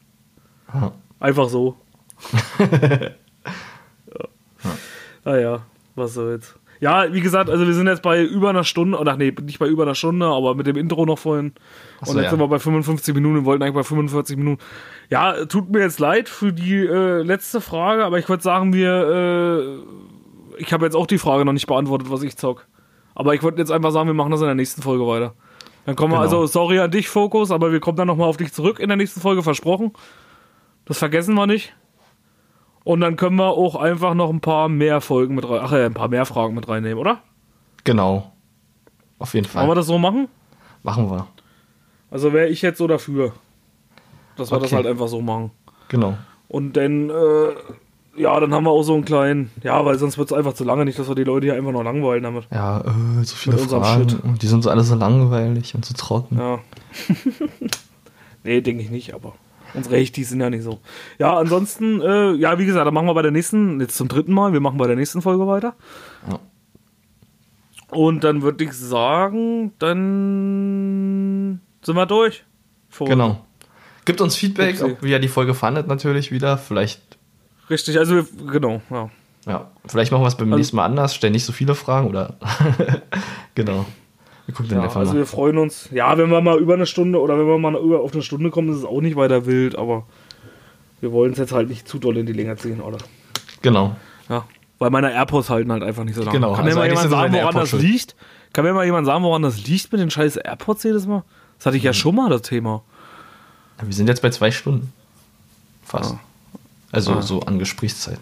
Ja. 0.73 0.93
Einfach 1.21 1.49
so. 1.49 1.77
ja. 2.59 3.11
Naja, 5.25 5.63
was 5.95 6.15
soll's. 6.15 6.55
Ja, 6.81 7.13
wie 7.13 7.21
gesagt, 7.21 7.51
also 7.51 7.67
wir 7.67 7.75
sind 7.75 7.87
jetzt 7.87 8.03
bei 8.03 8.23
über 8.23 8.51
einer 8.51 8.65
Stunde, 8.65 8.99
oder 8.99 9.17
nee, 9.17 9.33
nicht 9.43 9.59
bei 9.59 9.69
über 9.69 9.85
einer 9.85 9.95
Stunde, 9.95 10.27
aber 10.27 10.55
mit 10.55 10.67
dem 10.67 10.77
Intro 10.77 11.07
noch 11.07 11.19
vorhin. 11.19 11.53
So, 12.03 12.11
und 12.11 12.17
jetzt 12.17 12.25
ja. 12.25 12.31
sind 12.31 12.41
wir 12.41 12.49
bei 12.49 12.59
55 12.59 13.15
Minuten 13.15 13.39
und 13.39 13.45
wollten 13.45 13.63
eigentlich 13.63 13.75
bei 13.75 13.85
45 13.85 14.37
Minuten. 14.37 14.63
Ja, 15.11 15.45
tut 15.45 15.71
mir 15.71 15.81
jetzt 15.81 16.01
leid 16.01 16.29
für 16.29 16.53
die 16.53 16.77
äh, 16.77 17.23
letzte 17.23 17.61
Frage, 17.61 18.05
aber 18.05 18.19
ich 18.19 18.29
würde 18.29 18.43
sagen, 18.43 18.73
wir, 18.73 19.85
äh, 20.59 20.61
ich 20.61 20.73
habe 20.73 20.85
jetzt 20.85 20.95
auch 20.95 21.07
die 21.07 21.19
Frage 21.19 21.45
noch 21.45 21.53
nicht 21.53 21.67
beantwortet, 21.67 22.11
was 22.11 22.23
ich 22.23 22.37
zock. 22.37 22.67
Aber 23.15 23.35
ich 23.35 23.43
würde 23.43 23.59
jetzt 23.59 23.71
einfach 23.71 23.91
sagen, 23.93 24.09
wir 24.09 24.15
machen 24.15 24.31
das 24.33 24.41
in 24.41 24.47
der 24.47 24.55
nächsten 24.55 24.83
Folge 24.83 25.07
weiter. 25.07 25.35
Dann 25.87 25.97
kommen 25.97 26.13
wir, 26.13 26.17
Genau. 26.19 26.23
also 26.25 26.47
sorry 26.47 26.79
an 26.81 26.91
dich, 26.91 27.09
Fokus, 27.09 27.51
aber 27.51 27.71
wir 27.71 27.81
kommen 27.81 27.97
dann 27.97 28.07
nochmal 28.09 28.29
auf 28.29 28.37
dich 28.39 28.53
zurück 28.53 28.79
in 28.81 28.89
der 28.89 28.97
nächsten 28.97 29.21
Folge, 29.21 29.43
versprochen. 29.43 29.93
Das 30.87 30.99
vergessen 30.99 31.35
wir 31.35 31.47
nicht. 31.47 31.75
Und 32.85 33.01
dann 33.01 33.17
können 33.17 33.37
wir 33.37 33.49
auch 33.49 33.77
einfach 33.77 34.15
noch 34.15 34.31
ein 34.31 34.41
paar 34.41 34.69
mehr 34.69 35.01
Folgen 35.01 35.35
mit 35.35 35.49
rein, 35.49 35.61
ach 35.63 35.73
ja, 35.73 35.87
ein 35.87 35.95
paar 35.95 36.09
mehr 36.09 36.27
Fragen 36.27 36.55
mit 36.55 36.69
reinnehmen, 36.69 36.99
oder? 36.99 37.21
Genau. 37.85 38.33
Auf 39.19 39.33
jeden 39.35 39.47
Wollen 39.47 39.65
wir 39.65 39.69
Fall. 39.69 39.75
das 39.77 39.87
so 39.87 39.99
machen? 39.99 40.29
Machen 40.83 41.11
wir. 41.11 41.27
Also 42.11 42.33
wäre 42.33 42.49
ich 42.49 42.61
jetzt 42.63 42.79
so 42.79 42.87
dafür, 42.87 43.33
dass 44.37 44.51
wir 44.51 44.59
das 44.59 44.67
Okay. 44.69 44.77
halt 44.77 44.87
einfach 44.87 45.09
so 45.09 45.21
machen. 45.23 45.51
Genau. 45.89 46.17
Und 46.49 46.75
dann, 46.77 47.09
äh, 47.11 47.55
ja, 48.17 48.39
dann 48.41 48.55
haben 48.55 48.65
wir 48.65 48.71
auch 48.71 48.83
so 48.83 48.95
einen 48.95 49.05
kleinen, 49.05 49.51
ja, 49.63 49.85
weil 49.85 49.99
sonst 49.99 50.19
wird 50.19 50.31
es 50.31 50.37
einfach 50.37 50.55
zu 50.55 50.65
lange, 50.65 50.85
nicht, 50.85 50.99
dass 50.99 51.09
wir 51.09 51.15
die 51.15 51.25
Leute 51.25 51.47
hier 51.47 51.55
einfach 51.55 51.73
noch 51.73 51.83
langweilen 51.83 52.23
damit. 52.23 52.47
Ja, 52.51 52.81
äh, 52.81 53.25
so 53.25 53.37
viele 53.37 53.59
Fragen. 53.59 54.39
Die 54.41 54.47
sind 54.47 54.63
so 54.63 54.71
alle 54.71 54.83
so 54.83 54.95
langweilig 54.95 55.75
und 55.75 55.85
so 55.85 55.95
trocken. 55.95 56.39
Ja. 56.39 56.59
nee, 58.45 58.61
denke 58.61 58.83
ich 58.83 58.91
nicht, 58.91 59.15
aber 59.15 59.35
unsere 59.75 59.97
Hechtis 59.97 60.29
sind 60.31 60.41
ja 60.41 60.51
nicht 60.51 60.63
so. 60.63 60.81
Ja, 61.19 61.37
ansonsten, 61.37 62.01
äh, 62.01 62.33
ja, 62.33 62.59
wie 62.59 62.67
gesagt, 62.67 62.87
dann 62.87 62.95
machen 62.95 63.07
wir 63.07 63.15
bei 63.15 63.23
der 63.23 63.33
nächsten, 63.33 63.81
jetzt 63.81 63.97
zum 63.97 64.09
dritten 64.09 64.33
Mal, 64.33 64.53
wir 64.53 64.61
machen 64.61 64.79
bei 64.79 64.87
der 64.87 64.97
nächsten 64.97 65.23
Folge 65.23 65.47
weiter. 65.47 65.75
Ja. 66.29 66.39
Und 67.91 68.25
dann 68.25 68.43
würde 68.43 68.65
ich 68.65 68.73
sagen, 68.73 69.73
dann 69.79 71.61
sind 71.83 71.97
wir 71.97 72.07
durch. 72.07 72.45
Für 72.89 73.05
Genau. 73.05 73.45
Gibt 74.05 74.21
uns 74.21 74.37
Feedback, 74.37 74.81
Upsi. 74.81 74.93
ob 74.93 75.03
ihr 75.05 75.19
die 75.19 75.29
Folge 75.29 75.55
fandet 75.55 75.87
natürlich 75.87 76.31
wieder. 76.31 76.59
Vielleicht, 76.59 77.01
Richtig, 77.71 77.99
also 77.99 78.23
genau, 78.51 78.83
ja. 78.91 79.11
ja, 79.47 79.71
vielleicht 79.87 80.13
machen 80.13 80.23
wir 80.23 80.29
es 80.29 80.37
beim 80.37 80.49
Also- 80.49 80.57
nächsten 80.59 80.77
Mal 80.77 80.85
anders, 80.85 81.15
stellen 81.15 81.33
nicht 81.33 81.45
so 81.45 81.53
viele 81.53 81.75
Fragen 81.75 82.09
oder 82.09 82.35
genau. 83.55 83.87
Wir 84.47 84.55
gucken 84.55 84.69
dann 84.71 84.79
ja 84.81 84.85
einfach 84.85 85.01
also 85.01 85.13
mal. 85.13 85.19
wir 85.21 85.27
freuen 85.27 85.57
uns. 85.57 85.89
Ja, 85.91 86.19
wenn 86.19 86.31
wir 86.31 86.41
mal 86.43 86.59
über 86.59 86.75
eine 86.75 86.85
Stunde 86.85 87.19
oder 87.21 87.39
wenn 87.39 87.47
wir 87.47 87.59
mal 87.59 87.75
über 87.77 88.01
auf 88.01 88.13
eine 88.13 88.23
Stunde 88.23 88.51
kommen, 88.51 88.69
ist 88.71 88.79
es 88.79 88.85
auch 88.85 89.01
nicht 89.01 89.17
weiter 89.17 89.47
wild, 89.47 89.77
aber 89.77 90.05
wir 91.01 91.13
wollen 91.13 91.33
es 91.33 91.39
jetzt 91.39 91.53
halt 91.53 91.69
nicht 91.71 91.89
zu 91.89 91.99
doll 91.99 92.19
in 92.19 92.27
die 92.27 92.35
Länge 92.35 92.55
ziehen, 92.57 92.81
oder? 92.83 92.99
Genau. 93.63 93.97
Ja. 94.29 94.45
Weil 94.79 94.91
meine 94.91 95.13
AirPods 95.15 95.49
halten 95.49 95.73
halt 95.73 95.83
einfach 95.83 96.05
nicht 96.05 96.15
so 96.17 96.21
lange. 96.23 96.33
Genau, 96.37 96.53
Kann 96.53 96.65
mir 96.65 96.71
also 96.71 96.79
mal 96.81 96.85
eigentlich 96.85 96.99
jemand 97.01 97.13
das 97.13 97.19
sagen, 97.19 97.33
woran 97.33 97.47
das 97.47 97.55
AirPods 97.55 97.71
schuld. 97.71 97.83
liegt? 97.83 98.17
Kann 98.53 98.65
mir 98.67 98.75
mal 98.75 98.85
jemand 98.85 99.07
sagen, 99.07 99.25
woran 99.25 99.43
das 99.43 99.67
liegt 99.67 99.93
mit 99.93 100.01
den 100.03 100.11
scheiß 100.11 100.37
AirPods 100.37 100.83
jedes 100.83 101.07
Mal? 101.07 101.23
Das 101.57 101.67
hatte 101.67 101.77
ich 101.79 101.83
ja 101.83 101.93
Mhm. 101.93 101.95
schon 101.95 102.15
mal, 102.15 102.29
das 102.29 102.43
Thema. 102.43 102.83
Wir 103.83 103.95
sind 103.95 104.09
jetzt 104.09 104.21
bei 104.21 104.29
zwei 104.31 104.51
Stunden. 104.51 104.93
Fast. 105.85 106.15
Ah. 106.15 106.21
Also 106.95 107.13
Ah. 107.15 107.23
so 107.23 107.41
an 107.41 107.59
Gesprächszeit. 107.59 108.21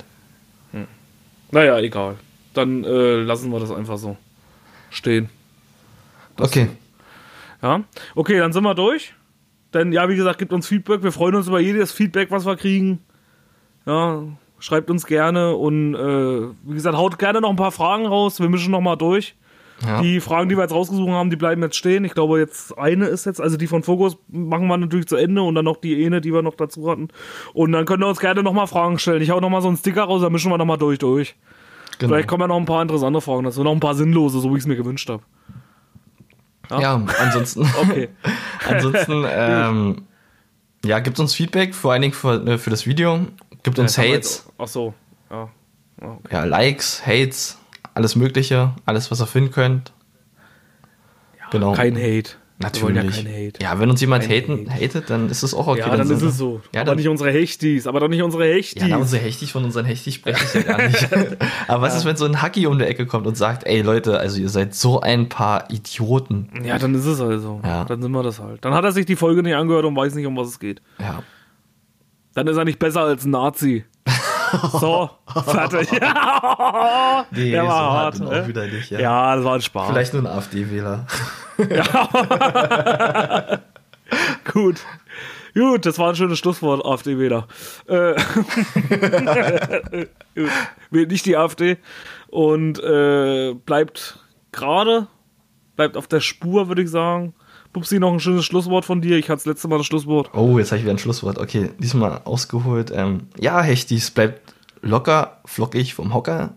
Naja, 1.50 1.78
egal. 1.80 2.16
Dann 2.54 2.82
äh, 2.84 3.16
lassen 3.22 3.50
wir 3.52 3.60
das 3.60 3.70
einfach 3.70 3.98
so 3.98 4.16
stehen. 4.90 5.28
Okay. 6.40 6.68
Ja. 7.60 7.82
Okay, 8.14 8.38
dann 8.38 8.52
sind 8.54 8.64
wir 8.64 8.74
durch. 8.74 9.12
Denn 9.74 9.92
ja, 9.92 10.08
wie 10.08 10.16
gesagt, 10.16 10.38
gibt 10.38 10.52
uns 10.52 10.66
Feedback. 10.66 11.02
Wir 11.02 11.12
freuen 11.12 11.34
uns 11.34 11.48
über 11.48 11.60
jedes 11.60 11.92
Feedback, 11.92 12.30
was 12.30 12.46
wir 12.46 12.56
kriegen. 12.56 13.00
Ja, 13.84 14.22
schreibt 14.58 14.90
uns 14.90 15.04
gerne 15.06 15.54
und 15.54 15.94
äh, 15.94 16.48
wie 16.64 16.74
gesagt, 16.74 16.96
haut 16.96 17.18
gerne 17.18 17.40
noch 17.42 17.50
ein 17.50 17.56
paar 17.56 17.72
Fragen 17.72 18.06
raus. 18.06 18.40
Wir 18.40 18.48
mischen 18.48 18.70
noch 18.70 18.80
mal 18.80 18.96
durch. 18.96 19.34
Ja. 19.86 20.00
Die 20.00 20.20
Fragen, 20.20 20.48
die 20.48 20.56
wir 20.56 20.62
jetzt 20.62 20.72
rausgesucht 20.74 21.10
haben, 21.10 21.30
die 21.30 21.36
bleiben 21.36 21.62
jetzt 21.62 21.76
stehen. 21.76 22.04
Ich 22.04 22.14
glaube, 22.14 22.38
jetzt 22.38 22.78
eine 22.78 23.06
ist 23.06 23.26
jetzt, 23.26 23.40
also 23.40 23.56
die 23.56 23.66
von 23.66 23.82
Fokus 23.82 24.16
machen 24.28 24.66
wir 24.68 24.76
natürlich 24.76 25.06
zu 25.08 25.16
Ende 25.16 25.42
und 25.42 25.54
dann 25.54 25.64
noch 25.64 25.78
die 25.78 26.04
eine, 26.06 26.20
die 26.20 26.32
wir 26.32 26.42
noch 26.42 26.54
dazu 26.54 26.88
hatten. 26.90 27.08
Und 27.52 27.72
dann 27.72 27.84
könnt 27.84 28.02
ihr 28.02 28.06
uns 28.06 28.20
gerne 28.20 28.42
noch 28.42 28.52
mal 28.52 28.66
Fragen 28.66 28.98
stellen. 28.98 29.22
Ich 29.22 29.30
hau 29.30 29.40
noch 29.40 29.50
mal 29.50 29.60
so 29.62 29.68
einen 29.68 29.76
Sticker 29.76 30.04
raus, 30.04 30.22
dann 30.22 30.30
mischen 30.32 30.50
wir 30.52 30.58
noch 30.58 30.64
mal 30.66 30.76
durch 30.76 30.98
durch. 30.98 31.34
genau. 31.98 32.12
Vielleicht 32.14 32.28
kommen 32.28 32.42
ja 32.42 32.48
noch 32.48 32.58
ein 32.58 32.64
paar 32.64 32.82
interessante 32.82 33.20
Fragen 33.20 33.44
dazu, 33.44 33.64
noch 33.64 33.72
ein 33.72 33.80
paar 33.80 33.94
sinnlose, 33.94 34.38
so 34.40 34.50
wie 34.50 34.56
ich 34.56 34.60
es 34.62 34.66
mir 34.66 34.76
gewünscht 34.76 35.08
habe. 35.10 35.22
Ja, 36.70 37.02
ansonsten. 37.20 37.66
Okay. 37.82 38.08
ansonsten, 38.68 39.24
ähm, 39.28 40.02
ja, 40.84 41.00
gibt 41.00 41.18
uns 41.20 41.34
Feedback, 41.34 41.74
vor 41.74 41.92
allen 41.92 42.02
Dingen 42.02 42.14
für, 42.14 42.34
äh, 42.46 42.58
für 42.58 42.70
das 42.70 42.86
Video. 42.86 43.26
Gibt 43.62 43.78
uns 43.78 43.96
wir 43.96 44.04
Hates, 44.04 44.14
jetzt- 44.46 44.52
Ach 44.58 44.68
so, 44.68 44.94
ja. 45.30 45.48
Ja, 46.00 46.08
okay. 46.12 46.28
ja, 46.34 46.44
Likes, 46.44 47.06
Hates, 47.06 47.58
alles 47.94 48.16
Mögliche, 48.16 48.72
alles, 48.86 49.10
was 49.10 49.20
ihr 49.20 49.26
finden 49.26 49.50
könnt. 49.52 49.92
genau. 51.50 51.72
Kein 51.72 51.96
Hate. 51.96 52.30
Natürlich. 52.58 52.96
Ja 52.96 53.02
kein 53.24 53.26
Hate. 53.26 53.60
Ja, 53.60 53.80
wenn 53.80 53.90
uns 53.90 54.00
jemand 54.00 54.28
haten, 54.28 54.70
Hate. 54.70 54.84
hatet, 54.84 55.10
dann 55.10 55.28
ist 55.30 55.42
es 55.42 55.52
auch 55.52 55.66
okay. 55.66 55.80
Ja, 55.80 55.88
dann 55.96 56.02
ist 56.08 56.20
sind- 56.20 56.28
es 56.28 56.38
so. 56.38 56.60
Ja, 56.72 56.82
aber 56.82 56.90
dann, 56.90 56.96
nicht 56.98 57.08
unsere 57.08 57.32
Hechtis, 57.32 57.88
aber 57.88 57.98
doch 57.98 58.06
nicht 58.08 58.22
unsere 58.22 58.44
Hechtis. 58.44 58.80
ja, 58.80 58.88
dann 58.88 59.00
unsere 59.00 59.20
Hechtig 59.20 59.50
von 59.50 59.64
unseren 59.64 59.84
Hechtig 59.84 60.14
spreche 60.14 60.44
ich 60.44 60.54
ja 60.54 60.76
gar 60.76 60.86
nicht. 60.86 61.08
Aber 61.66 61.82
was 61.82 61.96
ist, 61.96 62.04
wenn 62.04 62.14
so 62.16 62.24
ein 62.24 62.40
Hacki 62.40 62.66
um 62.68 62.78
die 62.78 62.84
Ecke 62.84 63.06
kommt 63.06 63.26
und 63.26 63.36
sagt, 63.36 63.64
ey 63.66 63.80
Leute, 63.82 64.18
also 64.20 64.38
ihr 64.40 64.48
seid 64.48 64.74
so 64.76 65.00
ein 65.00 65.28
paar 65.28 65.70
Idioten. 65.72 66.50
Ja, 66.64 66.78
dann 66.78 66.94
ist 66.94 67.04
es 67.06 67.20
also. 67.20 67.60
Ja. 67.64 67.84
Dann 67.84 68.00
sind 68.00 68.12
wir 68.12 68.22
das 68.22 68.38
halt. 68.38 68.64
Dann 68.64 68.74
hat 68.74 68.84
er 68.84 68.92
sich 68.92 69.06
die 69.06 69.16
Folge 69.16 69.42
nicht 69.42 69.54
angehört 69.56 69.84
und 69.84 69.96
weiß 69.96 70.14
nicht, 70.14 70.26
um 70.26 70.36
was 70.36 70.46
es 70.48 70.60
geht. 70.60 70.80
Ja. 71.00 71.22
Dann 72.34 72.46
ist 72.46 72.56
er 72.56 72.64
nicht 72.64 72.78
besser 72.78 73.00
als 73.02 73.24
ein 73.24 73.30
Nazi. 73.30 73.84
so, 74.72 75.10
fertig. 75.44 75.88
Nee, 77.30 77.50
Der 77.50 77.66
war 77.66 77.70
so 77.70 77.96
hart, 77.96 78.20
ne? 78.20 78.42
auch 78.42 78.48
wieder 78.48 78.66
nicht, 78.66 78.90
ja. 78.90 79.00
ja, 79.00 79.36
das 79.36 79.44
war 79.44 79.54
ein 79.54 79.62
Spaß. 79.62 79.90
Vielleicht 79.90 80.12
nur 80.12 80.22
ein 80.22 80.26
AfD-Wähler. 80.26 81.06
Gut. 84.52 84.76
Gut, 85.54 85.86
das 85.86 85.98
war 85.98 86.10
ein 86.10 86.16
schönes 86.16 86.38
Schlusswort, 86.38 86.84
AfD 86.84 87.18
wieder. 87.18 87.46
Äh. 87.86 88.14
Wählt 90.90 91.10
nicht 91.10 91.26
die 91.26 91.36
AfD 91.36 91.76
und 92.28 92.82
äh, 92.82 93.54
bleibt 93.54 94.18
gerade, 94.50 95.06
bleibt 95.76 95.96
auf 95.96 96.06
der 96.06 96.20
Spur, 96.20 96.68
würde 96.68 96.82
ich 96.82 96.90
sagen. 96.90 97.34
Pupsi, 97.72 97.98
noch 97.98 98.12
ein 98.12 98.20
schönes 98.20 98.44
Schlusswort 98.44 98.84
von 98.84 99.00
dir. 99.00 99.16
Ich 99.16 99.28
hatte 99.30 99.38
das 99.38 99.46
letzte 99.46 99.68
Mal 99.68 99.78
das 99.78 99.86
Schlusswort. 99.86 100.30
Oh, 100.34 100.58
jetzt 100.58 100.72
habe 100.72 100.78
ich 100.78 100.84
wieder 100.84 100.94
ein 100.94 100.98
Schlusswort. 100.98 101.38
Okay, 101.38 101.70
diesmal 101.78 102.20
ausgeholt. 102.24 102.92
Ähm, 102.94 103.28
ja, 103.40 103.62
Hechtis, 103.62 104.10
bleibt 104.10 104.54
locker, 104.82 105.38
flockig 105.46 105.94
vom 105.94 106.12
Hocker. 106.12 106.54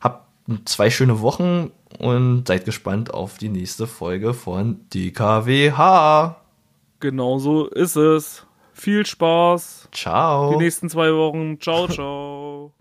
Habt 0.00 0.26
zwei 0.64 0.90
schöne 0.90 1.20
Wochen 1.20 1.70
und 1.98 2.48
seid 2.48 2.64
gespannt 2.64 3.14
auf 3.14 3.38
die 3.38 3.48
nächste 3.48 3.86
Folge 3.86 4.34
von 4.34 4.80
DKWH. 4.92 6.36
Genau 7.00 7.38
so 7.38 7.66
ist 7.66 7.96
es. 7.96 8.46
Viel 8.72 9.06
Spaß. 9.06 9.88
Ciao. 9.92 10.50
Die 10.50 10.56
nächsten 10.56 10.90
zwei 10.90 11.12
Wochen. 11.14 11.60
Ciao, 11.60 11.86
ciao. 11.88 12.72